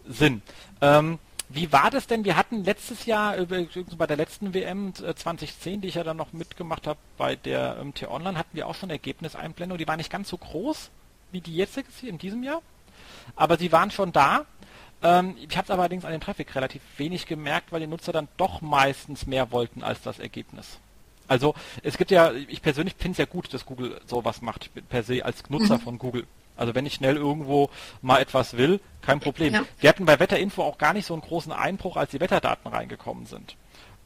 [0.08, 0.42] Sinn.
[0.82, 1.20] Ähm,
[1.50, 2.24] Wie war das denn?
[2.26, 3.36] Wir hatten letztes Jahr
[3.98, 8.08] bei der letzten WM 2010, die ich ja dann noch mitgemacht habe, bei der MT
[8.08, 9.78] Online hatten wir auch schon Ergebniseinblendung.
[9.78, 10.90] Die war nicht ganz so groß
[11.32, 12.62] wie die jetzt in diesem Jahr,
[13.36, 14.46] aber sie waren schon da.
[15.04, 18.28] Ähm, ich habe es allerdings an dem Traffic relativ wenig gemerkt, weil die Nutzer dann
[18.38, 20.80] doch meistens mehr wollten als das Ergebnis.
[21.28, 25.04] Also es gibt ja, ich persönlich finde es ja gut, dass Google sowas macht, per
[25.04, 25.82] se als Nutzer mhm.
[25.82, 26.28] von Google.
[26.62, 27.72] Also wenn ich schnell irgendwo
[28.04, 29.54] mal etwas will, kein Problem.
[29.54, 29.64] Ja.
[29.80, 33.26] Wir hatten bei Wetterinfo auch gar nicht so einen großen Einbruch, als die Wetterdaten reingekommen
[33.26, 33.56] sind.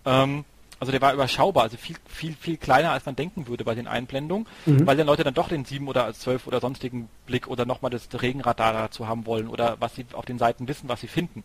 [0.05, 0.45] Ähm,
[0.79, 3.87] also der war überschaubar, also viel, viel, viel kleiner, als man denken würde bei den
[3.87, 4.87] Einblendungen, mhm.
[4.87, 8.07] weil dann Leute dann doch den 7 oder 12 oder sonstigen Blick oder nochmal das
[8.13, 11.43] Regenradar dazu haben wollen oder was sie auf den Seiten wissen, was sie finden.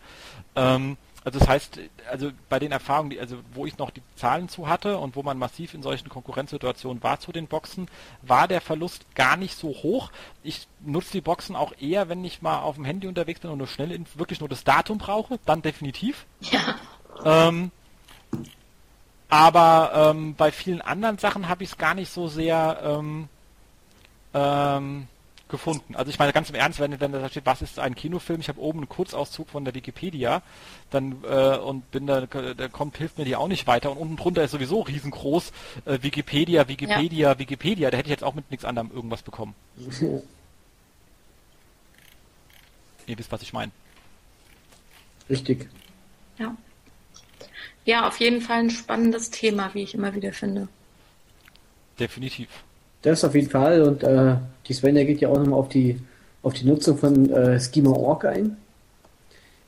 [0.55, 4.49] Ähm, also das heißt, also bei den Erfahrungen, die, also wo ich noch die Zahlen
[4.49, 7.89] zu hatte und wo man massiv in solchen Konkurrenzsituationen war zu den Boxen,
[8.23, 10.11] war der Verlust gar nicht so hoch.
[10.43, 13.59] Ich nutze die Boxen auch eher, wenn ich mal auf dem Handy unterwegs bin und
[13.59, 16.27] nur schnell wirklich nur das Datum brauche, dann definitiv.
[16.41, 16.77] Ja.
[17.23, 17.71] Ähm,
[19.29, 23.29] aber ähm, bei vielen anderen Sachen habe ich es gar nicht so sehr ähm,
[24.33, 25.07] ähm,
[25.51, 25.95] gefunden.
[25.95, 28.49] Also ich meine ganz im Ernst, wenn, wenn da steht, was ist ein Kinofilm, ich
[28.49, 30.43] habe oben einen Kurzauszug von der Wikipedia,
[30.91, 34.17] dann äh, und bin da, da kommt, hilft mir die auch nicht weiter und unten
[34.17, 35.53] drunter ist sowieso riesengroß
[35.85, 37.39] äh, Wikipedia, Wikipedia, ja.
[37.39, 37.91] Wikipedia.
[37.91, 39.55] Da hätte ich jetzt auch mit nichts anderem irgendwas bekommen.
[43.07, 43.73] Ihr wisst, was ich meine.
[45.29, 45.69] Richtig.
[46.39, 46.57] Ja.
[47.85, 50.69] Ja, auf jeden Fall ein spannendes Thema, wie ich immer wieder finde.
[51.99, 52.49] Definitiv.
[53.03, 53.83] Das auf jeden Fall.
[53.83, 54.37] Und äh,
[54.71, 56.01] die Svenja geht ja auch nochmal auf die,
[56.45, 58.57] auf die Nutzung von äh, Schema.org ein.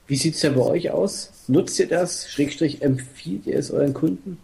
[0.06, 1.32] Wie sieht es da bei euch aus?
[1.48, 2.30] Nutzt ihr das?
[2.30, 4.38] Schrägstrich empfiehlt ihr es euren Kunden?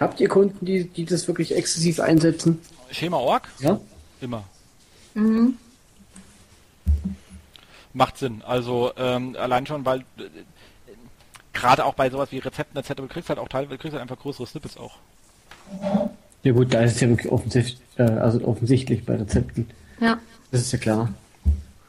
[0.00, 2.60] Habt ihr Kunden, die, die das wirklich exzessiv einsetzen?
[2.90, 3.48] Schema.org?
[3.60, 3.80] Ja.
[4.20, 4.42] Immer.
[5.14, 5.56] Mhm.
[7.92, 8.42] Macht Sinn.
[8.44, 10.24] Also ähm, allein schon, weil äh,
[11.52, 12.94] gerade auch bei sowas wie Rezepten etc.
[12.96, 14.96] Du kriegst halt auch teilweise kriegst halt einfach größere Snippets auch.
[16.42, 19.68] Ja gut, da ist es ja wirklich offensichtlich, äh, also offensichtlich bei Rezepten.
[20.00, 20.18] Ja.
[20.50, 21.14] Das ist ja klar.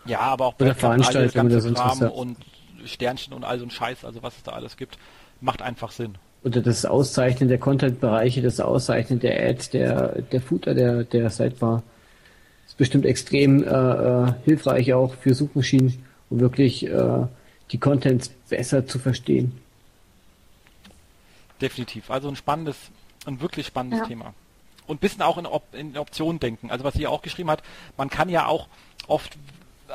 [0.05, 2.01] Ja, aber auch bei der Veranstaltung oder sonst was.
[2.01, 2.37] Und
[2.85, 4.97] Sternchen und all so ein Scheiß, also was es da alles gibt,
[5.41, 6.15] macht einfach Sinn.
[6.43, 11.83] Oder das Auszeichnen der Content-Bereiche, das Auszeichnen der Ads, der, der Footer, der, der Sidebar.
[12.65, 17.25] Ist bestimmt extrem äh, äh, hilfreich auch für Suchmaschinen, um wirklich äh,
[17.71, 19.57] die Contents besser zu verstehen.
[21.61, 22.11] Definitiv.
[22.11, 22.75] Also ein spannendes,
[23.25, 24.05] ein wirklich spannendes ja.
[24.05, 24.33] Thema.
[24.87, 26.71] Und ein bisschen auch in, Op in Optionen denken.
[26.71, 27.63] Also was sie auch geschrieben hat,
[27.97, 28.67] man kann ja auch
[29.07, 29.37] oft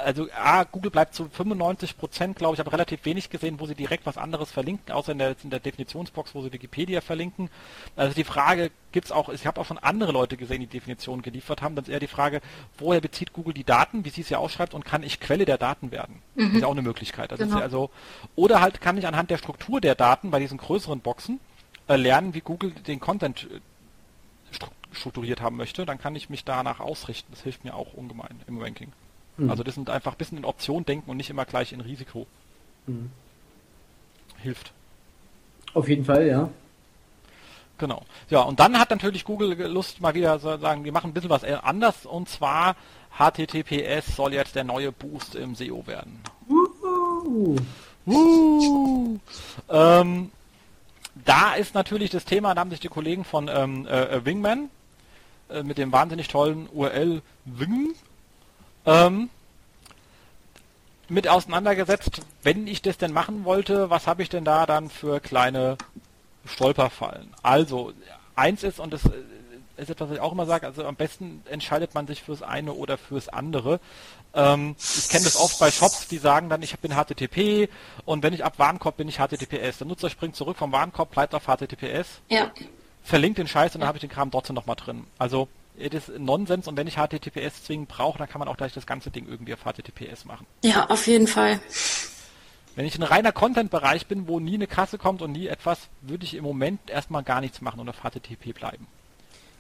[0.05, 3.75] also A, Google bleibt zu 95 Prozent, glaube ich, habe relativ wenig gesehen, wo sie
[3.75, 7.51] direkt was anderes verlinken, außer in der, in der Definitionsbox, wo sie Wikipedia verlinken.
[7.97, 11.23] Also die Frage gibt es auch, ich habe auch schon andere Leute gesehen, die Definitionen
[11.23, 12.41] geliefert haben, dann ist eher die Frage,
[12.79, 15.59] woher bezieht Google die Daten, wie sie es ja ausschreibt, und kann ich Quelle der
[15.59, 16.23] Daten werden?
[16.35, 16.45] Mhm.
[16.45, 17.33] Das ist ja auch eine Möglichkeit.
[17.33, 17.59] Also genau.
[17.59, 17.91] ja also,
[18.37, 21.41] oder halt kann ich anhand der Struktur der Daten bei diesen größeren Boxen
[21.89, 23.61] äh, lernen, wie Google den Content äh,
[24.93, 27.33] strukturiert haben möchte, dann kann ich mich danach ausrichten.
[27.33, 28.93] Das hilft mir auch ungemein im Ranking.
[29.37, 29.51] Mhm.
[29.51, 32.27] Also das sind einfach ein bisschen in Option denken und nicht immer gleich in Risiko.
[32.87, 33.11] Mhm.
[34.39, 34.73] Hilft.
[35.75, 36.49] Auf jeden Fall, ja.
[37.79, 38.03] Genau.
[38.29, 41.31] Ja, und dann hat natürlich Google Lust, mal wieder zu sagen, wir machen ein bisschen
[41.31, 42.75] was anders und zwar
[43.17, 46.21] HTTPS soll jetzt der neue Boost im SEO werden.
[46.49, 47.57] Uh.
[48.07, 49.19] Uh.
[49.69, 50.33] Ähm,
[51.25, 54.71] da ist natürlich das Thema, da haben sich die Kollegen von ähm, äh, Wingman
[55.51, 57.95] äh, mit dem wahnsinnig tollen URL Wing
[58.87, 59.31] ähm,
[61.09, 65.21] mit auseinandergesetzt, wenn ich das denn machen wollte, was habe ich denn da dann für
[65.21, 65.79] kleine
[66.45, 67.33] Stolperfallen?
[67.43, 67.93] Also,
[68.37, 69.03] eins ist, und das
[69.77, 72.73] ist etwas, was ich auch immer sage, also am besten entscheidet man sich fürs eine
[72.73, 73.81] oder fürs andere.
[74.35, 77.69] Ähm, ich kenne das oft bei Shops, die sagen dann, ich bin HTTP
[78.05, 79.79] und wenn ich ab Warenkorb bin ich HTTPS.
[79.79, 82.51] Der Nutzer springt zurück vom Warenkorb, bleibt auf HTTPS, ja.
[83.09, 85.05] Verlinkt den Scheiß und dann habe ich den Kram trotzdem nochmal drin.
[85.19, 85.49] Also
[85.79, 88.87] das ist Nonsens und wenn ich HTTPS zwingend brauche, dann kann man auch gleich das
[88.87, 90.47] ganze Ding irgendwie auf HTTPS machen.
[90.63, 91.61] Ja, auf jeden Fall.
[92.77, 96.25] Wenn ich ein reiner Content-Bereich bin, wo nie eine Kasse kommt und nie etwas, würde
[96.25, 98.87] ich im Moment erstmal gar nichts machen und auf HTTP bleiben.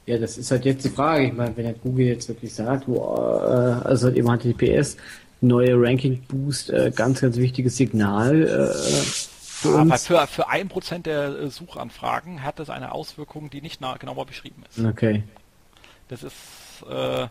[0.07, 1.27] Ja, das ist halt jetzt die Frage.
[1.27, 4.97] Ich meine, wenn der Google jetzt wirklich sagt, wo, äh, also halt eben HTTPS,
[5.41, 8.43] neue Ranking-Boost, äh, ganz, ganz wichtiges Signal.
[8.43, 9.28] Äh,
[9.59, 13.81] für Aber für, für ein Prozent der äh, Suchanfragen hat das eine Auswirkung, die nicht
[13.99, 14.85] genauer beschrieben ist.
[14.85, 15.25] Okay.
[16.07, 16.35] Das ist,
[16.89, 17.27] äh,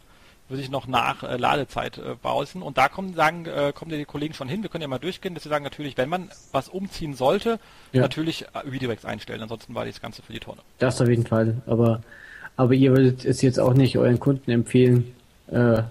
[0.49, 2.61] würde ich noch nach äh, Ladezeit äh, brausen.
[2.61, 4.61] Und da kommen, sagen, äh, kommen die Kollegen schon hin.
[4.61, 7.59] Wir können ja mal durchgehen, dass sie sagen, natürlich, wenn man was umziehen sollte,
[7.93, 8.01] ja.
[8.01, 9.41] natürlich äh, Redirects einstellen.
[9.41, 10.59] Ansonsten war das Ganze für die Tonne.
[10.79, 11.55] Das auf jeden Fall.
[11.65, 12.01] Aber,
[12.57, 15.15] aber ihr würdet es jetzt auch nicht euren Kunden empfehlen,
[15.49, 15.81] äh,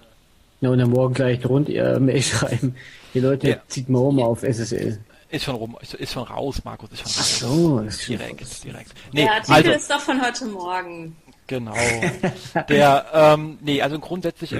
[0.60, 2.74] ja, und dann morgen gleich rund ihr Mail schreiben.
[3.14, 3.56] Die Leute, ja.
[3.68, 4.98] zieht mal um auf SSL.
[5.28, 7.18] Ist schon rum, ist schon raus, Markus, ist schon raus.
[7.20, 8.60] Ach so, ist direkt, raus.
[8.60, 8.92] direkt.
[9.12, 11.16] Nee, Der Artikel also, ist doch von heute Morgen.
[11.48, 11.74] Genau.
[12.68, 14.54] Der, ähm, nee, also grundsätzlich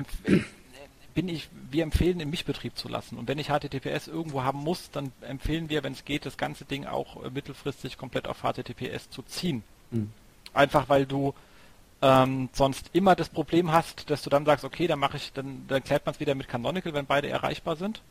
[1.15, 3.17] bin ich, wir empfehlen im Mischbetrieb zu lassen.
[3.17, 6.65] Und wenn ich HTTPS irgendwo haben muss, dann empfehlen wir, wenn es geht, das ganze
[6.65, 9.65] Ding auch äh, mittelfristig komplett auf HTTPS zu ziehen.
[9.91, 10.11] Mhm.
[10.53, 11.33] Einfach weil du
[12.03, 15.65] ähm, sonst immer das Problem hast, dass du dann sagst, okay, dann mache ich, dann,
[15.69, 18.03] dann klärt man es wieder mit Canonical, wenn beide erreichbar sind.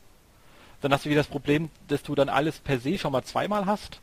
[0.85, 3.65] Dann hast du wieder das Problem, dass du dann alles per se schon mal zweimal
[3.65, 4.01] hast.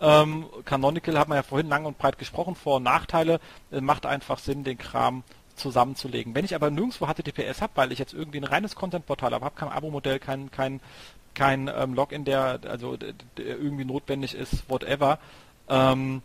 [0.00, 3.38] Ähm, Canonical hat man ja vorhin lang und breit gesprochen, Vor- und Nachteile.
[3.70, 5.22] Es macht einfach Sinn, den Kram
[5.54, 6.34] zusammenzulegen.
[6.34, 9.54] Wenn ich aber nirgendwo HTTPS habe, weil ich jetzt irgendwie ein reines Content-Portal habe, habe
[9.54, 10.80] kein Abo-Modell, kein, kein,
[11.34, 15.20] kein ähm, Login, der also der irgendwie notwendig ist, whatever,
[15.68, 16.20] ähm,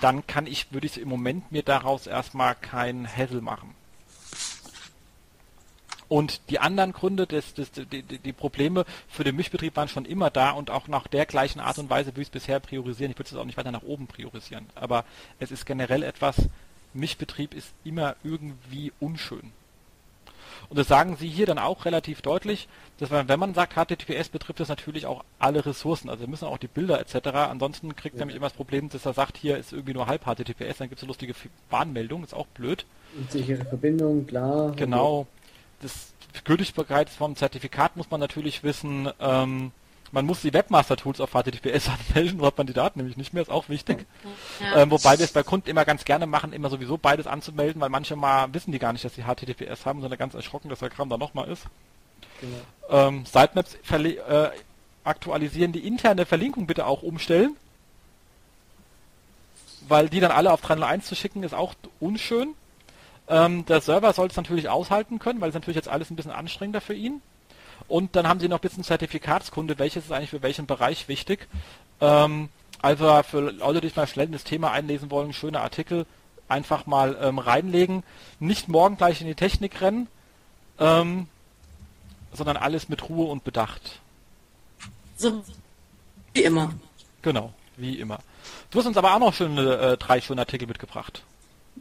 [0.00, 3.76] dann kann ich, würde ich im Moment mir daraus erstmal kein Hassel machen.
[6.08, 10.30] Und die anderen Gründe, des, des, die, die, Probleme für den Mischbetrieb waren schon immer
[10.30, 13.10] da und auch nach der gleichen Art und Weise, wie ich es bisher priorisieren.
[13.10, 14.66] Ich würde es auch nicht weiter nach oben priorisieren.
[14.74, 15.04] Aber
[15.38, 16.48] es ist generell etwas,
[16.94, 19.52] Mischbetrieb ist immer irgendwie unschön.
[20.70, 22.68] Und das sagen sie hier dann auch relativ deutlich,
[22.98, 26.10] dass man, wenn man sagt HTTPS, betrifft das natürlich auch alle Ressourcen.
[26.10, 27.28] Also müssen auch die Bilder etc.
[27.28, 28.20] Ansonsten kriegt ja.
[28.20, 30.98] nämlich immer das Problem, dass er sagt, hier ist irgendwie nur halb HTTPS, dann gibt
[30.98, 31.34] es eine lustige
[31.70, 32.84] Warnmeldung, ist auch blöd.
[33.16, 34.72] Und sichere Verbindung, klar.
[34.76, 35.26] Genau.
[35.80, 36.12] Das
[36.44, 39.10] Gültigkeit vom Zertifikat muss man natürlich wissen.
[39.20, 39.72] Ähm,
[40.10, 43.42] man muss die Webmaster-Tools auf HTTPS anmelden, so hat man die Daten nämlich nicht mehr,
[43.42, 44.06] ist auch wichtig.
[44.60, 44.82] Ja.
[44.82, 47.90] Ähm, wobei wir es bei Kunden immer ganz gerne machen, immer sowieso beides anzumelden, weil
[47.90, 50.90] manche mal wissen die gar nicht, dass sie HTTPS haben, sondern ganz erschrocken, dass der
[50.90, 51.64] Kram da nochmal ist.
[52.40, 52.56] Genau.
[52.88, 54.50] Ähm, Sitemaps äh,
[55.04, 57.56] aktualisieren, die interne Verlinkung bitte auch umstellen.
[59.86, 62.54] Weil die dann alle auf 301 zu schicken, ist auch unschön.
[63.28, 66.32] Ähm, der Server soll es natürlich aushalten können, weil es natürlich jetzt alles ein bisschen
[66.32, 67.20] anstrengender für ihn.
[67.86, 71.48] Und dann haben sie noch ein bisschen Zertifikatskunde, welches ist eigentlich für welchen Bereich wichtig.
[72.00, 72.48] Ähm,
[72.80, 76.06] also für Leute, die sich mal schnell in das Thema einlesen wollen, schöne Artikel
[76.48, 78.02] einfach mal ähm, reinlegen.
[78.40, 80.08] Nicht morgen gleich in die Technik rennen,
[80.78, 81.28] ähm,
[82.32, 84.00] sondern alles mit Ruhe und Bedacht.
[85.16, 85.44] So
[86.34, 86.72] wie immer.
[87.22, 88.18] Genau, wie immer.
[88.70, 91.22] Du hast uns aber auch noch schöne, äh, drei schöne Artikel mitgebracht.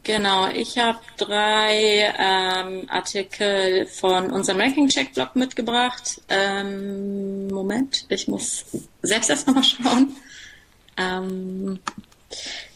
[0.03, 6.21] Genau, ich habe drei ähm, Artikel von unserem Ranking-Check-Blog mitgebracht.
[6.29, 8.65] Ähm, Moment, ich muss
[9.01, 10.15] selbst erst nochmal schauen.
[10.97, 11.79] Ähm,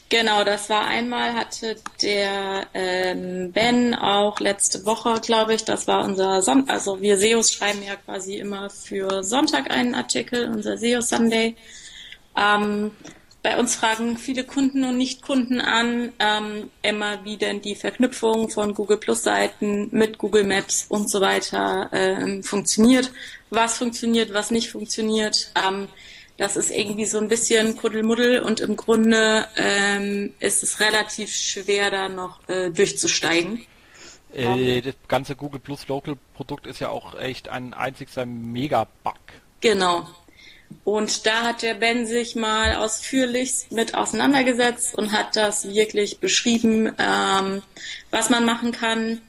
[0.10, 6.06] genau, das war einmal, hatte der ähm, Ben auch letzte Woche, glaube ich, das war
[6.06, 11.02] unser Sonntag, also wir SEOs schreiben ja quasi immer für Sonntag einen Artikel, unser SEO
[11.02, 11.56] Sunday.
[13.44, 18.50] Ähm, bei uns fragen viele Kunden und Nicht-Kunden an, ähm, immer wie denn die Verknüpfung
[18.50, 23.12] von Google Plus Seiten mit Google Maps und so weiter ähm, funktioniert,
[23.50, 25.52] was funktioniert, was nicht funktioniert.
[25.56, 25.88] Ähm,
[26.38, 31.92] das ist irgendwie so ein bisschen Kuddelmuddel und im Grunde ähm, ist es relativ schwer,
[31.92, 33.66] da noch äh, durchzusteigen.
[34.34, 39.18] Äh, das ganze Google Plus Local Produkt ist ja auch echt ein einzigster Mega-Bug.
[39.60, 40.08] Genau,
[40.84, 46.94] und da hat der Ben sich mal ausführlich mit auseinandergesetzt und hat das wirklich beschrieben,
[46.98, 47.62] ähm,
[48.10, 49.22] was man machen kann,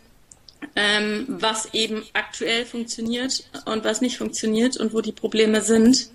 [0.77, 6.09] ähm, was eben aktuell funktioniert und was nicht funktioniert und wo die Probleme sind.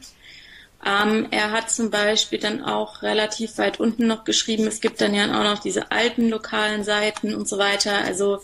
[0.86, 5.14] Ähm, er hat zum Beispiel dann auch relativ weit unten noch geschrieben, es gibt dann
[5.14, 7.98] ja auch noch diese alten lokalen Seiten und so weiter.
[8.06, 8.40] Also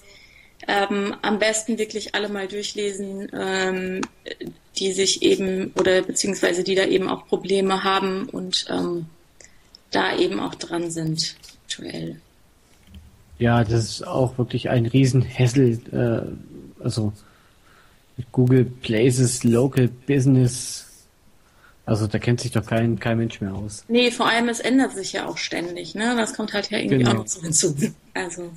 [0.67, 4.01] ähm, am besten wirklich alle mal durchlesen, ähm,
[4.77, 9.05] die sich eben oder beziehungsweise die da eben auch Probleme haben und ähm,
[9.91, 11.35] da eben auch dran sind
[11.73, 12.17] aktuell.
[13.39, 15.79] Ja, das ist auch wirklich ein Riesenhässel.
[15.91, 17.13] Äh, also
[18.31, 20.85] Google Places, Local Business.
[21.85, 23.83] Also da kennt sich doch kein, kein Mensch mehr aus.
[23.87, 26.15] Nee, vor allem es ändert sich ja auch ständig, ne?
[26.15, 27.11] Das kommt halt ja irgendwie genau.
[27.11, 27.75] auch noch so hinzu.
[28.13, 28.51] Also.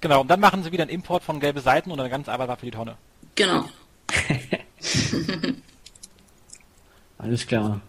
[0.00, 2.48] Genau, und dann machen sie wieder einen Import von gelbe Seiten und eine ganze Arbeit
[2.48, 2.96] war für die Tonne.
[3.34, 3.68] Genau.
[7.18, 7.80] Alles klar.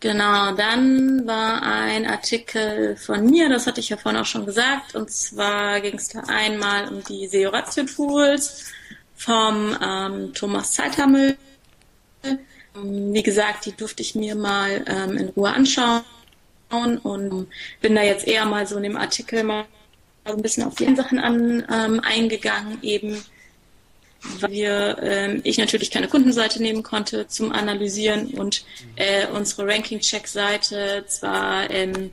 [0.00, 4.94] Genau, dann war ein Artikel von mir, das hatte ich ja vorhin auch schon gesagt,
[4.94, 8.70] und zwar ging es da einmal um die SEO Ratio Tools
[9.16, 11.38] vom ähm, Thomas Zeithammel.
[12.74, 16.02] Wie gesagt, die durfte ich mir mal ähm, in Ruhe anschauen
[16.68, 17.48] und
[17.80, 19.64] bin da jetzt eher mal so in dem Artikel mal
[20.24, 23.22] ein bisschen auf die Sachen an, ähm, eingegangen, eben
[24.40, 28.64] weil wir, äh, ich natürlich keine Kundenseite nehmen konnte zum Analysieren und
[28.96, 32.10] äh, unsere Ranking-Check-Seite zwar ähm,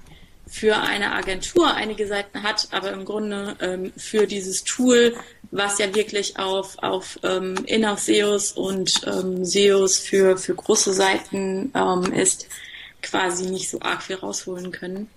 [0.48, 5.16] für eine Agentur einige Seiten hat, aber im Grunde ähm, für dieses Tool,
[5.52, 12.12] was ja wirklich auf, auf ähm, In-House-SEOs und ähm, SEOs für, für große Seiten ähm,
[12.12, 12.48] ist,
[13.02, 15.10] quasi nicht so arg viel rausholen können.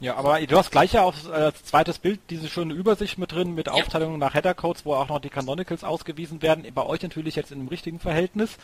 [0.00, 3.54] Ja, aber du hast gleich ja auf äh, zweites Bild diese schöne Übersicht mit drin,
[3.54, 3.74] mit ja.
[3.74, 6.66] Aufteilung nach Header-Codes, wo auch noch die Canonicals ausgewiesen werden.
[6.74, 8.56] Bei euch natürlich jetzt in einem richtigen Verhältnis.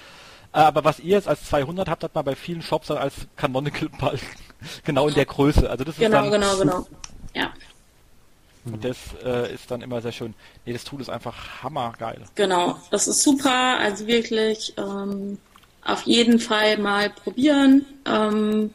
[0.52, 3.14] Äh, aber was ihr jetzt als 200 habt, hat man bei vielen Shops dann als
[3.36, 4.26] Canonical-Balken.
[4.84, 5.68] genau in der Größe.
[5.68, 6.86] Also das genau, ist dann, genau, genau.
[7.34, 7.52] Ja.
[8.64, 10.34] Und das äh, ist dann immer sehr schön.
[10.64, 12.22] Nee, das Tool ist einfach hammergeil.
[12.34, 13.78] Genau, das ist super.
[13.78, 15.38] Also wirklich ähm,
[15.84, 17.84] auf jeden Fall mal probieren.
[18.06, 18.70] Ähm,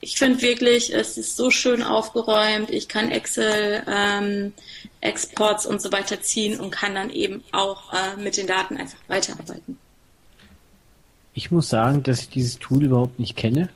[0.00, 2.70] ich finde wirklich, es ist so schön aufgeräumt.
[2.70, 4.52] Ich kann Excel, ähm,
[5.00, 8.98] Exports und so weiter ziehen und kann dann eben auch äh, mit den Daten einfach
[9.08, 9.78] weiterarbeiten.
[11.34, 13.68] Ich muss sagen, dass ich dieses Tool überhaupt nicht kenne.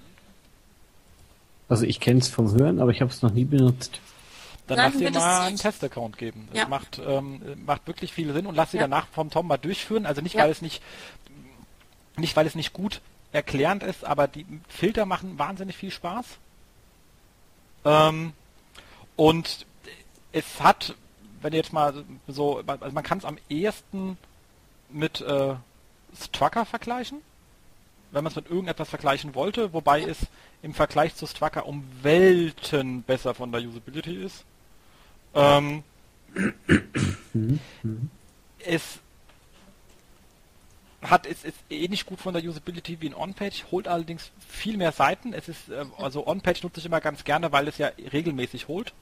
[1.68, 4.00] Also ich kenne es vom Hören, aber ich habe es noch nie benutzt.
[4.68, 6.48] Dann lass dir mal einen Testaccount geben.
[6.50, 6.68] Das ja.
[6.68, 8.84] macht, ähm, macht wirklich viel Sinn und lass sie ja.
[8.84, 10.06] danach vom Tom mal durchführen.
[10.06, 10.44] Also nicht, ja.
[10.44, 10.82] weil es nicht,
[12.16, 13.00] nicht, weil es nicht gut
[13.32, 16.26] erklärend ist, aber die Filter machen wahnsinnig viel Spaß.
[17.84, 18.32] Ähm,
[19.16, 19.66] und
[20.32, 20.94] es hat,
[21.40, 24.16] wenn ihr jetzt mal so, also man kann es am ehesten
[24.90, 25.54] mit äh,
[26.14, 27.22] Strucker vergleichen
[28.12, 30.18] wenn man es mit irgendetwas vergleichen wollte, wobei es
[30.62, 34.44] im Vergleich zu Strucker um Welten besser von der Usability ist.
[35.34, 35.82] Ähm,
[38.58, 39.00] es
[41.02, 44.92] hat es ist ähnlich gut von der Usability wie ein On-Page, holt allerdings viel mehr
[44.92, 45.32] Seiten.
[45.32, 48.92] Es ist äh, also On-Page nutze ich immer ganz gerne, weil es ja regelmäßig holt.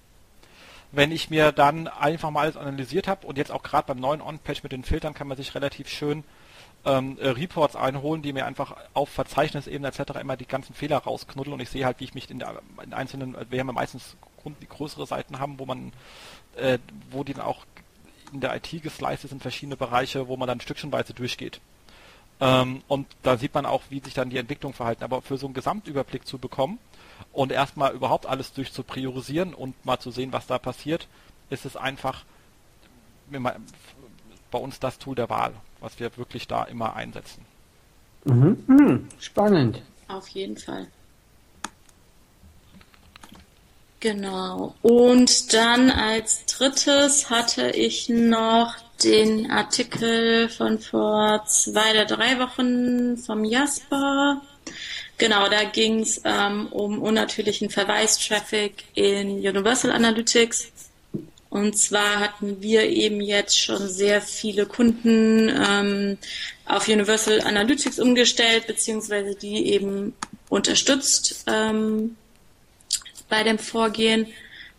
[0.93, 4.21] Wenn ich mir dann einfach mal alles analysiert habe und jetzt auch gerade beim neuen
[4.21, 6.25] On-Page mit den Filtern kann man sich relativ schön
[6.85, 10.19] ähm, äh, Reports einholen, die mir einfach auf Verzeichnisebene etc.
[10.21, 12.95] immer die ganzen Fehler rausknuddeln und ich sehe halt, wie ich mich in, der, in
[12.95, 14.17] einzelnen, wir haben ja meistens
[14.63, 15.93] die größere Seiten haben, wo man,
[16.57, 16.79] äh,
[17.11, 17.67] wo die dann auch
[18.33, 21.61] in der IT gesliced sind, verschiedene Bereiche, wo man dann stückchenweise durchgeht.
[22.41, 25.05] Ähm, und da sieht man auch, wie sich dann die Entwicklung verhalten.
[25.05, 26.79] Aber für so einen Gesamtüberblick zu bekommen
[27.33, 31.09] und erstmal überhaupt alles durchzupriorisieren und mal zu sehen, was da passiert,
[31.51, 32.25] ist es einfach
[34.51, 37.45] bei uns das Tool der Wahl was wir wirklich da immer einsetzen.
[38.25, 38.63] Mhm.
[38.67, 39.09] Mhm.
[39.19, 39.83] Spannend.
[40.09, 40.89] Auf jeden Fall.
[44.01, 44.75] Genau.
[44.81, 48.75] Und dann als drittes hatte ich noch
[49.05, 54.41] den Artikel von vor zwei oder drei Wochen vom Jasper.
[55.19, 60.73] Genau, da ging es ähm, um unnatürlichen Verweistraffic in Universal Analytics.
[61.51, 66.17] Und zwar hatten wir eben jetzt schon sehr viele Kunden ähm,
[66.65, 70.15] auf Universal Analytics umgestellt, beziehungsweise die eben
[70.49, 72.17] unterstützt ähm,
[73.31, 74.27] bei dem Vorgehen.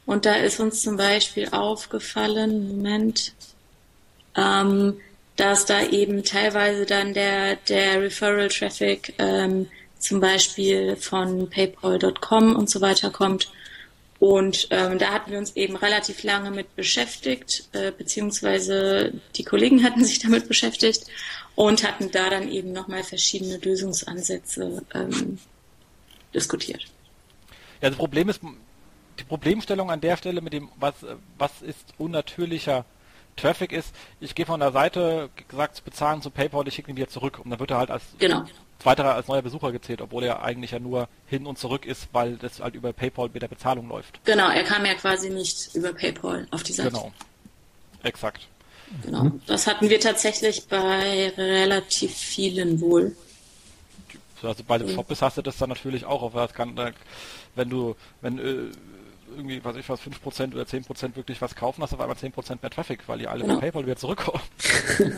[0.05, 3.33] Und da ist uns zum Beispiel aufgefallen, Moment,
[4.35, 4.99] ähm,
[5.35, 9.67] dass da eben teilweise dann der, der Referral Traffic ähm,
[9.97, 13.49] zum Beispiel von PayPal.com und so weiter kommt
[14.21, 19.83] und ähm, da hatten wir uns eben relativ lange mit beschäftigt, äh, beziehungsweise die Kollegen
[19.83, 21.05] hatten sich damit beschäftigt
[21.55, 25.39] und hatten da dann eben nochmal verschiedene Lösungsansätze ähm,
[26.35, 26.85] diskutiert.
[27.81, 28.41] Ja, das Problem ist,
[29.19, 30.93] die Problemstellung an der Stelle mit dem, was,
[31.37, 32.85] was ist unnatürlicher
[33.35, 36.97] Traffic ist, ich gehe von der Seite gesagt zu bezahlen zu PayPal, ich schicke ihn
[36.97, 38.45] wieder zurück und dann wird er halt als genau
[38.85, 42.37] weiterer als neuer Besucher gezählt, obwohl er eigentlich ja nur hin und zurück ist, weil
[42.37, 44.23] das halt über PayPal mit der Bezahlung läuft.
[44.25, 46.89] Genau, er kam ja quasi nicht über PayPal auf die Seite.
[46.89, 47.11] Genau.
[48.03, 48.47] Exakt.
[49.03, 49.31] Genau.
[49.47, 53.15] Das hatten wir tatsächlich bei relativ vielen wohl.
[54.43, 54.95] Also bei dem mhm.
[54.95, 56.75] Shop hast du das dann natürlich auch auf das kann,
[57.55, 58.71] wenn du, wenn äh,
[59.35, 62.57] irgendwie, was ich was, 5% oder 10% wirklich was kaufen, hast du auf einmal 10%
[62.61, 63.55] mehr Traffic, weil die alle genau.
[63.55, 64.41] bei PayPal wieder zurückkommen.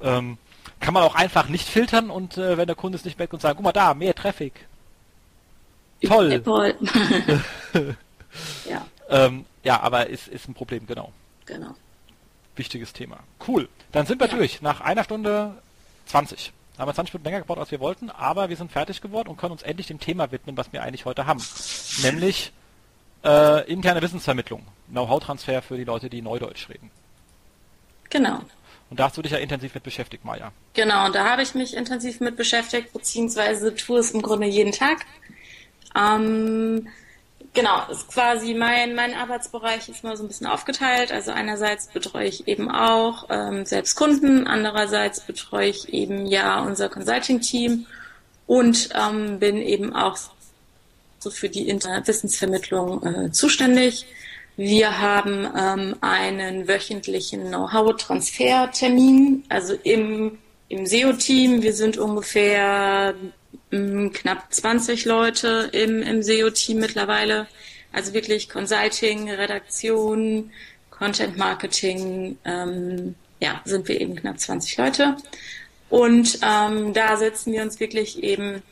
[0.00, 0.38] ähm,
[0.80, 3.40] kann man auch einfach nicht filtern und äh, wenn der Kunde es nicht merkt und
[3.40, 4.66] sagt, guck mal da, mehr Traffic.
[6.40, 6.74] Toll.
[8.68, 8.86] ja.
[9.08, 11.12] Ähm, ja, aber ist, ist ein Problem, genau.
[11.46, 11.74] Genau.
[12.54, 13.18] Wichtiges Thema.
[13.46, 13.68] Cool.
[13.92, 14.36] Dann sind wir ja.
[14.36, 14.62] durch.
[14.62, 15.54] Nach einer Stunde
[16.06, 16.52] 20.
[16.78, 19.38] Haben wir 20 Minuten länger gebaut, als wir wollten, aber wir sind fertig geworden und
[19.38, 21.42] können uns endlich dem Thema widmen, was wir eigentlich heute haben.
[22.02, 22.52] Nämlich
[23.24, 24.62] äh, interne Wissensvermittlung.
[24.88, 26.90] Know-how-Transfer für die Leute, die Neudeutsch reden.
[28.10, 28.40] Genau.
[28.88, 30.52] Und da hast du dich ja intensiv mit beschäftigt, Maja.
[30.74, 35.04] Genau, da habe ich mich intensiv mit beschäftigt, beziehungsweise tue es im Grunde jeden Tag.
[35.96, 36.88] Ähm,
[37.54, 41.12] genau, ist quasi mein, mein Arbeitsbereich ist mal so ein bisschen aufgeteilt.
[41.12, 46.88] Also einerseits betreue ich eben auch ähm, selbst Kunden, andererseits betreue ich eben ja unser
[46.88, 47.86] Consulting-Team
[48.46, 50.16] und ähm, bin eben auch
[51.18, 54.06] so für die Internetwissensvermittlung äh, zuständig.
[54.56, 61.62] Wir haben ähm, einen wöchentlichen Know-how-Transfertermin, also im, im SEO-Team.
[61.62, 63.14] Wir sind ungefähr
[63.70, 67.46] knapp 20 Leute im, im SEO-Team mittlerweile.
[67.92, 70.50] Also wirklich Consulting, Redaktion,
[70.90, 75.16] Content Marketing, ähm, ja, sind wir eben knapp 20 Leute.
[75.88, 78.62] Und ähm, da setzen wir uns wirklich eben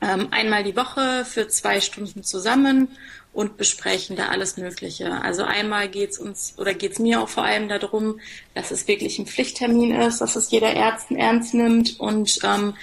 [0.00, 2.88] ähm, einmal die Woche für zwei Stunden zusammen
[3.32, 5.12] und besprechen da alles Mögliche.
[5.22, 8.20] Also einmal geht's uns oder geht's mir auch vor allem darum,
[8.54, 12.74] dass es wirklich ein Pflichttermin ist, dass es jeder Ärzten ernst nimmt und ähm,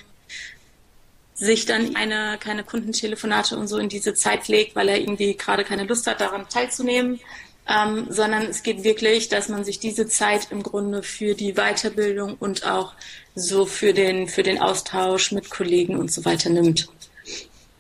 [1.36, 5.66] sich dann eine, keine Kundentelefonate und so in diese Zeit legt, weil er irgendwie gerade
[5.66, 7.20] keine Lust hat, daran teilzunehmen,
[7.68, 12.36] ähm, sondern es geht wirklich, dass man sich diese Zeit im Grunde für die Weiterbildung
[12.40, 12.94] und auch
[13.36, 16.88] so für den, für den Austausch mit Kollegen und so weiter nimmt.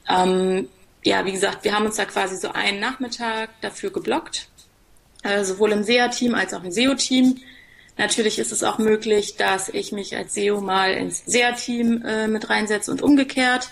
[0.09, 0.67] Ähm,
[1.03, 4.49] ja, wie gesagt, wir haben uns da quasi so einen Nachmittag dafür geblockt,
[5.23, 7.39] äh, sowohl im SEA-Team als auch im SEO-Team.
[7.97, 12.49] Natürlich ist es auch möglich, dass ich mich als SEO mal ins SEA-Team äh, mit
[12.49, 13.69] reinsetze und umgekehrt.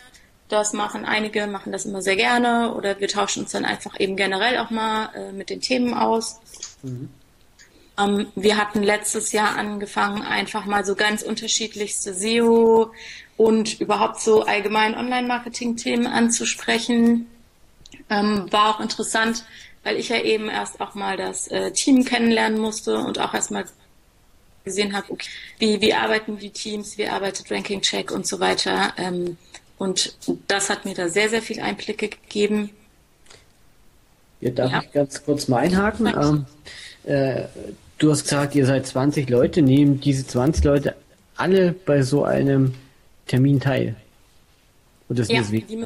[0.47, 4.15] Das machen einige, machen das immer sehr gerne oder wir tauschen uns dann einfach eben
[4.15, 6.39] generell auch mal äh, mit den Themen aus.
[6.83, 7.09] Mhm.
[7.97, 12.91] Ähm, wir hatten letztes Jahr angefangen, einfach mal so ganz unterschiedlichste SEO
[13.35, 17.27] und überhaupt so allgemein Online-Marketing-Themen anzusprechen.
[18.09, 19.45] Ähm, war auch interessant,
[19.83, 23.65] weil ich ja eben erst auch mal das äh, Team kennenlernen musste und auch erstmal
[24.63, 25.27] gesehen habe, okay,
[25.59, 28.93] wie, wie arbeiten die Teams, wie arbeitet Ranking Check und so weiter.
[28.97, 29.37] Ähm,
[29.77, 30.15] und
[30.47, 32.69] das hat mir da sehr, sehr viel Einblicke gegeben.
[34.39, 34.81] Ja, darf ja.
[34.83, 36.07] ich ganz kurz mal einhaken?
[36.07, 36.45] Ähm,
[37.11, 37.43] äh,
[37.97, 39.61] du hast gesagt, ihr seid 20 Leute.
[39.61, 40.95] Nehmen diese 20 Leute
[41.35, 42.75] alle bei so einem
[43.27, 43.95] Termin teil?
[45.09, 45.85] Und das ja, die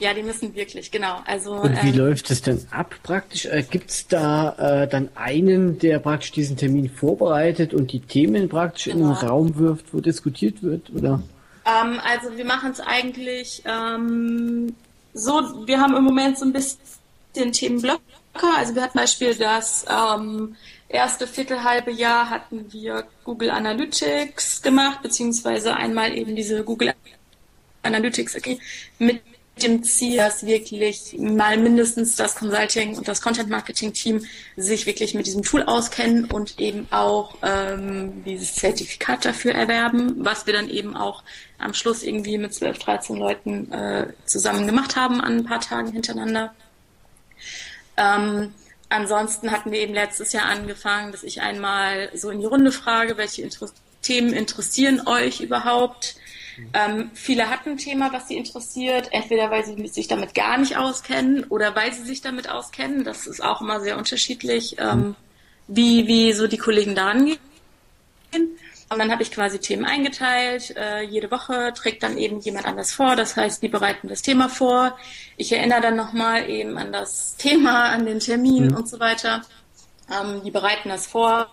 [0.00, 1.22] ja, die müssen wirklich, genau.
[1.24, 3.46] Also, Und wie ähm, läuft es denn ab praktisch?
[3.46, 8.48] Äh, Gibt es da äh, dann einen, der praktisch diesen Termin vorbereitet und die Themen
[8.48, 8.96] praktisch genau.
[8.96, 9.32] in den genau.
[9.32, 10.90] Raum wirft, wo diskutiert wird?
[10.90, 11.22] Oder?
[11.64, 14.74] Ähm, also wir machen es eigentlich ähm,
[15.14, 18.00] so, wir haben im Moment so ein bisschen Themenblöcke.
[18.56, 20.56] Also wir hatten Beispiel das ähm,
[20.88, 26.94] erste Viertelhalbe Jahr hatten wir Google Analytics gemacht, beziehungsweise einmal eben diese Google
[27.82, 28.58] Analytics okay,
[28.98, 29.22] mit
[29.62, 34.26] dem Ziel, dass wirklich mal mindestens das Consulting und das Content Marketing Team
[34.56, 40.46] sich wirklich mit diesem Tool auskennen und eben auch ähm, dieses Zertifikat dafür erwerben, was
[40.46, 41.22] wir dann eben auch
[41.58, 45.92] am Schluss irgendwie mit 12, 13 Leuten äh, zusammen gemacht haben an ein paar Tagen
[45.92, 46.52] hintereinander.
[47.96, 48.52] Ähm,
[48.88, 53.16] ansonsten hatten wir eben letztes Jahr angefangen, dass ich einmal so in die Runde frage,
[53.16, 53.68] welche Inter
[54.02, 56.16] Themen interessieren euch überhaupt?
[56.72, 60.76] Ähm, viele hatten ein Thema, was sie interessiert, entweder weil sie sich damit gar nicht
[60.76, 63.04] auskennen oder weil sie sich damit auskennen.
[63.04, 65.16] Das ist auch immer sehr unterschiedlich, ähm,
[65.66, 67.38] wie, wie so die Kollegen da rangehen.
[68.90, 70.76] Und dann habe ich quasi Themen eingeteilt.
[70.76, 73.16] Äh, jede Woche trägt dann eben jemand anders vor.
[73.16, 74.96] Das heißt, die bereiten das Thema vor.
[75.36, 78.76] Ich erinnere dann nochmal eben an das Thema, an den Termin mhm.
[78.76, 79.42] und so weiter.
[80.10, 81.50] Ähm, die bereiten das vor.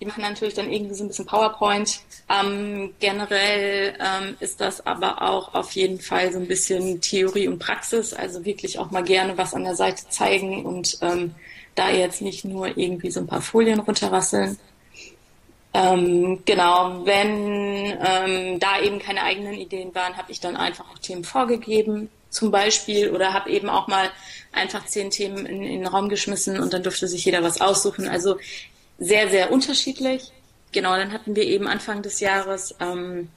[0.00, 2.00] Die machen natürlich dann irgendwie so ein bisschen PowerPoint.
[2.28, 7.58] Ähm, generell ähm, ist das aber auch auf jeden Fall so ein bisschen Theorie und
[7.58, 8.14] Praxis.
[8.14, 11.34] Also wirklich auch mal gerne was an der Seite zeigen und ähm,
[11.74, 14.58] da jetzt nicht nur irgendwie so ein paar Folien runterrasseln.
[15.72, 20.98] Ähm, genau, wenn ähm, da eben keine eigenen Ideen waren, habe ich dann einfach auch
[20.98, 24.10] Themen vorgegeben, zum Beispiel, oder habe eben auch mal
[24.52, 28.08] einfach zehn Themen in, in den Raum geschmissen und dann durfte sich jeder was aussuchen.
[28.08, 28.36] Also
[29.00, 30.30] sehr, sehr unterschiedlich.
[30.72, 33.28] Genau, dann hatten wir eben Anfang des Jahres, ähm,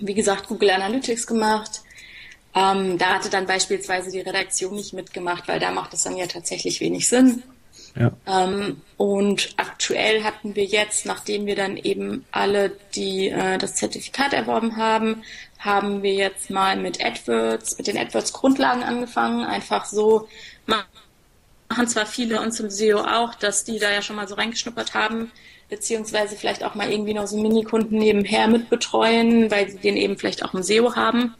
[0.00, 1.82] wie gesagt, Google Analytics gemacht.
[2.54, 6.26] Ähm, da hatte dann beispielsweise die Redaktion nicht mitgemacht, weil da macht es dann ja
[6.26, 7.42] tatsächlich wenig Sinn.
[7.96, 8.12] Ja.
[8.26, 14.32] Ähm, und aktuell hatten wir jetzt, nachdem wir dann eben alle die äh, das Zertifikat
[14.32, 15.22] erworben haben,
[15.58, 19.44] haben wir jetzt mal mit AdWords, mit den AdWords-Grundlagen angefangen.
[19.44, 20.28] Einfach so
[21.68, 24.94] machen zwar viele uns im SEO auch, dass die da ja schon mal so reingeschnuppert
[24.94, 25.30] haben,
[25.68, 30.44] beziehungsweise vielleicht auch mal irgendwie noch so Minikunden nebenher mitbetreuen, weil sie den eben vielleicht
[30.44, 31.34] auch im SEO haben.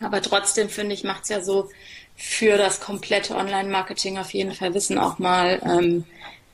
[0.00, 1.68] Aber trotzdem finde ich, macht es ja so
[2.16, 6.04] für das komplette Online-Marketing auf jeden Fall Wissen auch mal ähm,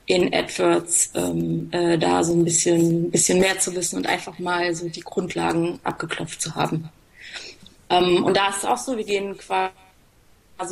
[0.05, 4.75] in AdWords ähm, äh, da so ein bisschen, bisschen mehr zu wissen und einfach mal
[4.75, 6.89] so die Grundlagen abgeklopft zu haben.
[7.89, 9.71] Ähm, und da ist es auch so, wir gehen quasi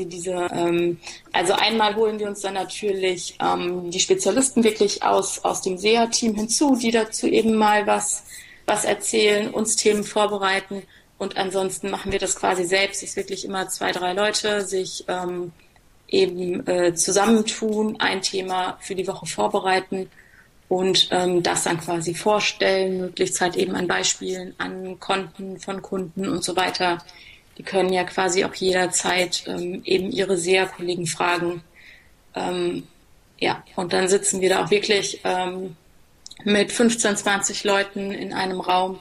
[0.05, 0.99] diese, ähm,
[1.31, 6.35] also einmal holen wir uns dann natürlich ähm, die Spezialisten wirklich aus, aus dem SEA-Team
[6.35, 8.23] hinzu, die dazu eben mal was,
[8.65, 10.83] was erzählen, uns Themen vorbereiten
[11.17, 15.51] Und ansonsten machen wir das quasi selbst, dass wirklich immer zwei, drei Leute sich ähm,
[16.07, 20.09] eben äh, zusammentun, ein Thema für die Woche vorbereiten
[20.67, 26.29] und ähm, das dann quasi vorstellen, möglichst halt eben an Beispielen, an Konten von Kunden
[26.29, 27.03] und so weiter.
[27.61, 31.61] Die können ja quasi auch jederzeit ähm, eben ihre SEA-Kollegen fragen.
[32.33, 32.87] Ähm,
[33.37, 35.75] ja, und dann sitzen wir da auch wirklich ähm,
[36.43, 38.99] mit 15, 20 Leuten in einem Raum,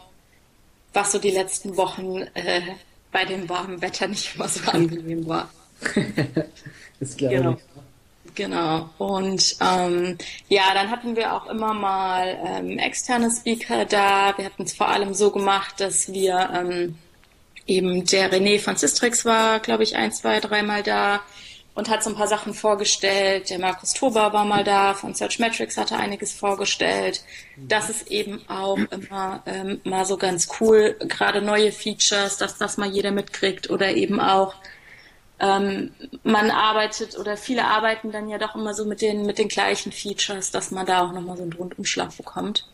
[0.93, 2.61] was so die letzten Wochen äh,
[3.11, 5.49] bei dem warmen Wetter nicht immer so angenehm war.
[7.01, 7.53] das glaube Genau.
[7.53, 8.35] ich.
[8.35, 8.91] Genau.
[8.99, 10.19] Und ähm,
[10.51, 14.37] ja, dann hatten wir auch immer mal ähm, externe Speaker da.
[14.37, 16.99] Wir hatten es vor allem so gemacht, dass wir ähm,
[17.71, 21.21] eben der René von Sistrix war, glaube ich, ein, zwei, dreimal da
[21.75, 23.49] und hat so ein paar Sachen vorgestellt.
[23.49, 27.23] Der Markus Tober war mal da, von Searchmetrics hatte einiges vorgestellt.
[27.57, 32.77] Das ist eben auch immer ähm, mal so ganz cool, gerade neue Features, dass das
[32.77, 34.55] mal jeder mitkriegt oder eben auch
[35.39, 35.93] ähm,
[36.23, 39.93] man arbeitet oder viele arbeiten dann ja doch immer so mit den, mit den gleichen
[39.93, 42.67] Features, dass man da auch nochmal so einen Rundumschlag bekommt.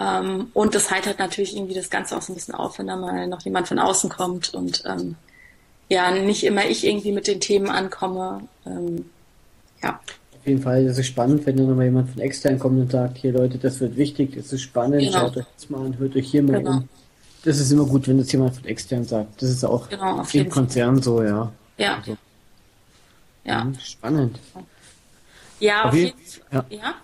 [0.00, 2.96] Ähm, und das heitert natürlich irgendwie das Ganze auch so ein bisschen auf, wenn da
[2.96, 5.16] mal noch jemand von außen kommt und ähm,
[5.88, 8.42] ja, nicht immer ich irgendwie mit den Themen ankomme.
[8.66, 9.06] Ähm,
[9.82, 9.98] ja,
[10.38, 13.18] Auf jeden Fall ist es spannend, wenn dann nochmal jemand von extern kommt und sagt,
[13.18, 15.18] hier Leute, das wird wichtig, das ist spannend, Genau.
[15.18, 16.70] schaut euch das mal an, hört euch hier mal Genau.
[16.78, 16.88] um.
[17.44, 19.40] Das ist immer gut, wenn das jemand von extern sagt.
[19.42, 20.62] Das ist auch Genau, auf im jeden Fall.
[20.62, 21.50] Konzern so, ja.
[21.78, 22.16] ja, Also,
[23.44, 23.64] ja.
[23.64, 24.38] mhm, Spannend.
[25.60, 26.62] Ja, Auf auf jeden- jeden ja.
[26.62, 26.66] Fall.
[26.78, 26.94] Ja.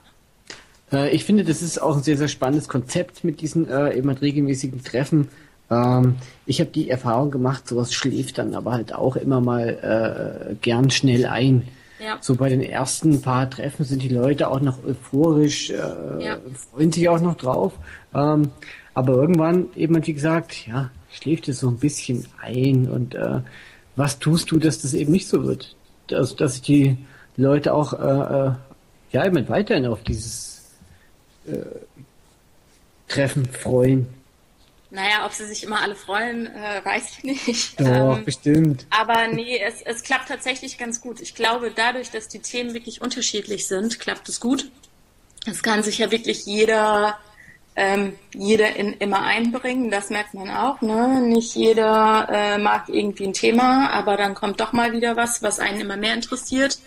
[0.94, 4.08] Äh, ich finde, das ist auch ein sehr, sehr spannendes Konzept mit diesen äh, eben
[4.08, 5.28] halt regelmäßigen Treffen.
[5.70, 6.16] Ähm,
[6.46, 10.90] ich habe die Erfahrung gemacht, sowas schläft dann aber halt auch immer mal äh, gern
[10.90, 11.68] schnell ein.
[12.00, 12.18] Ja.
[12.20, 15.74] So bei den ersten paar Treffen sind die Leute auch noch euphorisch, äh,
[16.22, 16.38] Ja.
[16.70, 17.72] freuen sich auch noch drauf.
[18.14, 18.50] Ähm,
[18.94, 22.88] aber irgendwann eben, halt wie gesagt, ja, schläft es so ein bisschen ein.
[22.88, 23.40] Und äh,
[23.96, 25.76] was tust du, dass das eben nicht so wird?
[26.08, 26.98] Dass, dass die
[27.36, 28.52] Leute auch äh, äh,
[29.12, 30.53] ja eben weiterhin auf dieses
[31.46, 31.64] äh,
[33.08, 34.06] Treffen freuen.
[34.90, 37.80] Naja, ob sie sich immer alle freuen, äh, weiß ich nicht.
[37.80, 38.86] Doch, Ähm, bestimmt.
[38.90, 41.20] Aber nee, es, es klappt tatsächlich ganz gut.
[41.20, 44.70] Ich glaube, dadurch, dass die Themen wirklich unterschiedlich sind, klappt es gut.
[45.46, 47.18] Es kann sich ja wirklich jeder,
[47.74, 49.90] ähm, jeder in, immer einbringen.
[49.90, 50.80] Das merkt man auch.
[50.80, 51.20] Ne?
[51.22, 55.58] Nicht jeder äh, mag irgendwie ein Thema, aber dann kommt doch mal wieder was, was
[55.58, 56.78] einen immer mehr interessiert.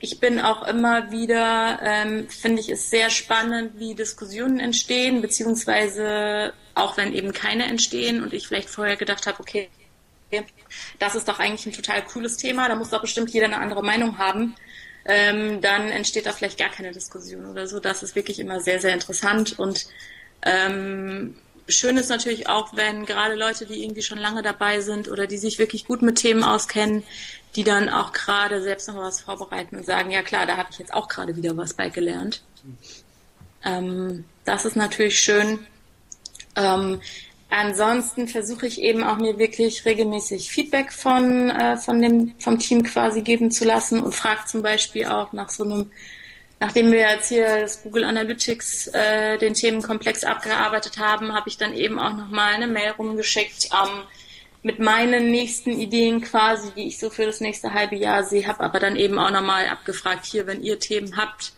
[0.00, 6.52] Ich bin auch immer wieder, ähm, finde ich es sehr spannend, wie Diskussionen entstehen, beziehungsweise
[6.74, 9.68] auch wenn eben keine entstehen und ich vielleicht vorher gedacht habe, okay,
[10.98, 13.82] das ist doch eigentlich ein total cooles Thema, da muss doch bestimmt jeder eine andere
[13.82, 14.54] Meinung haben,
[15.04, 17.80] ähm, dann entsteht da vielleicht gar keine Diskussion oder so.
[17.80, 19.86] Das ist wirklich immer sehr, sehr interessant und
[20.42, 21.34] ähm,
[21.66, 25.38] schön ist natürlich auch, wenn gerade Leute, die irgendwie schon lange dabei sind oder die
[25.38, 27.02] sich wirklich gut mit Themen auskennen,
[27.56, 30.78] die dann auch gerade selbst noch was vorbereiten und sagen, ja klar, da habe ich
[30.78, 32.42] jetzt auch gerade wieder was bei gelernt.
[33.64, 35.58] Ähm, das ist natürlich schön.
[36.56, 37.00] Ähm,
[37.50, 42.82] ansonsten versuche ich eben auch mir wirklich regelmäßig Feedback von, äh, von dem, vom Team
[42.82, 45.90] quasi geben zu lassen und frage zum Beispiel auch nach so einem,
[46.60, 51.74] nachdem wir jetzt hier das Google Analytics äh, den Themenkomplex abgearbeitet haben, habe ich dann
[51.74, 54.02] eben auch nochmal eine Mail rumgeschickt ähm,
[54.68, 58.60] mit meinen nächsten Ideen quasi, die ich so für das nächste halbe Jahr sehe, habe
[58.60, 61.54] aber dann eben auch nochmal abgefragt, hier, wenn ihr Themen habt,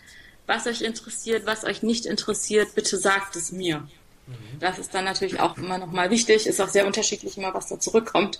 [0.47, 3.89] was euch interessiert, was euch nicht interessiert, bitte sagt es mir.
[4.61, 7.81] Das ist dann natürlich auch immer nochmal wichtig, ist auch sehr unterschiedlich immer, was da
[7.81, 8.39] zurückkommt.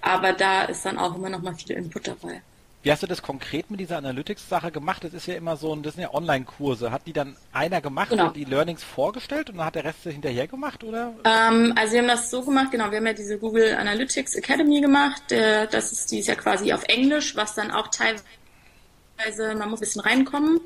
[0.00, 2.42] Aber da ist dann auch immer nochmal viel Input dabei.
[2.84, 5.02] Wie hast du das konkret mit dieser Analytics-Sache gemacht?
[5.04, 6.90] Das ist ja immer so ein, das sind ja Online-Kurse.
[6.90, 8.26] Hat die dann einer gemacht Genau.
[8.26, 11.14] und die Learnings vorgestellt und dann hat der Rest hinterher gemacht, oder?
[11.24, 14.82] Ähm, also wir haben das so gemacht, genau, wir haben ja diese Google Analytics Academy
[14.82, 15.22] gemacht.
[15.30, 19.78] Der, das ist, die ist ja quasi auf Englisch, was dann auch teilweise, man muss
[19.78, 20.60] ein bisschen reinkommen.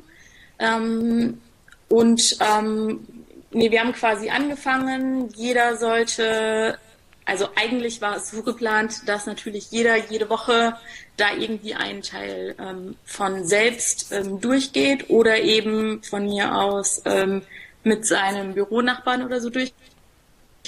[0.59, 1.41] Ähm,
[1.89, 3.07] und ähm,
[3.53, 6.81] nee, wir haben quasi angefangen, jeder sollte,
[7.29, 10.77] also eigentlich war es so geplant, dass natürlich jeder jede Woche
[11.19, 17.43] da irgendwie einen Teil ähm, von selbst ähm, durchgeht oder eben von mir aus ähm,
[17.85, 19.75] mit seinem Büronachbarn oder so durch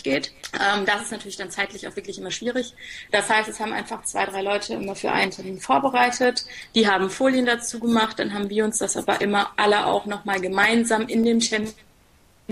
[0.03, 0.33] geht.
[0.55, 2.75] Ähm, das ist natürlich dann zeitlich auch wirklich immer schwierig.
[3.11, 6.45] Das heißt, es haben einfach zwei, drei Leute immer für einen Termin vorbereitet.
[6.75, 8.19] Die haben Folien dazu gemacht.
[8.19, 11.73] Dann haben wir uns das aber immer alle auch nochmal gemeinsam in dem Termin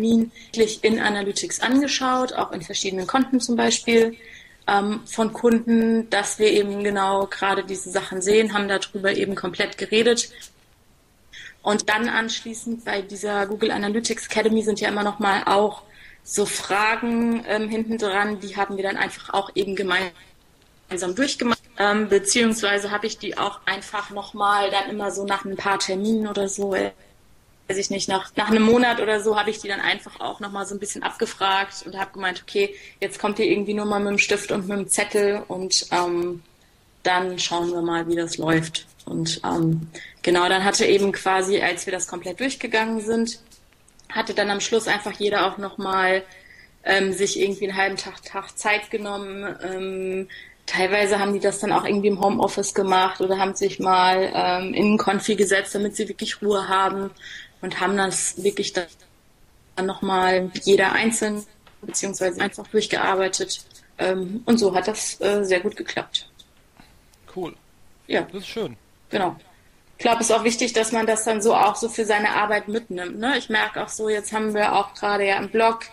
[0.01, 4.16] wirklich in Analytics angeschaut, auch in verschiedenen Konten zum Beispiel
[4.66, 9.79] ähm, von Kunden, dass wir eben genau gerade diese Sachen sehen, haben darüber eben komplett
[9.79, 10.31] geredet.
[11.62, 15.83] Und dann anschließend bei dieser Google Analytics Academy sind ja immer noch mal auch
[16.23, 21.62] so Fragen ähm, hinten dran, die haben wir dann einfach auch eben gemeinsam durchgemacht.
[21.79, 26.27] Ähm, beziehungsweise habe ich die auch einfach nochmal dann immer so nach ein paar Terminen
[26.27, 26.75] oder so,
[27.69, 30.40] weiß ich nicht, nach, nach einem Monat oder so habe ich die dann einfach auch
[30.40, 34.01] nochmal so ein bisschen abgefragt und habe gemeint, okay, jetzt kommt ihr irgendwie nur mal
[34.01, 36.43] mit dem Stift und mit dem Zettel und ähm,
[37.03, 38.86] dann schauen wir mal, wie das läuft.
[39.05, 39.89] Und ähm,
[40.23, 43.40] genau, dann hatte eben quasi, als wir das komplett durchgegangen sind,
[44.11, 46.23] hatte dann am Schluss einfach jeder auch nochmal
[46.85, 50.28] ähm, sich irgendwie einen halben Tag, Tag Zeit genommen, ähm,
[50.65, 54.74] teilweise haben die das dann auch irgendwie im Homeoffice gemacht oder haben sich mal ähm,
[54.74, 57.11] in einen Konfi gesetzt, damit sie wirklich Ruhe haben
[57.60, 61.44] und haben das wirklich dann nochmal jeder einzeln
[61.82, 63.64] beziehungsweise einfach durchgearbeitet.
[63.98, 66.28] Ähm, und so hat das äh, sehr gut geklappt.
[67.35, 67.55] Cool.
[68.06, 68.22] Ja.
[68.22, 68.76] Das ist schön.
[69.10, 69.36] Genau.
[69.97, 72.30] Ich glaube, es ist auch wichtig, dass man das dann so auch so für seine
[72.30, 73.18] Arbeit mitnimmt.
[73.18, 73.36] Ne?
[73.36, 75.86] Ich merke auch so, jetzt haben wir auch gerade ja im Blog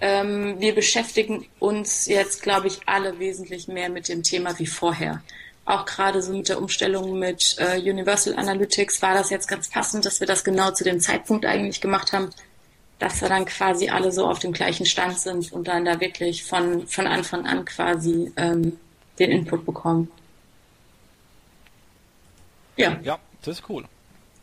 [0.00, 5.22] ähm, wir beschäftigen uns jetzt, glaube ich, alle wesentlich mehr mit dem Thema wie vorher.
[5.68, 10.06] Auch gerade so mit der Umstellung mit äh, Universal Analytics war das jetzt ganz passend,
[10.06, 12.30] dass wir das genau zu dem Zeitpunkt eigentlich gemacht haben,
[12.98, 16.42] dass wir dann quasi alle so auf dem gleichen Stand sind und dann da wirklich
[16.42, 18.78] von, von Anfang an quasi ähm,
[19.18, 20.10] den Input bekommen.
[22.78, 22.98] Ja.
[23.02, 23.84] Ja, das ist cool.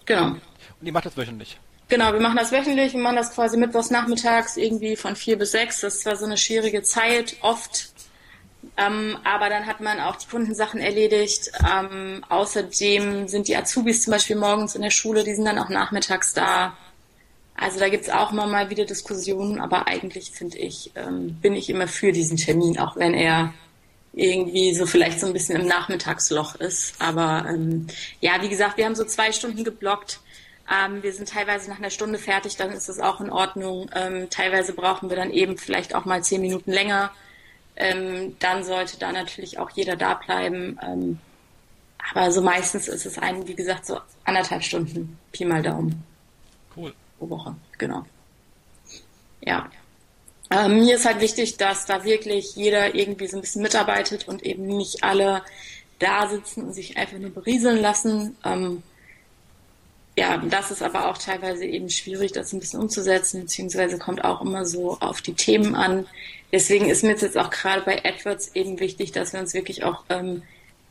[0.05, 0.27] Genau.
[0.27, 0.39] Und
[0.83, 1.57] ihr macht das wöchentlich?
[1.87, 5.53] Genau, wir machen das wöchentlich, wir machen das quasi mittwochs nachmittags irgendwie von vier bis
[5.53, 5.81] sechs.
[5.81, 7.94] Das ist zwar so eine schwierige Zeit, oft,
[8.77, 11.51] ähm, aber dann hat man auch die Kundensachen erledigt.
[11.65, 15.69] Ähm, außerdem sind die Azubis zum Beispiel morgens in der Schule, die sind dann auch
[15.69, 16.77] nachmittags da.
[17.55, 21.69] Also da gibt's auch immer mal wieder Diskussionen, aber eigentlich finde ich, ähm, bin ich
[21.69, 23.53] immer für diesen Termin, auch wenn er
[24.13, 26.95] irgendwie so vielleicht so ein bisschen im Nachmittagsloch ist.
[26.99, 27.87] Aber ähm,
[28.19, 30.19] ja, wie gesagt, wir haben so zwei Stunden geblockt
[30.71, 33.89] ähm, wir sind teilweise nach einer Stunde fertig, dann ist das auch in Ordnung.
[33.93, 37.11] Ähm, teilweise brauchen wir dann eben vielleicht auch mal zehn Minuten länger.
[37.77, 40.79] Ähm, dann sollte da natürlich auch jeder da bleiben.
[40.81, 41.19] Ähm,
[42.13, 46.03] aber so meistens ist es ein, wie gesagt, so anderthalb Stunden, Pi mal Daumen.
[46.75, 46.93] Cool.
[47.17, 48.05] Pro Woche, genau.
[49.41, 49.69] Ja.
[50.51, 54.43] Ähm, mir ist halt wichtig, dass da wirklich jeder irgendwie so ein bisschen mitarbeitet und
[54.43, 55.41] eben nicht alle
[55.99, 58.37] da sitzen und sich einfach nur berieseln lassen.
[58.45, 58.83] Ähm,
[60.17, 64.41] ja, das ist aber auch teilweise eben schwierig, das ein bisschen umzusetzen, beziehungsweise kommt auch
[64.41, 66.05] immer so auf die Themen an.
[66.55, 70.05] Deswegen ist mir jetzt auch gerade bei AdWords eben wichtig, dass wir uns wirklich auch
[70.07, 70.41] ähm,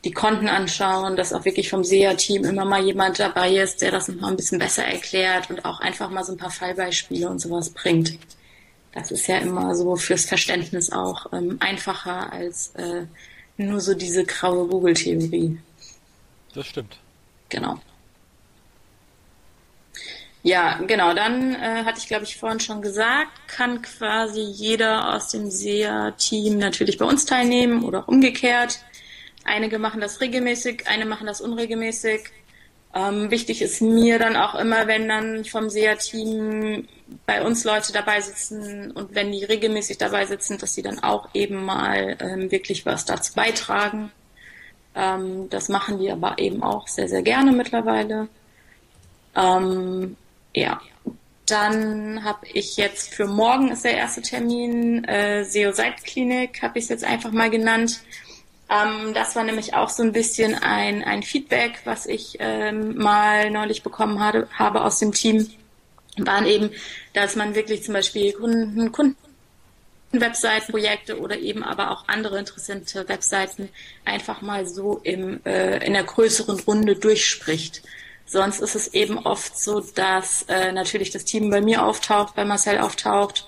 [0.05, 4.09] die Konten anschauen, dass auch wirklich vom SEA-Team immer mal jemand dabei ist, der das
[4.09, 7.71] nochmal ein bisschen besser erklärt und auch einfach mal so ein paar Fallbeispiele und sowas
[7.71, 8.19] bringt.
[8.93, 13.07] Das ist ja immer so fürs Verständnis auch ähm, einfacher als äh,
[13.57, 15.57] nur so diese graue Google-Theorie.
[16.55, 16.99] Das stimmt.
[17.49, 17.81] Genau.
[20.45, 21.15] Ja, genau.
[21.15, 26.59] Dann äh, hatte ich, glaube ich, vorhin schon gesagt, kann quasi jeder aus dem SEA-Team
[26.59, 28.85] natürlich bei uns teilnehmen oder auch umgekehrt.
[29.45, 32.25] Einige machen das regelmäßig, eine machen das unregelmäßig.
[32.95, 36.89] Ähm, wichtig ist mir dann auch immer, wenn dann vom SEA-Team
[37.25, 41.31] bei uns Leute dabei sitzen und wenn die regelmäßig dabei sitzen, dass sie dann auch
[41.33, 44.13] eben mal ähm, wirklich was dazu beitragen.
[44.95, 48.29] Ähm, das machen die aber eben auch sehr, sehr gerne mittlerweile.
[49.35, 50.17] Ähm,
[50.55, 50.81] ja.
[51.47, 56.85] Dann habe ich jetzt für morgen ist der erste Termin, äh, SEO Seitklinik habe ich
[56.85, 58.01] es jetzt einfach mal genannt.
[58.71, 63.51] Ähm, das war nämlich auch so ein bisschen ein, ein Feedback, was ich ähm, mal
[63.51, 65.51] neulich bekommen habe, habe aus dem Team.
[66.17, 66.71] Waren eben,
[67.13, 69.17] dass man wirklich zum Beispiel Kunden, Kunden
[70.21, 73.69] Webseitenprojekte oder eben aber auch andere interessante Webseiten
[74.05, 77.83] einfach mal so im, äh, in der größeren Runde durchspricht.
[78.27, 82.45] Sonst ist es eben oft so, dass äh, natürlich das Team bei mir auftaucht, bei
[82.45, 83.47] Marcel auftaucht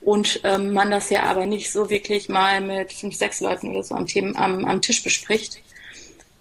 [0.00, 3.82] und ähm, man das ja aber nicht so wirklich mal mit fünf, sechs Leuten oder
[3.82, 5.62] so am, Themen, am, am Tisch bespricht.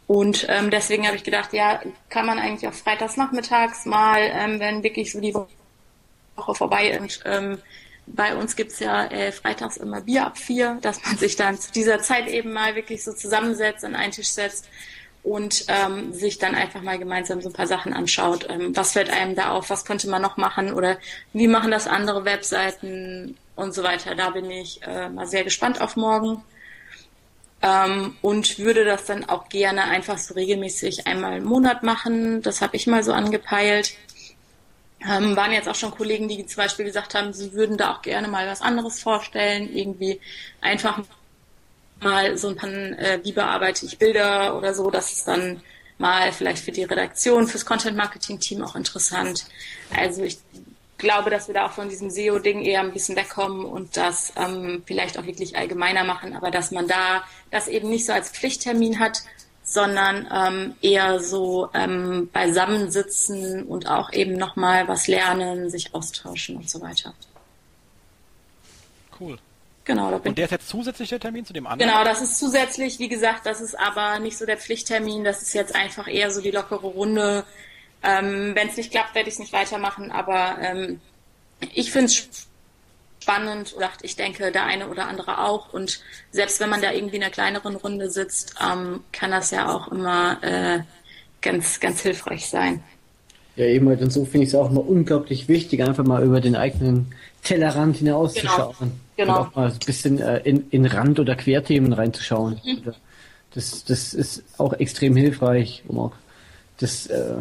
[0.08, 4.60] Und ähm, deswegen habe ich gedacht, ja, kann man eigentlich auch freitags nachmittags mal, ähm,
[4.60, 7.24] wenn wirklich so die Woche vorbei ist.
[7.26, 7.60] Ähm,
[8.08, 11.72] bei uns gibt's ja äh, freitags immer Bier ab vier, dass man sich dann zu
[11.72, 14.70] dieser Zeit eben mal wirklich so zusammensetzt, an einen Tisch setzt
[15.26, 18.46] und ähm, sich dann einfach mal gemeinsam so ein paar Sachen anschaut.
[18.48, 19.72] Ähm, was fällt einem da auf?
[19.72, 20.72] Was könnte man noch machen?
[20.72, 20.98] Oder
[21.34, 24.14] wie machen das andere Webseiten und so weiter?
[24.14, 26.44] Da bin ich äh, mal sehr gespannt auf morgen.
[27.64, 32.44] Ähm, und würde das dann auch gerne einfach so regelmäßig einmal im Monat machen.
[32.44, 33.96] Das habe ich mal so angepeilt.
[35.02, 38.04] Ähm, waren jetzt auch schon Kollegen, die zum Beispiel gesagt haben, sie würden da auch
[38.04, 40.22] gerne mal was anderes vorstellen, irgendwie
[40.62, 41.02] einfach
[42.02, 45.62] mal so ein paar, äh, wie bearbeite ich Bilder oder so, das ist dann
[45.98, 49.46] mal vielleicht für die Redaktion, fürs Content Marketing Team auch interessant.
[49.96, 50.40] Also ich
[50.98, 54.84] glaube, dass wir da auch von diesem SEO-Ding eher ein bisschen wegkommen und das ähm,
[54.86, 59.00] vielleicht auch wirklich allgemeiner machen, aber dass man da das eben nicht so als Pflichttermin
[59.00, 59.24] hat,
[59.64, 66.70] sondern ähm, eher so ähm, beisammensitzen und auch eben nochmal was lernen, sich austauschen und
[66.70, 67.14] so weiter.
[69.20, 69.38] Cool.
[69.86, 71.90] Genau, da bin Und der ist jetzt zusätzlich der Termin zu dem anderen?
[71.90, 75.54] Genau, das ist zusätzlich, wie gesagt, das ist aber nicht so der Pflichttermin, das ist
[75.54, 77.46] jetzt einfach eher so die lockere Runde.
[78.04, 81.00] Ähm, Wenn es nicht klappt, werde ich es nicht weitermachen, aber ähm,
[81.74, 82.48] ich finde es
[83.22, 85.72] spannend und ich denke, der eine oder andere auch.
[85.74, 86.02] Und
[86.32, 89.88] selbst wenn man da irgendwie in einer kleineren Runde sitzt, ähm, kann das ja auch
[89.92, 90.80] immer äh,
[91.42, 92.84] ganz, ganz hilfreich sein.
[93.56, 96.56] Ja, eben und so finde ich es auch immer unglaublich wichtig, einfach mal über den
[96.56, 97.14] eigenen
[97.44, 98.76] Tellerrand hinauszuschauen.
[98.80, 98.92] Genau.
[99.18, 99.42] Genau.
[99.42, 102.60] Und auch mal ein bisschen äh, in, in Rand- oder Querthemen reinzuschauen.
[102.64, 102.94] Mhm.
[103.54, 106.14] Das, das ist auch extrem hilfreich, um auch
[106.78, 107.36] das, äh,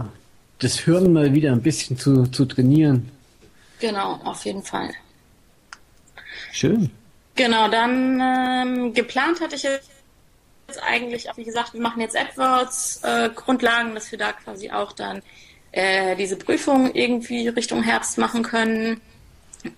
[0.61, 3.11] das Hirn mal wieder ein bisschen zu, zu trainieren.
[3.81, 4.91] Genau, auf jeden Fall.
[6.53, 6.91] Schön.
[7.35, 9.91] Genau, dann ähm, geplant hatte ich jetzt
[10.87, 14.93] eigentlich, auch wie gesagt, wir machen jetzt AdWords, äh, Grundlagen, dass wir da quasi auch
[14.93, 15.21] dann
[15.73, 19.01] äh, diese Prüfung irgendwie Richtung Herbst machen können.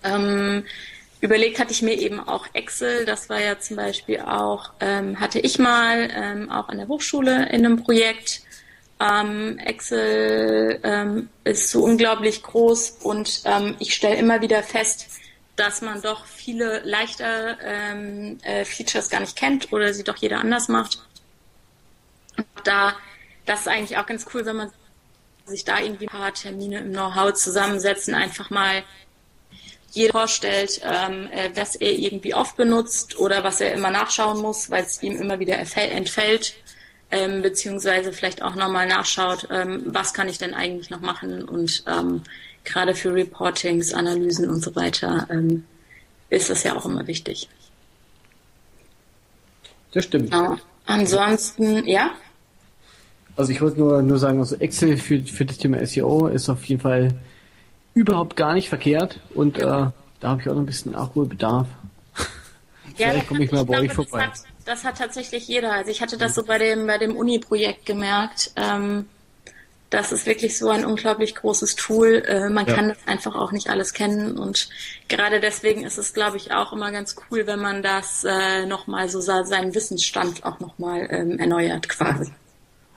[0.03, 0.63] Ähm,
[1.21, 5.39] überlegt hatte ich mir eben auch Excel, das war ja zum Beispiel auch, ähm, hatte
[5.39, 8.41] ich mal ähm, auch an der Hochschule in einem Projekt.
[8.99, 15.07] Ähm, Excel ähm, ist so unglaublich groß und ähm, ich stelle immer wieder fest,
[15.55, 20.39] dass man doch viele leichter ähm, äh, Features gar nicht kennt oder sie doch jeder
[20.39, 20.99] anders macht.
[22.63, 22.95] Da,
[23.45, 24.71] das ist eigentlich auch ganz cool, wenn man
[25.45, 28.83] sich da irgendwie ein paar Termine im Know-how zusammensetzen, einfach mal
[29.97, 34.69] jeder vorstellt, ähm, äh, was er irgendwie oft benutzt oder was er immer nachschauen muss,
[34.69, 36.53] weil es ihm immer wieder entfällt,
[37.11, 41.83] ähm, beziehungsweise vielleicht auch nochmal nachschaut, ähm, was kann ich denn eigentlich noch machen und
[41.87, 42.21] ähm,
[42.63, 45.65] gerade für Reportings, Analysen und so weiter ähm,
[46.29, 47.49] ist das ja auch immer wichtig.
[49.93, 50.31] Das stimmt.
[50.31, 50.57] Genau.
[50.85, 52.11] Ansonsten, ja,
[53.35, 56.65] Also ich wollte nur, nur sagen, also Excel für, für das Thema SEO ist auf
[56.65, 57.13] jeden Fall
[57.97, 59.91] überhaupt gar nicht verkehrt und äh, da
[60.21, 61.67] habe ich auch noch ein bisschen Nachholbedarf.
[62.97, 64.27] Ja, Vielleicht komme ich mal bei euch vorbei.
[64.31, 65.73] Das hat, das hat tatsächlich jeder.
[65.73, 68.51] Also ich hatte das so bei dem, bei dem Uni-Projekt gemerkt.
[68.55, 69.05] Ähm,
[69.89, 72.23] das ist wirklich so ein unglaublich großes Tool.
[72.27, 72.73] Äh, man Ja.
[72.73, 74.37] kann das einfach auch nicht alles kennen.
[74.37, 74.69] Und
[75.09, 79.09] gerade deswegen ist es, glaube ich, auch immer ganz cool, wenn man das äh, nochmal
[79.09, 82.31] so seinen Wissensstand auch nochmal ähm, erneuert quasi.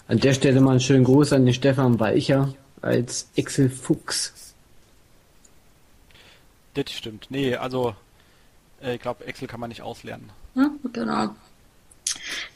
[0.08, 4.49] An der Stelle mal einen schönen Gruß an den Stefan Weicher als Excel-Fuchs.
[6.74, 7.26] Das stimmt.
[7.30, 7.94] Nee, also
[8.82, 10.30] äh, ich glaube, Excel kann man nicht auslernen.
[10.54, 11.30] Ja, genau.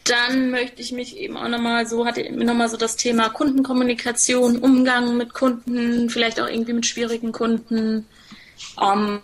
[0.05, 4.59] Dann möchte ich mich eben auch nochmal so, hatte mir nochmal so das Thema Kundenkommunikation,
[4.59, 8.07] Umgang mit Kunden, vielleicht auch irgendwie mit schwierigen Kunden,
[8.81, 9.21] ähm,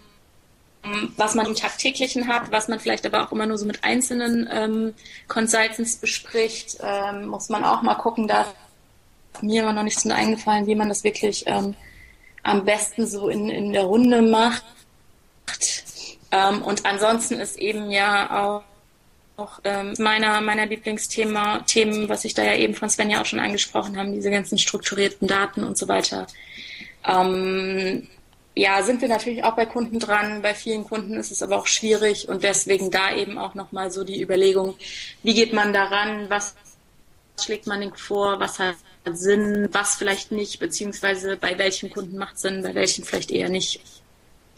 [1.16, 4.48] was man im Tagtäglichen hat, was man vielleicht aber auch immer nur so mit einzelnen
[4.50, 4.94] ähm,
[5.28, 8.46] Consultants bespricht, ähm, muss man auch mal gucken, da
[9.42, 11.74] mir immer noch nicht so eingefallen, wie man das wirklich ähm,
[12.42, 14.64] am besten so in, in der Runde macht.
[16.30, 18.62] Ähm, und ansonsten ist eben ja auch
[19.40, 23.40] auch ähm, meiner, meiner Lieblingsthema, Themen, was ich da ja eben von Svenja auch schon
[23.40, 26.26] angesprochen haben, diese ganzen strukturierten Daten und so weiter.
[27.06, 28.06] Ähm,
[28.54, 30.42] ja, sind wir natürlich auch bei Kunden dran.
[30.42, 34.04] Bei vielen Kunden ist es aber auch schwierig und deswegen da eben auch nochmal so
[34.04, 34.76] die Überlegung,
[35.22, 36.54] wie geht man daran, was
[37.42, 42.38] schlägt man denn vor, was hat Sinn, was vielleicht nicht, beziehungsweise bei welchen Kunden macht
[42.38, 43.80] Sinn, bei welchen vielleicht eher nicht.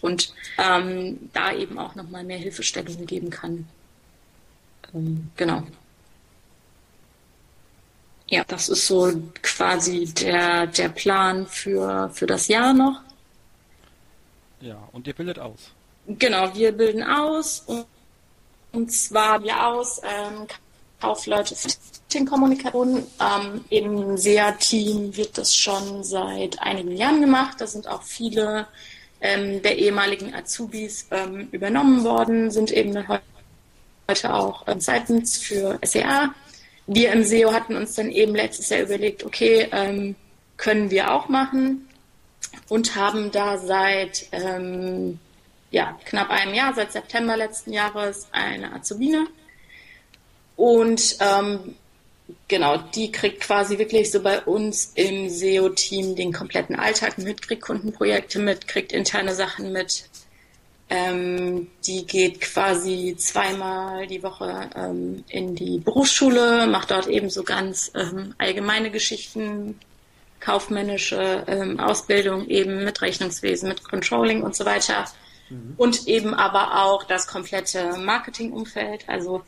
[0.01, 3.69] Und ähm, da eben auch nochmal mehr Hilfestellungen geben kann.
[4.93, 5.63] Ähm, genau.
[8.27, 9.13] Ja, das ist so
[9.43, 13.01] quasi der, der Plan für, für das Jahr noch.
[14.61, 15.71] Ja, und ihr bildet aus.
[16.07, 17.85] Genau, wir bilden aus und,
[18.73, 20.47] und zwar wir aus ähm,
[21.01, 21.55] Kaufleute
[22.13, 23.07] Marketingkommunikation.
[23.21, 27.61] Ähm, Im SEA-Team wird das schon seit einigen Jahren gemacht.
[27.61, 28.67] Da sind auch viele
[29.21, 36.35] ähm, der ehemaligen Azubis ähm, übernommen worden, sind eben heute auch ähm, seitens für SEA.
[36.87, 40.17] Wir im SEO hatten uns dann eben letztes Jahr überlegt, okay, ähm,
[40.57, 41.89] können wir auch machen
[42.69, 45.19] und haben da seit ähm,
[45.71, 49.27] ja, knapp einem Jahr, seit September letzten Jahres, eine Azubine.
[50.57, 51.77] Und ähm,
[52.49, 57.63] genau, die kriegt quasi wirklich so bei uns im SEO-Team den kompletten Alltag mit, kriegt
[57.63, 60.09] Kundenprojekte mit, kriegt interne Sachen mit.
[60.91, 67.45] Ähm, die geht quasi zweimal die Woche ähm, in die Berufsschule, macht dort eben so
[67.45, 69.79] ganz ähm, allgemeine Geschichten,
[70.41, 75.07] kaufmännische ähm, Ausbildung eben mit Rechnungswesen, mit Controlling und so weiter.
[75.49, 75.75] Mhm.
[75.77, 79.43] Und eben aber auch das komplette Marketingumfeld, also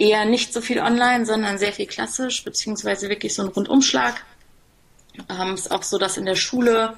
[0.00, 4.24] eher nicht so viel online, sondern sehr viel klassisch, beziehungsweise wirklich so ein Rundumschlag.
[5.28, 6.94] Ähm, ist auch so, dass in der Schule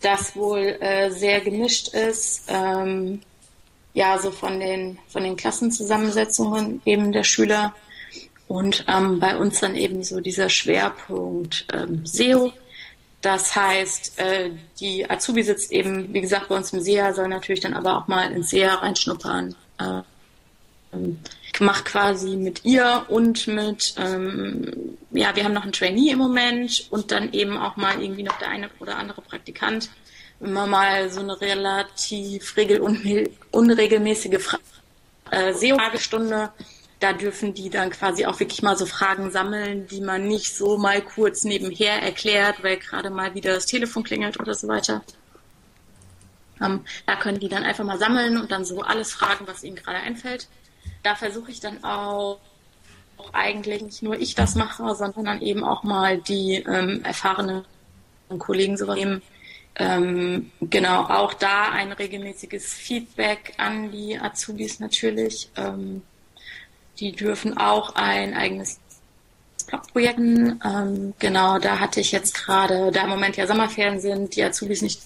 [0.00, 2.44] das wohl äh, sehr gemischt ist.
[2.46, 3.20] Ähm,
[3.92, 7.74] ja, so von den, von den Klassenzusammensetzungen eben der Schüler.
[8.46, 12.52] Und ähm, bei uns dann eben so dieser Schwerpunkt ähm, SEO.
[13.20, 17.60] Das heißt, äh, die Azubi sitzt eben, wie gesagt, bei uns im SEA, soll natürlich
[17.60, 19.56] dann aber auch mal ins SEA reinschnuppern.
[19.80, 20.02] Äh,
[21.60, 26.86] macht quasi mit ihr und mit, ähm, ja, wir haben noch einen Trainee im Moment
[26.90, 29.90] und dann eben auch mal irgendwie noch der eine oder andere Praktikant.
[30.40, 32.80] Immer mal so eine relativ regel
[33.50, 34.58] unregelmäßige Fra
[35.30, 36.50] äh, SEO-Fragestunde
[37.00, 40.78] da dürfen die dann quasi auch wirklich mal so Fragen sammeln, die man nicht so
[40.78, 45.02] mal kurz nebenher erklärt, weil gerade mal wieder das Telefon klingelt oder so weiter.
[46.60, 49.76] Ähm, da können die dann einfach mal sammeln und dann so alles fragen, was ihnen
[49.76, 50.48] gerade einfällt.
[51.02, 52.38] Da versuche ich dann auch,
[53.16, 57.64] auch, eigentlich nicht nur ich das mache, sondern dann eben auch mal die ähm, erfahrenen
[58.38, 59.22] Kollegen so nehmen.
[59.76, 65.50] Ähm, genau, auch da ein regelmäßiges Feedback an die Azubis natürlich.
[65.56, 66.02] Ähm,
[66.98, 68.80] die dürfen auch ein eigenes
[69.68, 70.18] Blogprojekt.
[70.18, 74.82] Ähm, genau, da hatte ich jetzt gerade, da im Moment ja Sommerferien sind, die Azubis
[74.82, 75.00] nicht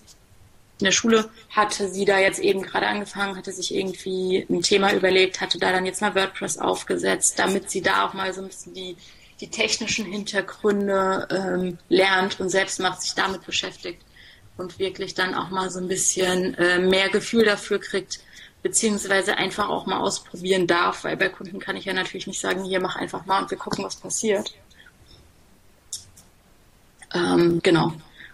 [0.83, 4.93] in der Schule, hatte sie da jetzt eben gerade angefangen, hatte sich irgendwie ein Thema
[4.93, 8.49] überlegt, hatte da dann jetzt mal WordPress aufgesetzt, damit sie da auch mal so ein
[8.49, 8.97] bisschen die,
[9.41, 14.03] die technischen Hintergründe ähm, lernt und selbst macht sich damit beschäftigt
[14.57, 18.19] und wirklich dann auch mal so ein bisschen äh, mehr Gefühl dafür kriegt,
[18.63, 22.65] beziehungsweise einfach auch mal ausprobieren darf, weil bei Kunden kann ich ja natürlich nicht sagen,
[22.65, 24.53] hier mach einfach mal und wir gucken, was passiert.
[27.15, 27.93] Ähm, genau.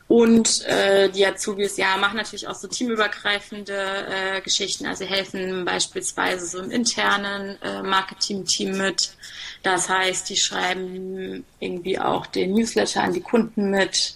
[0.09, 6.47] Und äh, die Azubis, ja, machen natürlich auch so teamübergreifende äh, Geschichten, also helfen beispielsweise
[6.47, 9.12] so im internen äh, Marketing-Team mit.
[9.62, 14.14] Das heißt, die schreiben irgendwie auch den Newsletter an die Kunden mit,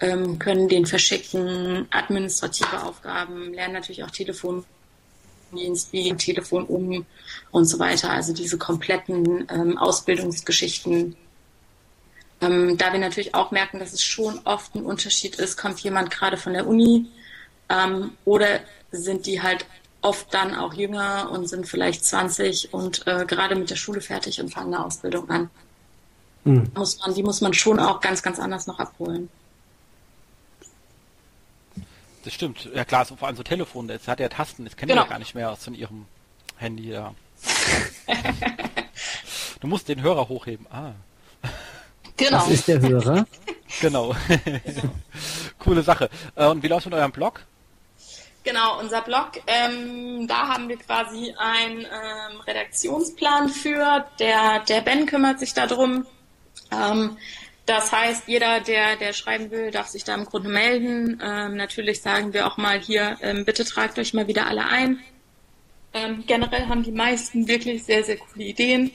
[0.00, 4.64] ähm, können den verschicken, administrative Aufgaben, lernen natürlich auch Telefon
[5.54, 7.06] Dienst, wie Telefon um
[7.50, 8.10] und so weiter.
[8.10, 11.16] Also diese kompletten ähm, Ausbildungsgeschichten.
[12.40, 16.10] Ähm, da wir natürlich auch merken, dass es schon oft ein Unterschied ist, kommt jemand
[16.10, 17.06] gerade von der Uni
[17.68, 18.60] ähm, oder
[18.90, 19.66] sind die halt
[20.02, 24.40] oft dann auch jünger und sind vielleicht 20 und äh, gerade mit der Schule fertig
[24.40, 25.50] und fangen eine Ausbildung an.
[26.44, 26.70] Mhm.
[26.74, 29.28] Muss man, die muss man schon auch ganz, ganz anders noch abholen.
[32.24, 32.68] Das stimmt.
[32.74, 35.02] Ja klar, so, vor allem so Telefon, das hat ja Tasten, das kennt genau.
[35.02, 36.06] ja gar nicht mehr aus von ihrem
[36.56, 37.14] Handy da.
[39.60, 40.66] du musst den Hörer hochheben.
[40.70, 40.92] Ah.
[42.16, 42.38] Genau.
[42.38, 43.26] Das ist der Hörer.
[43.80, 44.14] genau.
[45.58, 46.08] Coole Sache.
[46.34, 47.40] Äh, und wie läuft es mit eurem Blog?
[48.44, 54.06] Genau, unser Blog, ähm, da haben wir quasi einen ähm, Redaktionsplan für.
[54.20, 56.06] Der, der Ben kümmert sich darum.
[56.70, 57.16] Ähm,
[57.66, 61.20] das heißt, jeder, der, der schreiben will, darf sich da im Grunde melden.
[61.20, 65.00] Ähm, natürlich sagen wir auch mal hier, ähm, bitte tragt euch mal wieder alle ein.
[65.92, 68.92] Ähm, generell haben die meisten wirklich sehr, sehr coole Ideen.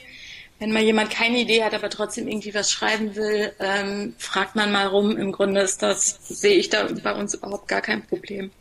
[0.61, 4.71] Wenn mal jemand keine Idee hat, aber trotzdem irgendwie was schreiben will, ähm, fragt man
[4.71, 5.17] mal rum.
[5.17, 8.51] Im Grunde ist das, sehe ich da bei uns überhaupt gar kein Problem,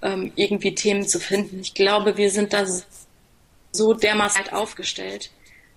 [0.00, 1.60] ähm, irgendwie Themen zu finden.
[1.60, 2.64] Ich glaube, wir sind da
[3.72, 5.30] so dermaßen aufgestellt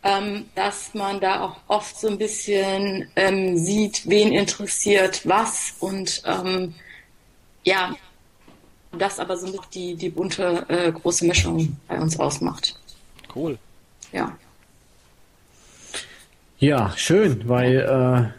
[0.03, 6.21] ähm, dass man da auch oft so ein bisschen ähm, sieht, wen interessiert was und
[6.25, 6.73] ähm,
[7.63, 7.95] ja,
[8.97, 12.79] das aber so die, die bunte äh, große Mischung bei uns ausmacht.
[13.35, 13.57] Cool.
[14.13, 14.37] Ja.
[16.59, 18.37] Ja, schön, weil äh,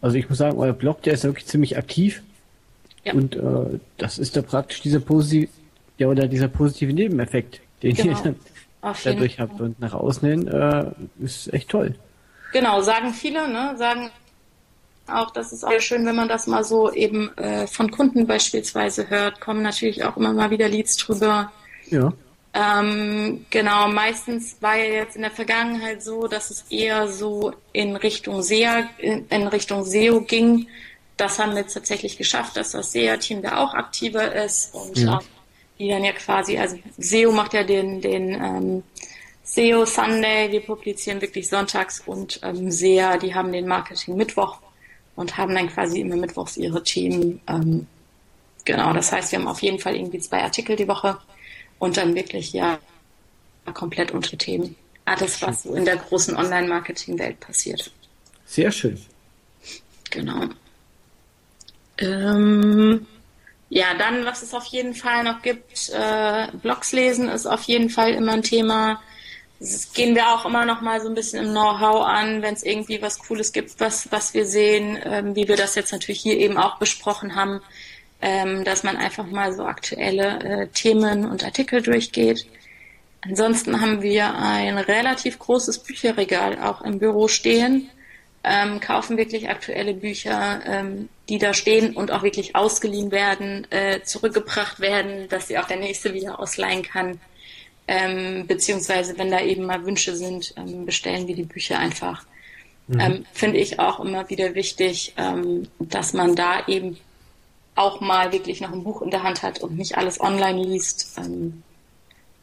[0.00, 2.22] also ich muss sagen, euer Blog, der ist wirklich ziemlich aktiv.
[3.04, 3.14] Ja.
[3.14, 5.50] Und äh, das ist da praktisch dieser positive,
[5.98, 8.18] ja, oder dieser positive Nebeneffekt, den genau.
[8.18, 8.36] ihr dann
[9.04, 10.90] dadurch habt und nach außen hin äh,
[11.22, 11.94] ist echt toll.
[12.52, 13.74] Genau, sagen viele, ne?
[13.76, 14.10] Sagen
[15.06, 19.08] auch, das ist auch schön, wenn man das mal so eben äh, von Kunden beispielsweise
[19.10, 21.52] hört, kommen natürlich auch immer mal wieder Leads drüber.
[21.88, 22.12] Ja.
[22.52, 27.94] Ähm, genau, meistens war ja jetzt in der Vergangenheit so, dass es eher so in
[27.96, 30.66] Richtung SEA, in, Richtung SEO ging.
[31.16, 35.20] Das haben wir jetzt tatsächlich geschafft, dass das SEA-Team da auch aktiver ist und ja
[35.80, 38.82] die dann ja quasi, also SEO macht ja den, den ähm,
[39.42, 44.58] SEO Sunday, wir publizieren wirklich sonntags und ähm, SEA, die haben den Marketing Mittwoch
[45.16, 47.40] und haben dann quasi immer mittwochs ihre Themen.
[47.48, 47.86] Ähm,
[48.66, 51.16] genau, das heißt, wir haben auf jeden Fall irgendwie zwei Artikel die Woche
[51.80, 52.78] und dann wirklich ja
[53.74, 54.76] komplett unsere Themen.
[55.04, 57.90] Alles, was so in der großen Online-Marketing-Welt passiert.
[58.46, 59.00] Sehr schön.
[60.10, 60.44] Genau.
[61.98, 63.06] Ähm,
[63.68, 67.90] ja, dann, was es auf jeden Fall noch gibt, äh, Blogs lesen ist auf jeden
[67.90, 69.00] Fall immer ein Thema.
[69.58, 72.62] Das gehen wir auch immer noch mal so ein bisschen im Know-how an, wenn es
[72.62, 76.38] irgendwie was Cooles gibt, was, was wir sehen, ähm, wie wir das jetzt natürlich hier
[76.38, 77.60] eben auch besprochen haben,
[78.22, 82.46] ähm, dass man einfach mal so aktuelle äh, Themen und Artikel durchgeht.
[83.22, 87.90] Ansonsten haben wir ein relativ großes Bücherregal auch im Büro stehen,
[88.42, 94.02] ähm, kaufen wirklich aktuelle Bücher, ähm, die da stehen und auch wirklich ausgeliehen werden, äh,
[94.02, 97.20] zurückgebracht werden, dass sie auch der nächste wieder ausleihen kann.
[97.86, 102.24] Ähm, beziehungsweise wenn da eben mal Wünsche sind, ähm, bestellen wir die Bücher einfach.
[102.86, 103.00] Mhm.
[103.00, 106.96] Ähm, Finde ich auch immer wieder wichtig, ähm, dass man da eben
[107.74, 111.18] auch mal wirklich noch ein Buch in der Hand hat und nicht alles online liest.
[111.18, 111.62] Ähm,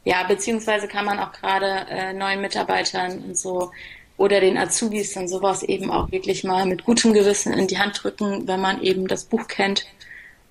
[0.03, 3.71] ja, beziehungsweise kann man auch gerade äh, neuen Mitarbeitern und so
[4.17, 8.03] oder den Azubis dann sowas eben auch wirklich mal mit gutem Gewissen in die Hand
[8.03, 9.85] drücken, wenn man eben das Buch kennt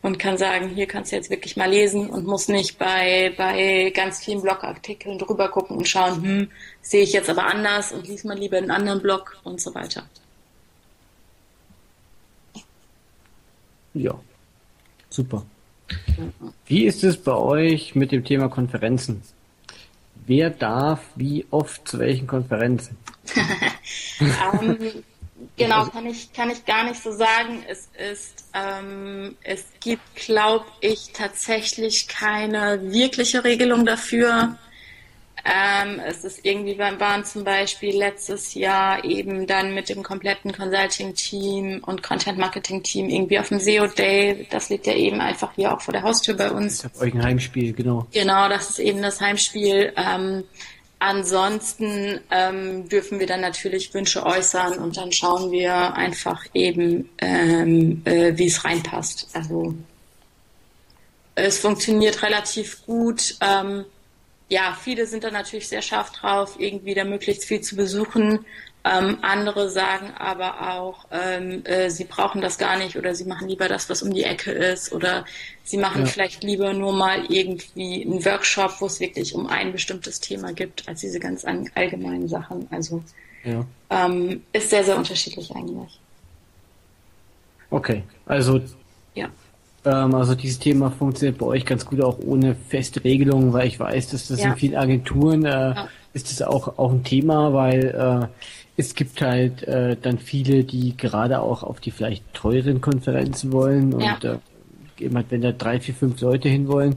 [0.03, 3.91] und kann sagen, hier kannst du jetzt wirklich mal lesen und muss nicht bei, bei
[3.95, 6.51] ganz vielen Blogartikeln drüber gucken und schauen, hm,
[6.81, 10.07] sehe ich jetzt aber anders und lies mal lieber einen anderen Blog und so weiter.
[13.95, 14.15] Ja,
[15.17, 15.45] super.
[16.67, 19.23] Wie ist es bei euch mit dem Thema Konferenzen?
[20.27, 22.97] Wer darf wie oft zu welchen Konferenzen?
[24.21, 24.79] ähm,
[25.57, 27.63] genau, kann ich, kann ich gar nicht so sagen.
[27.69, 34.59] Es ist, ähm, es gibt, glaube ich, tatsächlich keine wirkliche Regelung dafür.
[35.49, 40.53] Ähm, es ist irgendwie, wir waren zum Beispiel letztes Jahr eben dann mit dem kompletten
[40.53, 44.49] Consulting-Team und Content-Marketing-Team irgendwie auf dem SEO Day.
[44.51, 46.79] Das liegt ja eben einfach hier auch vor der Haustür bei uns.
[46.81, 48.09] Ich habe euch ein Heimspiel, genau.
[48.13, 49.93] Genau, das ist eben das Heimspiel.
[49.97, 50.43] Ähm,
[50.99, 58.03] ansonsten ähm, dürfen wir dann natürlich Wünsche äußern und dann schauen wir einfach eben, ähm,
[58.05, 59.29] äh, wie es reinpasst.
[59.33, 59.77] Also
[61.37, 63.37] es funktioniert relativ gut.
[63.41, 63.85] Ähm,
[64.49, 68.45] ja, viele sind da natürlich sehr scharf drauf, irgendwie da möglichst viel zu besuchen.
[68.85, 73.49] Ähm, andere sagen aber auch, ähm, äh, sie brauchen das gar nicht oder sie machen
[73.49, 75.25] lieber das, was um die Ecke ist oder
[75.65, 76.07] sie machen ja.
[76.07, 80.89] vielleicht lieber nur mal irgendwie einen Workshop, wo es wirklich um ein bestimmtes Thema gibt,
[80.89, 81.45] als diese ganz
[81.75, 82.69] allgemeinen Sachen.
[82.71, 83.03] Also
[83.43, 83.67] ja.
[83.91, 85.99] ähm, ist sehr, sehr unterschiedlich eigentlich.
[87.71, 88.61] Okay, also
[89.17, 89.29] ja.
[89.87, 93.79] Ähm, also dieses Thema funktioniert bei euch ganz gut auch ohne feste Regelungen, weil ich
[93.79, 94.51] weiß, dass das ja.
[94.51, 95.89] in vielen Agenturen äh, ja.
[96.13, 98.27] ist das auch, auch ein Thema, weil äh,
[98.77, 103.95] es gibt halt äh, dann viele, die gerade auch auf die vielleicht teuren Konferenzen wollen
[103.95, 104.19] und ja.
[104.23, 104.39] äh,
[104.99, 106.97] jemand, wenn da drei, vier, fünf Leute hinwollen,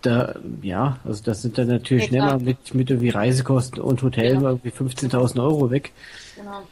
[0.00, 4.36] da, ja, also das sind dann natürlich ja, schneller mit, mit irgendwie Reisekosten und Hotel
[4.36, 4.48] genau.
[4.50, 5.92] irgendwie 15.000 Euro weg.
[6.36, 6.62] Genau.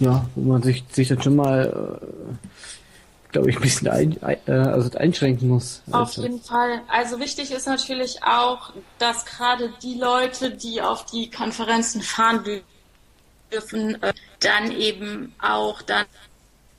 [0.00, 2.06] Ja, wo man sich, sich dann schon mal äh,
[3.38, 5.82] glaube ich, ein bisschen ein, äh, also einschränken muss.
[5.90, 6.22] Auf also.
[6.22, 6.80] jeden Fall.
[6.88, 12.42] Also wichtig ist natürlich auch, dass gerade die Leute, die auf die Konferenzen fahren
[13.52, 16.06] dürfen, äh, dann eben auch dann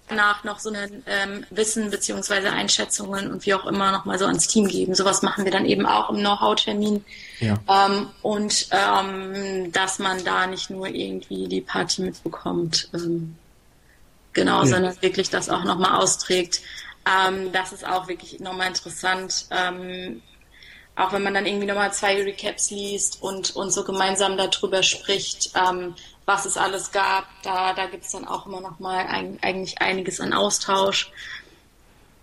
[0.09, 4.47] danach noch so ein ähm, Wissen beziehungsweise Einschätzungen und wie auch immer nochmal so ans
[4.47, 4.95] Team geben.
[4.95, 7.05] Sowas machen wir dann eben auch im Know-how-Termin.
[7.39, 7.59] Ja.
[7.69, 12.89] Ähm, und ähm, dass man da nicht nur irgendwie die Party mitbekommt.
[14.39, 14.67] Genau, ja.
[14.67, 16.61] sondern wirklich das auch nochmal austrägt.
[17.05, 19.47] Ähm, das ist auch wirklich nochmal interessant.
[19.51, 20.21] Ähm,
[20.95, 25.51] auch wenn man dann irgendwie nochmal zwei Recaps liest und, und so gemeinsam darüber spricht,
[25.55, 25.93] ähm,
[26.25, 30.21] was es alles gab, da, da gibt es dann auch immer nochmal ein, eigentlich einiges
[30.21, 31.11] an Austausch.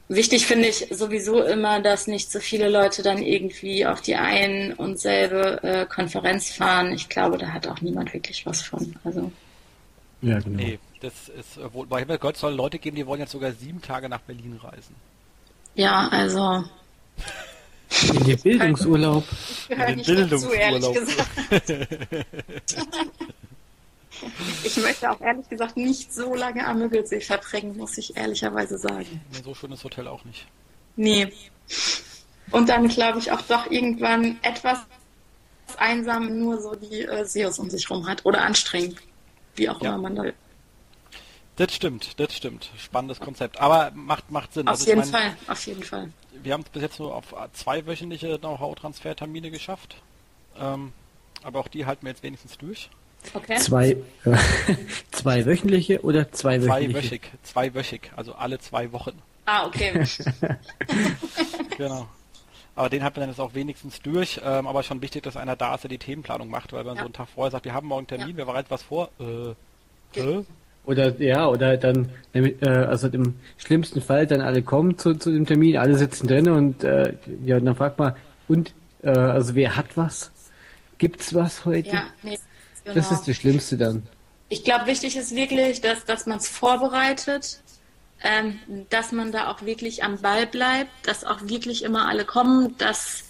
[0.09, 4.73] Wichtig finde ich sowieso immer, dass nicht so viele Leute dann irgendwie auf die ein
[4.73, 6.95] und selbe äh, Konferenz fahren.
[6.95, 8.97] Ich glaube, da hat auch niemand wirklich was von.
[9.05, 9.33] Also.
[10.23, 10.57] Ja, genau.
[10.57, 13.81] Nee, das ist, äh, bei Himmel Gott soll Leute geben, die wollen jetzt sogar sieben
[13.81, 14.95] Tage nach Berlin reisen.
[15.75, 16.65] Ja, also.
[18.13, 19.25] In den Bildungsurlaub.
[19.31, 20.81] Ich gehöre nicht Bildungsurlaub.
[20.81, 22.17] dazu, ehrlich gesagt.
[24.65, 29.21] ich möchte auch ehrlich gesagt nicht so lange am Müggelsee verbringen, muss ich ehrlicherweise sagen.
[29.45, 30.47] So schön ist Hotel auch nicht.
[30.97, 31.33] Nee.
[32.51, 34.79] Und dann glaube ich auch doch irgendwann etwas
[35.77, 38.97] einsam nur so die äh, Seos um sich rum hat oder anstrengend.
[39.55, 39.91] Wie auch ja.
[39.91, 40.25] immer man da
[41.57, 42.71] das stimmt, das stimmt.
[42.79, 43.61] Spannendes Konzept.
[43.61, 44.69] Aber macht, macht Sinn.
[44.69, 46.13] Auf also jeden meine, Fall, auf jeden Fall.
[46.43, 49.97] Wir haben es bis jetzt nur auf zwei wöchentliche Know-how-Transfertermine geschafft.
[50.59, 50.93] Ähm,
[51.43, 52.91] aber auch die halten wir jetzt wenigstens durch.
[53.35, 53.57] Okay.
[53.57, 54.37] Zwei, äh,
[55.11, 57.21] zwei wöchentliche oder zwei wöchentliche?
[57.21, 59.21] Zweiwöchig, zweiwöchig, also alle zwei Wochen.
[59.47, 59.93] Ah, okay.
[61.77, 62.09] genau.
[62.75, 64.41] Aber den hat man dann jetzt auch wenigstens durch.
[64.45, 67.01] Ähm, aber schon wichtig, dass einer da ist, der die Themenplanung macht, weil man ja.
[67.01, 68.37] so einen Tag vorher sagt, wir haben morgen einen Termin, ja.
[68.37, 69.09] wir bereiten was vor.
[69.19, 69.55] Äh,
[70.13, 70.45] Ge
[70.87, 75.45] Oder ja, oder dann, äh, also im schlimmsten Fall dann alle kommen zu, zu dem
[75.45, 77.15] Termin, alle sitzen drin und äh,
[77.45, 78.15] ja, dann fragt man,
[78.47, 78.73] und
[79.03, 80.31] äh, also wer hat was?
[80.99, 81.89] Gibt's was heute?
[81.91, 82.39] Ja, nee,
[82.85, 82.95] genau.
[82.95, 84.05] Das ist das Schlimmste dann.
[84.49, 87.61] Ich glaube, wichtig ist wirklich, dass, dass man es vorbereitet,
[88.23, 92.77] ähm, dass man da auch wirklich am Ball bleibt, dass auch wirklich immer alle kommen,
[92.79, 93.25] dass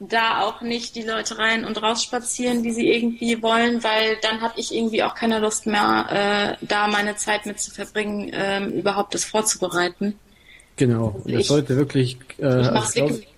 [0.00, 4.40] da auch nicht die Leute rein und raus spazieren, wie sie irgendwie wollen, weil dann
[4.40, 8.64] habe ich irgendwie auch keine Lust mehr, äh, da meine Zeit mit zu verbringen, äh,
[8.64, 10.18] überhaupt das vorzubereiten.
[10.76, 12.16] Genau, also das ich, sollte wirklich.
[12.38, 13.28] Äh, ich mach's wirklich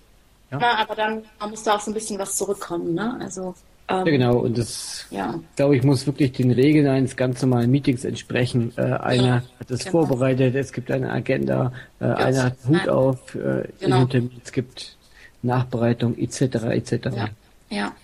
[0.51, 0.77] ja.
[0.77, 3.17] aber dann muss da auch so ein bisschen was zurückkommen, ne?
[3.21, 3.55] Also.
[3.89, 5.37] Ähm, ja, genau, und das, ja.
[5.57, 8.71] glaube ich, muss wirklich den Regeln eines ganz normalen Meetings entsprechen.
[8.77, 10.05] Äh, einer ja, hat es genau.
[10.05, 14.07] vorbereitet, es gibt eine Agenda, äh, einer hat Hut auf, äh, genau.
[14.43, 14.95] es gibt
[15.43, 16.41] Nachbereitung etc.
[16.41, 16.91] etc.
[17.15, 17.29] Ja.
[17.69, 17.95] ja.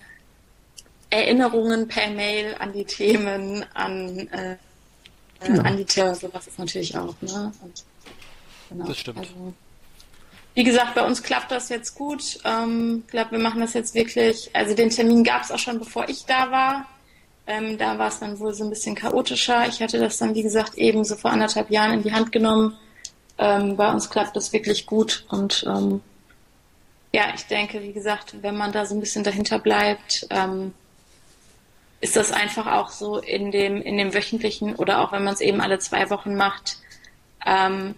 [1.10, 4.56] Erinnerungen per Mail an die Themen, an, äh,
[5.44, 5.62] genau.
[5.62, 7.14] an die Themen, sowas ist natürlich auch.
[7.20, 7.52] Ne?
[7.62, 7.84] Und,
[8.68, 8.86] genau.
[8.86, 9.18] Das stimmt.
[9.18, 9.52] Also,
[10.54, 12.38] wie gesagt, bei uns klappt das jetzt gut.
[12.44, 14.50] Ähm, ich glaube, wir machen das jetzt wirklich.
[14.52, 16.86] Also den Termin gab es auch schon, bevor ich da war.
[17.46, 19.66] Ähm, da war es dann wohl so ein bisschen chaotischer.
[19.68, 22.76] Ich hatte das dann, wie gesagt, eben so vor anderthalb Jahren in die Hand genommen.
[23.38, 26.02] Ähm, bei uns klappt das wirklich gut und ähm,
[27.12, 30.72] ja, ich denke, wie gesagt, wenn man da so ein bisschen dahinter bleibt, ähm,
[32.00, 35.40] ist das einfach auch so in dem, in dem wöchentlichen oder auch wenn man es
[35.40, 36.78] eben alle zwei Wochen macht,
[37.44, 37.94] ähm,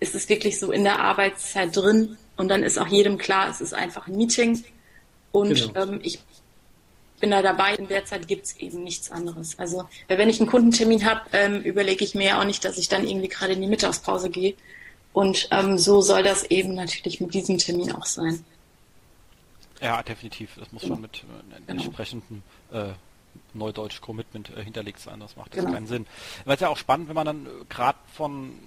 [0.00, 3.60] ist es wirklich so in der Arbeitszeit drin und dann ist auch jedem klar, es
[3.60, 4.64] ist einfach ein Meeting
[5.32, 5.82] und genau.
[5.82, 6.20] ähm, ich
[7.20, 7.74] bin da dabei.
[7.74, 9.58] In der Zeit gibt es eben nichts anderes.
[9.58, 12.88] Also wenn ich einen Kundentermin habe, ähm, überlege ich mir ja auch nicht, dass ich
[12.88, 14.54] dann irgendwie gerade in die Mittagspause gehe,
[15.14, 18.44] und ähm, so soll das eben natürlich mit diesem Termin auch sein.
[19.80, 20.56] Ja, definitiv.
[20.58, 20.96] Das muss genau.
[20.96, 21.82] schon mit äh, genau.
[21.84, 22.42] entsprechendem
[22.72, 22.88] äh,
[23.52, 25.20] Neudeutsch Commitment äh, hinterlegt sein.
[25.20, 25.70] Das macht genau.
[25.70, 26.06] keinen Sinn.
[26.44, 28.58] Weil es ja auch spannend, wenn man dann äh, gerade von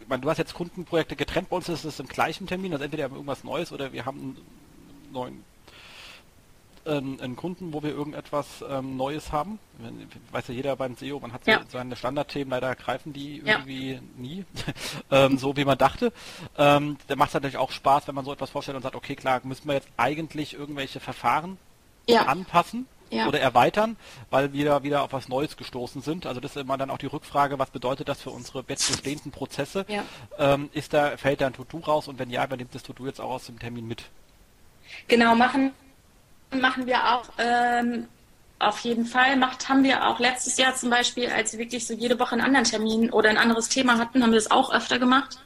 [0.00, 2.82] ich meine, du hast jetzt Kundenprojekte getrennt, bei uns ist es im gleichen Termin, also
[2.82, 5.44] entweder irgendwas Neues oder wir haben einen neuen
[6.90, 9.58] ähm, einen Kunden, wo wir irgendetwas ähm, Neues haben.
[10.32, 11.60] Weiß ja jeder beim SEO, man hat ja.
[11.68, 14.00] seine Standardthemen, leider greifen die irgendwie ja.
[14.16, 14.44] nie,
[15.10, 16.12] ähm, so wie man dachte.
[16.58, 19.14] Ähm, da macht es natürlich auch Spaß, wenn man so etwas vorstellt und sagt, okay,
[19.14, 21.58] klar, müssen wir jetzt eigentlich irgendwelche Verfahren
[22.08, 22.26] ja.
[22.26, 22.86] anpassen.
[23.12, 23.26] Ja.
[23.26, 23.96] oder erweitern,
[24.30, 26.26] weil wir wieder auf was Neues gestoßen sind.
[26.26, 29.84] Also das ist immer dann auch die Rückfrage, was bedeutet das für unsere bestehenden Prozesse?
[29.88, 30.04] Ja.
[30.38, 33.20] Ähm, ist da, fällt da ein To-Do raus und wenn ja, übernimmt das To-Do jetzt
[33.20, 34.04] auch aus dem Termin mit?
[35.08, 35.72] Genau, machen
[36.52, 38.06] machen wir auch ähm,
[38.58, 39.36] auf jeden Fall.
[39.36, 42.42] Macht haben wir auch letztes Jahr zum Beispiel, als wir wirklich so jede Woche einen
[42.42, 45.38] anderen Termin oder ein anderes Thema hatten, haben wir das auch öfter gemacht.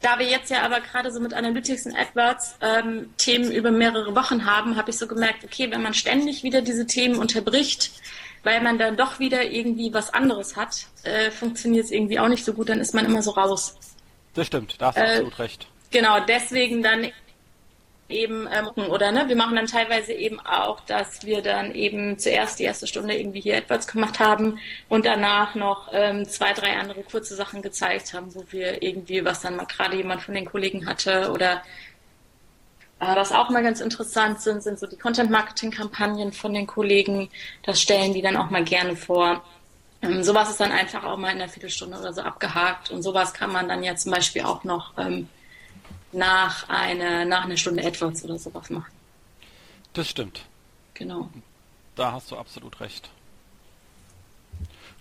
[0.00, 4.16] Da wir jetzt ja aber gerade so mit Analytics und AdWords ähm, Themen über mehrere
[4.16, 7.92] Wochen haben, habe ich so gemerkt, okay, wenn man ständig wieder diese Themen unterbricht,
[8.42, 12.44] weil man dann doch wieder irgendwie was anderes hat, äh, funktioniert es irgendwie auch nicht
[12.44, 13.76] so gut, dann ist man immer so raus.
[14.34, 15.68] Das stimmt, da hast du äh, absolut recht.
[15.92, 17.12] Genau, deswegen dann
[18.12, 22.58] eben ähm, oder ne, wir machen dann teilweise eben auch, dass wir dann eben zuerst
[22.58, 24.58] die erste Stunde irgendwie hier etwas gemacht haben
[24.88, 29.40] und danach noch ähm, zwei, drei andere kurze Sachen gezeigt haben, wo wir irgendwie, was
[29.40, 31.62] dann mal gerade jemand von den Kollegen hatte oder
[33.00, 37.30] äh, was auch mal ganz interessant sind, sind so die Content-Marketing-Kampagnen von den Kollegen.
[37.64, 39.42] Das stellen die dann auch mal gerne vor.
[40.02, 43.34] Ähm, sowas ist dann einfach auch mal in einer Viertelstunde oder so abgehakt und sowas
[43.34, 45.28] kann man dann ja zum Beispiel auch noch ähm,
[46.12, 48.92] nach, eine, nach einer Stunde etwas oder sowas machen.
[49.92, 50.44] Das stimmt.
[50.94, 51.28] Genau.
[51.96, 53.10] Da hast du absolut recht.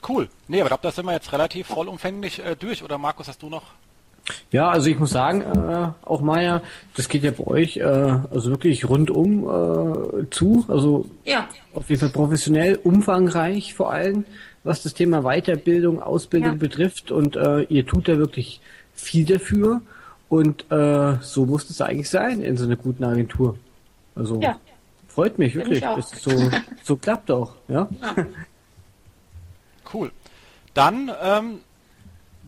[0.08, 0.30] Cool.
[0.48, 2.84] Nee, aber ich glaube, da sind wir jetzt relativ vollumfänglich äh, durch.
[2.84, 3.64] Oder Markus, hast du noch?
[4.52, 6.62] Ja, also ich muss sagen, äh, auch Maya,
[6.96, 10.66] das geht ja bei euch äh, also wirklich rundum äh, zu.
[10.68, 11.48] Also ja.
[11.74, 14.26] auf jeden Fall professionell, umfangreich vor allem,
[14.64, 16.58] was das Thema Weiterbildung, Ausbildung ja.
[16.58, 17.12] betrifft.
[17.12, 18.62] Und äh, ihr tut da wirklich
[18.94, 19.82] viel dafür.
[20.32, 23.58] Und äh, so muss es eigentlich sein in so einer guten Agentur.
[24.16, 24.58] Also ja.
[25.10, 26.32] freut mich wirklich, dass es so,
[26.84, 27.56] so klappt auch.
[27.68, 27.90] Ja?
[28.02, 28.26] ja.
[29.94, 30.10] Cool.
[30.74, 31.60] Dann, ähm,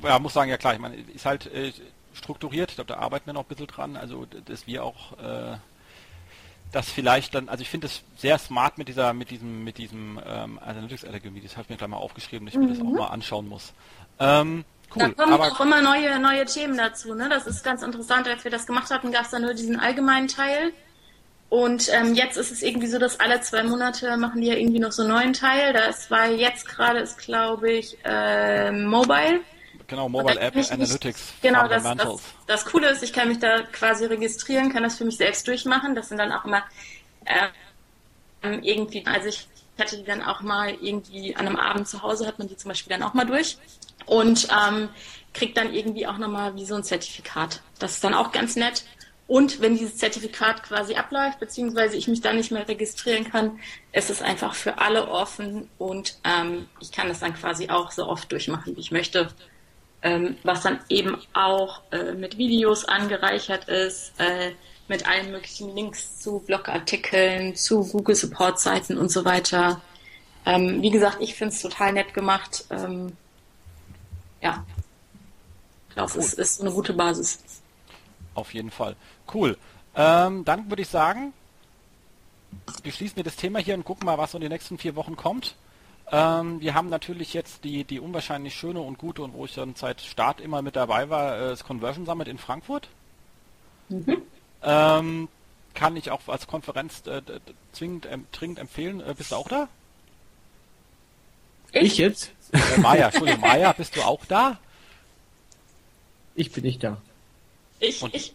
[0.02, 1.74] ja, muss sagen, ja klar, ich meine, ist halt äh,
[2.14, 5.58] strukturiert, ich glaube, da arbeiten wir noch ein bisschen dran, also dass wir auch äh,
[6.72, 10.22] das vielleicht dann, also ich finde es sehr smart mit dieser, mit diesem, mit diesem
[10.26, 12.68] ähm, Analytics Algorithm, das habe ich mir gleich mal aufgeschrieben, dass ich mhm.
[12.68, 12.96] mir das auch mhm.
[12.96, 13.74] mal anschauen muss.
[14.20, 14.64] Ähm,
[14.96, 17.14] Cool, da kommen auch immer neue, neue Themen dazu.
[17.16, 17.30] Ne?
[17.30, 18.28] Das ist ganz interessant.
[18.28, 20.74] Als wir das gemacht hatten, gab es da nur diesen allgemeinen Teil.
[21.50, 24.80] Und ähm, jetzt ist es irgendwie so, dass alle zwei Monate machen die ja irgendwie
[24.80, 25.74] noch so einen neuen Teil.
[25.74, 29.42] Das war jetzt gerade, ist glaube ich, äh, Mobile.
[29.88, 31.34] Genau, Mobile App Analytics.
[31.42, 35.06] Genau, das, das, das Coole ist, ich kann mich da quasi registrieren, kann das für
[35.06, 35.94] mich selbst durchmachen.
[35.94, 36.64] Das sind dann auch immer
[37.26, 39.48] äh, irgendwie, also Ich
[39.80, 42.70] hatte die dann auch mal irgendwie an einem Abend zu Hause, hat man die zum
[42.70, 43.58] Beispiel dann auch mal durch
[44.06, 44.90] und ähm,
[45.34, 47.62] kriegt dann irgendwie auch nochmal wie so ein Zertifikat.
[47.80, 48.86] Das ist dann auch ganz nett.
[49.26, 53.60] Und wenn dieses Zertifikat quasi abläuft, beziehungsweise ich mich da nicht mehr registrieren kann,
[53.94, 58.06] ist es einfach für alle offen und ähm, ich kann das dann quasi auch so
[58.06, 59.30] oft durchmachen, wie ich möchte.
[60.02, 64.52] Ähm, was dann eben auch äh, mit Videos angereichert ist, äh,
[64.90, 69.82] mit allen möglichen Links zu Blogartikeln, zu Google Support Seiten und so weiter.
[70.46, 72.66] Ähm, wie gesagt, ich finde es total nett gemacht.
[72.70, 73.14] Ähm,
[74.44, 74.64] ja,
[75.94, 77.40] glaube, es ist eine gute Basis.
[78.36, 78.96] Auf jeden Fall.
[79.34, 79.58] Cool.
[79.96, 81.34] Ähm, dann würde ich sagen,
[82.84, 84.96] wir schließen wir das Thema hier und gucken mal, was so in den nächsten vier
[84.96, 85.56] Wochen kommt.
[86.12, 89.76] Ähm, wir haben natürlich jetzt die, die unwahrscheinlich schöne und gute und wo ich dann
[89.76, 92.90] seit Start immer mit dabei war, äh, das Conversion Summit in Frankfurt.
[93.90, 94.22] Mhm.
[94.64, 95.30] Ähm,
[95.74, 97.22] kann ich auch als Konferenz äh,
[97.72, 99.02] zwingend, äh, dringend empfehlen.
[99.02, 99.68] Äh, bist du auch da?
[101.72, 102.32] Ich, ich jetzt?
[102.54, 104.58] Äh, Maja, Entschuldigung, Maja, bist du auch da?
[106.36, 107.02] Ich bin nicht da.
[107.80, 108.34] Ich, ich,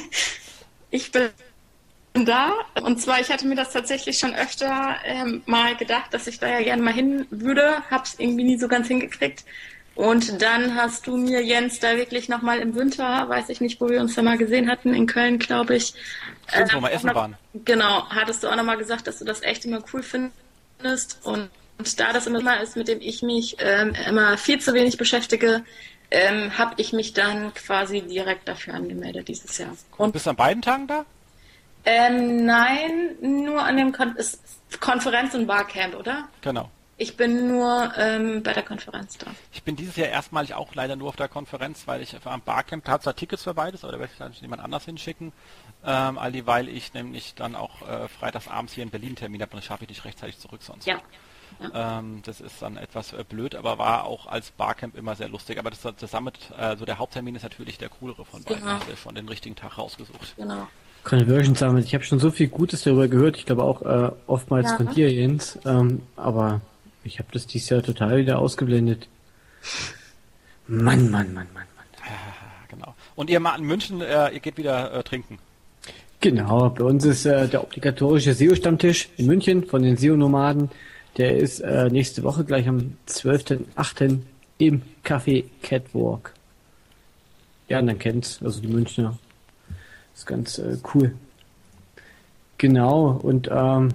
[0.90, 1.30] ich bin
[2.14, 2.52] da.
[2.82, 6.48] Und zwar, ich hatte mir das tatsächlich schon öfter ähm, mal gedacht, dass ich da
[6.48, 7.82] ja gerne mal hin würde.
[7.90, 9.44] Hab's irgendwie nie so ganz hingekriegt.
[9.94, 13.90] Und dann hast du mir, Jens, da wirklich nochmal im Winter, weiß ich nicht, wo
[13.90, 15.94] wir uns da mal gesehen hatten, in Köln, glaube ich.
[16.46, 17.36] Stimmt, äh, wo wir essen noch, waren.
[17.64, 21.18] Genau, hattest du auch nochmal gesagt, dass du das echt immer cool findest.
[21.24, 21.50] Und,
[21.82, 25.64] und da das immer ist, mit dem ich mich ähm, immer viel zu wenig beschäftige,
[26.12, 29.76] ähm, habe ich mich dann quasi direkt dafür angemeldet dieses Jahr.
[29.96, 31.04] Und bist du an beiden Tagen da?
[31.84, 34.14] Ähm, nein, nur an dem Kon
[34.78, 36.28] Konferenz und Barcamp, oder?
[36.40, 36.70] Genau.
[36.98, 39.26] Ich bin nur ähm, bei der Konferenz da.
[39.52, 42.88] Ich bin dieses Jahr erstmalig auch leider nur auf der Konferenz, weil ich am Barcamp
[42.88, 45.32] habe zwar Tickets für beides, aber da werde ich dann jemand anders hinschicken.
[45.84, 49.56] Ähm, weil ich nämlich dann auch äh, freitags abends hier in Berlin Termin habe und
[49.56, 50.86] das schaffe ich nicht rechtzeitig zurück sonst.
[50.86, 51.00] Ja.
[51.74, 55.58] Ähm, das ist dann etwas äh, blöd, aber war auch als Barcamp immer sehr lustig.
[55.58, 56.14] Aber das, das
[56.56, 58.60] also der Haupttermin ist natürlich der coolere von beiden.
[58.60, 58.72] Genau.
[58.72, 60.34] Hast du schon den richtigen Tag rausgesucht.
[60.36, 60.68] Genau.
[61.04, 61.84] Conversion Summit.
[61.84, 63.36] Ich habe schon so viel Gutes darüber gehört.
[63.36, 64.76] Ich glaube auch äh, oftmals ja.
[64.76, 65.58] von dir, Jens.
[65.64, 66.60] Ähm, aber
[67.04, 69.08] ich habe das dieses Jahr total wieder ausgeblendet.
[70.66, 71.86] Mann, Mann, Mann, Mann, Mann.
[71.98, 72.12] Ja,
[72.68, 72.94] genau.
[73.16, 75.38] Und ihr mal in München, äh, ihr geht wieder äh, trinken.
[76.20, 80.70] Genau, bei uns ist äh, der obligatorische SEO-Stammtisch in München von den SEO-Nomaden.
[81.16, 84.20] Der ist äh, nächste Woche gleich am 12.8.
[84.58, 86.32] im Café Catwalk.
[87.68, 89.18] Ja, man kennt's, also die Münchner.
[90.14, 91.14] ist ganz äh, cool.
[92.58, 93.90] Genau, und ähm,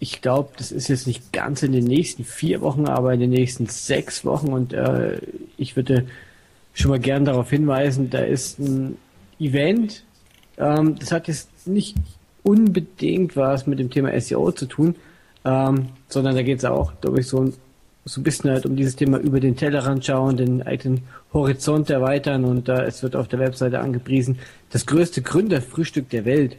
[0.00, 3.30] ich glaube, das ist jetzt nicht ganz in den nächsten vier Wochen, aber in den
[3.30, 4.52] nächsten sechs Wochen.
[4.52, 5.20] Und äh,
[5.56, 6.06] ich würde
[6.72, 8.96] schon mal gern darauf hinweisen, da ist ein
[9.40, 10.04] Event,
[10.56, 11.96] ähm, das hat jetzt nicht
[12.42, 14.94] unbedingt was mit dem Thema SEO zu tun,
[15.44, 17.52] ähm, sondern da geht es auch, glaube ich, so,
[18.04, 21.02] so ein bisschen halt um dieses Thema über den Tellerrand schauen, den eigenen
[21.32, 24.38] Horizont erweitern und äh, es wird auf der Webseite angepriesen,
[24.70, 26.56] das größte Gründerfrühstück der Welt.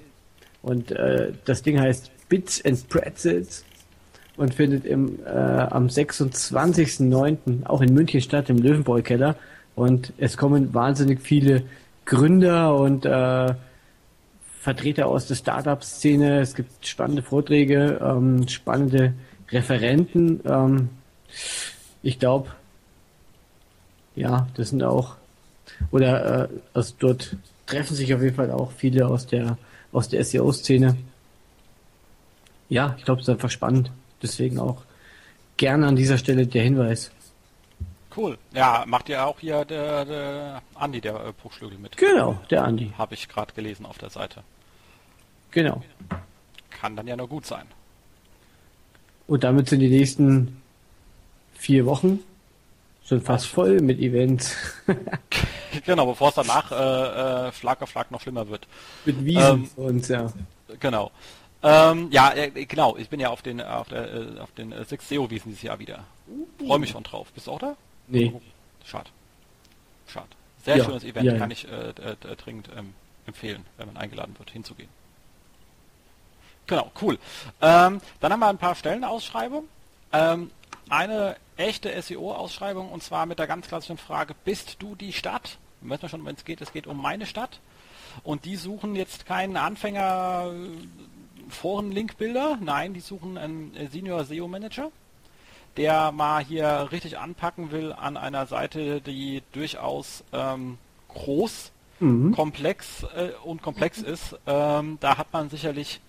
[0.62, 3.64] Und äh, das Ding heißt Bits and Pretzels
[4.38, 7.66] und findet im, äh, am 26.09.
[7.66, 9.36] auch in München statt, im Löwenbräu-Keller.
[9.76, 11.64] Und es kommen wahnsinnig viele
[12.06, 13.54] Gründer und äh,
[14.60, 16.42] Vertreter aus der Startup-Szene.
[16.42, 19.14] Es gibt spannende Vorträge, ähm, spannende
[19.52, 20.42] Referenten.
[20.46, 20.90] Ähm,
[22.04, 22.50] ich glaube,
[24.16, 25.16] ja, das sind auch,
[25.92, 29.58] oder äh, also dort treffen sich auf jeden Fall auch viele aus der
[29.92, 30.98] aus der SEO-Szene
[32.70, 33.92] ja, ich glaube, es ist einfach spannend.
[34.22, 34.84] Deswegen auch
[35.58, 37.12] gerne an dieser Stelle der Hinweis.
[38.20, 38.38] Cool.
[38.54, 41.96] Ja, macht ja auch hier der, der Andi, der äh, Bruchschlügel mit.
[41.96, 42.92] Genau, der Andi.
[42.98, 44.44] Habe ich gerade gelesen auf der Seite.
[45.52, 45.82] Genau.
[46.70, 47.66] Kann dann ja nur gut sein.
[49.26, 50.62] Und damit sind die nächsten
[51.54, 52.20] vier Wochen
[53.06, 54.54] schon fast voll mit Events.
[55.86, 58.68] genau, bevor es danach äh, äh, Schlag auf Schlag noch schlimmer wird.
[59.06, 60.34] Mit Wiesen ähm, und ja.
[60.82, 61.12] Genau.
[61.64, 62.98] Ähm, ja, äh, genau.
[62.98, 65.64] Ich bin ja auf den auf, der, äh, auf den äh, Six SEO Wiesen dieses
[65.64, 66.04] Jahr wieder.
[66.66, 67.32] Freue mich schon drauf.
[67.34, 67.78] Bist du auch da?
[68.10, 68.34] Nee.
[68.86, 69.10] Schade.
[70.08, 70.28] Schade.
[70.64, 71.40] Sehr ja, schönes Event, ja, ja.
[71.40, 72.94] kann ich äh, äh, dringend ähm,
[73.26, 74.90] empfehlen, wenn man eingeladen wird, hinzugehen.
[76.68, 77.18] Genau, cool.
[77.62, 79.70] Ähm, dann haben wir ein paar Stellenausschreibungen.
[80.12, 80.52] Ähm,
[80.90, 85.58] eine echte SEO-Ausschreibung und zwar mit der ganz klassischen Frage, bist du die Stadt?
[85.82, 87.60] Wissen wir schon, wenn es geht, es geht um meine Stadt.
[88.24, 90.52] Und die suchen jetzt keinen Anfänger
[91.50, 92.58] Foren-Link-Bilder.
[92.62, 94.92] Nein, die suchen einen äh, Senior SEO Manager,
[95.80, 100.78] der mal hier richtig anpacken will an einer Seite, die durchaus ähm,
[101.08, 102.34] groß, mhm.
[102.34, 104.38] komplex äh, und komplex ist.
[104.46, 106.02] Ähm, da hat man sicherlich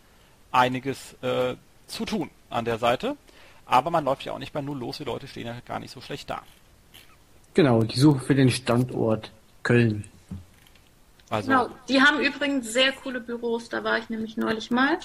[0.51, 1.55] einiges äh,
[1.87, 3.17] zu tun an der Seite.
[3.65, 5.93] Aber man läuft ja auch nicht bei Null los, die Leute stehen ja gar nicht
[5.93, 6.43] so schlecht da.
[7.55, 9.31] Genau, die Suche für den Standort
[9.63, 10.05] Köln.
[11.29, 14.99] Also, genau, die haben übrigens sehr coole Büros, da war ich nämlich neulich mal.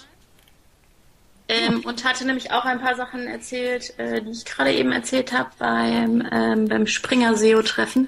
[1.47, 5.31] Ähm, und hatte nämlich auch ein paar Sachen erzählt, äh, die ich gerade eben erzählt
[5.31, 8.07] habe beim, ähm, beim Springer SEO-Treffen.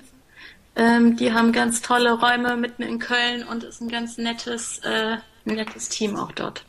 [0.75, 5.17] Ähm, die haben ganz tolle Räume mitten in Köln und ist ein ganz nettes, äh,
[5.45, 6.65] nettes Team auch dort.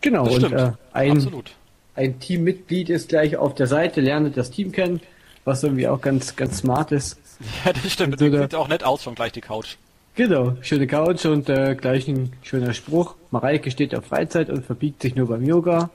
[0.00, 1.52] Genau, das und äh, ein, Absolut.
[1.94, 5.00] ein Teammitglied ist gleich auf der Seite, lernt das Team kennen,
[5.44, 7.18] was irgendwie auch ganz, ganz smart ist.
[7.64, 8.18] Ja, das stimmt.
[8.18, 9.76] So sieht auch nett aus, schon gleich die Couch.
[10.16, 13.16] Genau, schöne Couch und äh, gleich ein schöner Spruch.
[13.32, 15.90] Mareike steht auf Freizeit und verbiegt sich nur beim Yoga.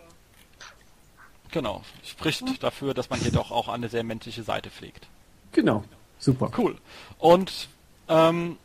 [1.51, 5.07] Genau, spricht dafür, dass man hier doch auch eine sehr menschliche Seite pflegt.
[5.53, 5.85] Genau,
[6.19, 6.51] super.
[6.57, 6.75] Cool.
[7.17, 7.69] Und
[8.09, 8.57] ähm,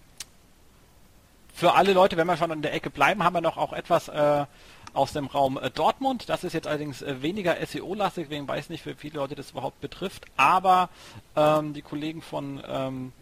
[1.55, 4.09] für alle Leute, wenn wir schon in der Ecke bleiben, haben wir noch auch etwas
[4.09, 4.45] äh,
[4.93, 6.29] aus dem Raum äh, Dortmund.
[6.29, 9.81] Das ist jetzt allerdings äh, weniger SEO-lastig, deswegen weiß nicht, wie viele Leute das überhaupt
[9.81, 10.25] betrifft.
[10.37, 10.89] Aber
[11.37, 13.13] ähm, die Kollegen von ähm,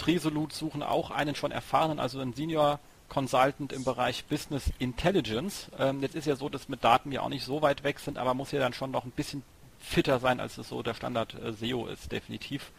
[0.00, 5.70] Tresolut suchen auch einen schon erfahrenen, also einen Senior Consultant im Bereich Business Intelligence.
[5.78, 8.16] Ähm, jetzt ist ja so, dass mit Daten ja auch nicht so weit weg sind,
[8.16, 9.42] aber muss ja dann schon noch ein bisschen
[9.78, 12.72] fitter sein, als es so der Standard äh, SEO ist, definitiv.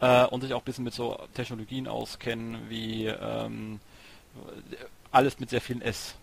[0.00, 3.78] Äh, und sich auch ein bisschen mit so Technologien auskennen, wie ähm,
[5.12, 6.16] alles mit sehr vielen S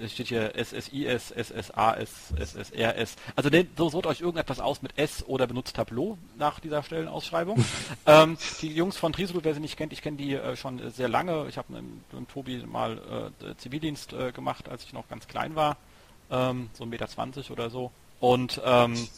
[0.00, 3.16] es steht hier SSIS, SSAS, SSRS.
[3.36, 7.64] Also so sucht euch irgendetwas aus mit S oder benutzt Tableau nach dieser Stellenausschreibung.
[8.06, 11.08] ähm, die Jungs von Trisul, wer sie nicht kennt, ich kenne die äh, schon sehr
[11.08, 11.46] lange.
[11.48, 15.54] Ich habe mit, mit, Tobi mal äh, Zivildienst äh, gemacht, als ich noch ganz klein
[15.54, 15.76] war.
[16.30, 17.90] Ähm, so 1,20 Meter oder so.
[18.20, 19.08] Und ähm,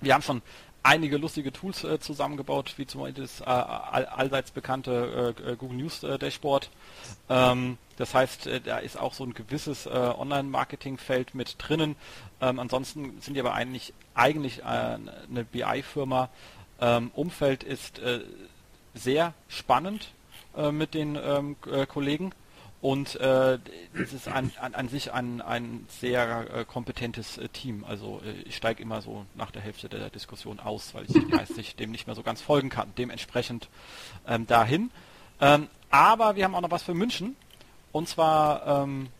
[0.00, 0.42] wir haben schon
[0.82, 5.78] einige lustige Tools äh, zusammengebaut, wie zum Beispiel das äh, all, allseits bekannte äh, Google
[5.78, 6.70] News äh, Dashboard.
[7.28, 11.96] Ähm, das heißt, äh, da ist auch so ein gewisses äh, Online-Marketing-Feld mit drinnen.
[12.40, 16.28] Ähm, ansonsten sind die aber eigentlich, eigentlich eine BI-Firma.
[16.80, 18.00] Ähm, Umfeld ist
[18.94, 20.12] sehr spannend
[20.70, 21.56] mit den ähm,
[21.88, 22.34] Kollegen.
[22.82, 23.60] Und äh,
[23.94, 27.84] es ist an, an, an sich ein, ein sehr äh, kompetentes äh, Team.
[27.88, 31.76] Also äh, ich steige immer so nach der Hälfte der Diskussion aus, weil ich geistig
[31.76, 32.92] dem nicht mehr so ganz folgen kann.
[32.98, 33.68] Dementsprechend
[34.26, 34.90] ähm, dahin.
[35.40, 37.36] Ähm, aber wir haben auch noch was für München.
[37.92, 39.10] Und zwar ähm,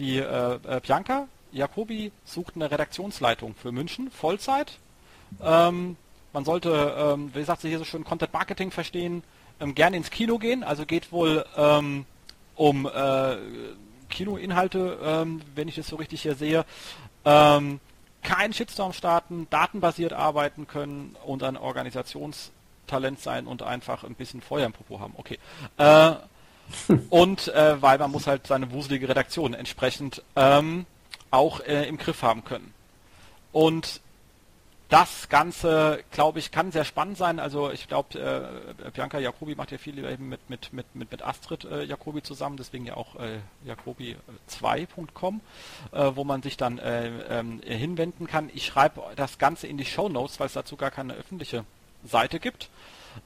[0.00, 4.78] die äh, äh, Bianca Jacobi sucht eine Redaktionsleitung für München, Vollzeit.
[5.40, 5.96] Ähm,
[6.32, 9.22] man sollte, ähm, wie sagt sie hier so schön, Content Marketing verstehen,
[9.60, 10.64] ähm, gerne ins Kino gehen.
[10.64, 12.04] Also geht wohl ähm,
[12.56, 13.36] um äh,
[14.08, 16.64] Kinoinhalte, ähm, wenn ich es so richtig hier sehe.
[17.24, 17.80] Ähm,
[18.22, 24.66] kein Shitstorm starten, datenbasiert arbeiten können und ein Organisationstalent sein und einfach ein bisschen Feuer
[24.66, 25.14] im Popo haben.
[25.16, 25.38] Okay.
[25.76, 26.14] Äh,
[27.10, 30.86] und äh, weil man muss halt seine wuselige Redaktion entsprechend ähm,
[31.30, 32.74] auch äh, im Griff haben können.
[33.52, 34.00] Und
[34.88, 37.40] das Ganze, glaube ich, kann sehr spannend sein.
[37.40, 41.22] Also ich glaube, äh, Bianca Jacobi macht ja viel eben mit, mit, mit, mit, mit
[41.22, 45.40] Astrid äh, Jacobi zusammen, deswegen ja auch äh, jacobi2.com,
[45.90, 48.48] äh, wo man sich dann äh, ähm, hinwenden kann.
[48.54, 51.64] Ich schreibe das Ganze in die Show Notes, weil es dazu gar keine öffentliche
[52.04, 52.70] Seite gibt.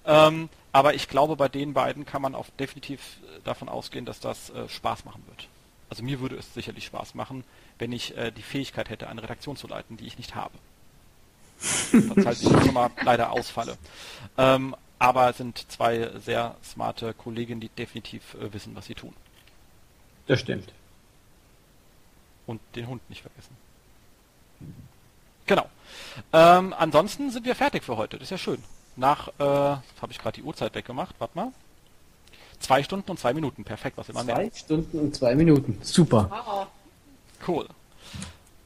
[0.06, 4.50] Ähm, aber ich glaube, bei den beiden kann man auch definitiv davon ausgehen, dass das
[4.50, 5.48] äh, Spaß machen wird.
[5.90, 7.44] Also mir würde es sicherlich Spaß machen,
[7.78, 10.54] wenn ich äh, die Fähigkeit hätte, eine Redaktion zu leiten, die ich nicht habe.
[11.60, 13.76] Falls ich schon mal leider ausfalle.
[14.38, 19.14] Ähm, aber es sind zwei sehr smarte Kolleginnen, die definitiv äh, wissen, was sie tun.
[20.26, 20.72] Das stimmt.
[22.46, 23.56] Und den Hund nicht vergessen.
[25.46, 25.66] Genau.
[26.32, 28.18] Ähm, ansonsten sind wir fertig für heute.
[28.18, 28.62] Das ist ja schön.
[28.96, 31.14] Nach, äh, habe ich gerade die Uhrzeit weggemacht.
[31.18, 31.52] Warte mal.
[32.58, 33.64] Zwei Stunden und zwei Minuten.
[33.64, 34.36] Perfekt, was immer mehr.
[34.36, 35.78] Zwei Stunden und zwei Minuten.
[35.82, 36.68] Super.
[37.46, 37.66] Cool.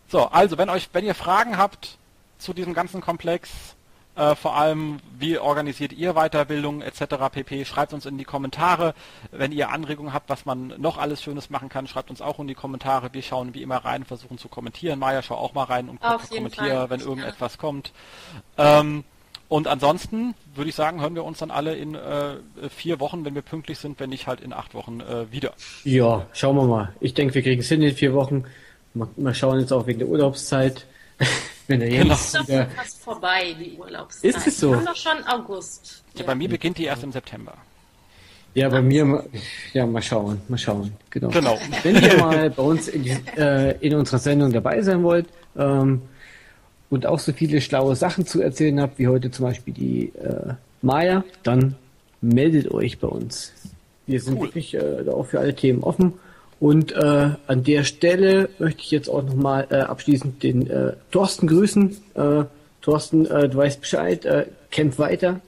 [0.08, 1.96] So, also wenn euch, wenn ihr Fragen habt,
[2.38, 3.50] zu diesem ganzen Komplex.
[4.16, 7.16] Äh, vor allem, wie organisiert ihr Weiterbildung etc.
[7.32, 7.64] pp.
[7.64, 8.94] Schreibt uns in die Kommentare.
[9.32, 12.46] Wenn ihr Anregungen habt, was man noch alles Schönes machen kann, schreibt uns auch in
[12.46, 13.12] die Kommentare.
[13.12, 15.00] Wir schauen wie immer rein, versuchen zu kommentieren.
[15.00, 17.92] Maja, schau auch mal rein und kommentiere, wenn irgendetwas kommt.
[18.56, 19.02] Ähm,
[19.48, 22.36] und ansonsten würde ich sagen, hören wir uns dann alle in äh,
[22.70, 25.52] vier Wochen, wenn wir pünktlich sind, wenn nicht halt in acht Wochen äh, wieder.
[25.82, 26.94] Ja, schauen wir mal.
[27.00, 28.44] Ich denke, wir kriegen es hin in vier Wochen.
[28.94, 30.86] Mal, mal schauen jetzt auch wegen der Urlaubszeit.
[31.66, 32.14] Wenn er genau.
[32.14, 34.36] Ist doch fast vorbei, die Urlaubszeit.
[34.36, 34.70] Ist es so?
[34.70, 36.02] Wir haben doch schon August.
[36.14, 37.54] Ja, bei mir beginnt die erst im September.
[38.54, 39.24] Ja, bei mir,
[39.72, 40.92] ja, mal schauen, mal schauen.
[41.10, 41.28] Genau.
[41.28, 41.58] genau.
[41.82, 43.04] Wenn ihr mal bei uns in,
[43.36, 45.26] äh, in unserer Sendung dabei sein wollt
[45.56, 46.02] ähm,
[46.88, 50.54] und auch so viele schlaue Sachen zu erzählen habt, wie heute zum Beispiel die äh,
[50.82, 51.74] Maya, dann
[52.20, 53.52] meldet euch bei uns.
[54.06, 54.42] Wir sind cool.
[54.46, 56.12] wirklich äh, auch für alle Themen offen
[56.60, 61.46] Und äh, an der Stelle möchte ich jetzt auch nochmal äh, abschließend den äh, Thorsten
[61.46, 61.96] grüßen.
[62.14, 62.44] Äh,
[62.80, 65.40] Thorsten, äh, du weißt Bescheid, äh, kämpf weiter.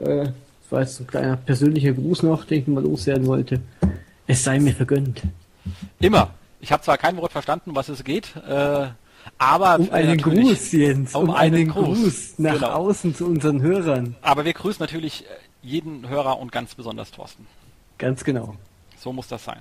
[0.00, 0.32] Äh, das
[0.70, 3.60] war jetzt ein kleiner persönlicher Gruß noch, den ich mal loswerden wollte.
[4.26, 5.22] Es sei mir vergönnt.
[6.00, 6.34] Immer.
[6.60, 8.88] Ich habe zwar kein Wort verstanden, was es geht, äh,
[9.38, 11.14] aber Um einen Gruß, Jens.
[11.14, 11.98] Um Um, einen einen Gruß.
[12.02, 12.68] Gruß, nach Genau.
[12.72, 14.16] außen zu unseren Hörern.
[14.22, 15.24] Aber wir grüßen natürlich
[15.62, 17.46] jeden Hörer und ganz besonders Thorsten.
[17.98, 18.56] Ganz genau.
[18.98, 19.60] So muss das sein.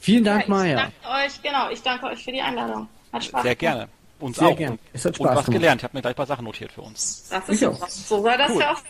[0.00, 0.76] Vielen Ja, Dank, ich Maja.
[0.76, 0.94] danke
[1.26, 2.88] euch, genau, ich danke euch für die Einladung.
[3.12, 3.88] Hat Spaß Sehr gerne.
[4.18, 4.56] Uns Sehr auch.
[4.56, 4.72] gerne.
[4.72, 5.60] Und, Es hat und Spaß was gemacht.
[5.60, 5.80] gelernt.
[5.80, 7.26] Ich habe mir gleich ein paar Sachen notiert für uns.
[7.30, 7.74] Das ist Ich auch.
[7.74, 7.86] super.
[7.88, 8.60] So soll das Cool.
[8.60, 8.82] ja auch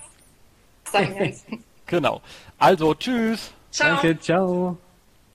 [0.90, 1.34] sein.
[1.86, 2.20] Genau.
[2.58, 3.50] Also, tschüss.
[3.72, 3.88] Ciao.
[3.96, 4.78] Danke, ciao.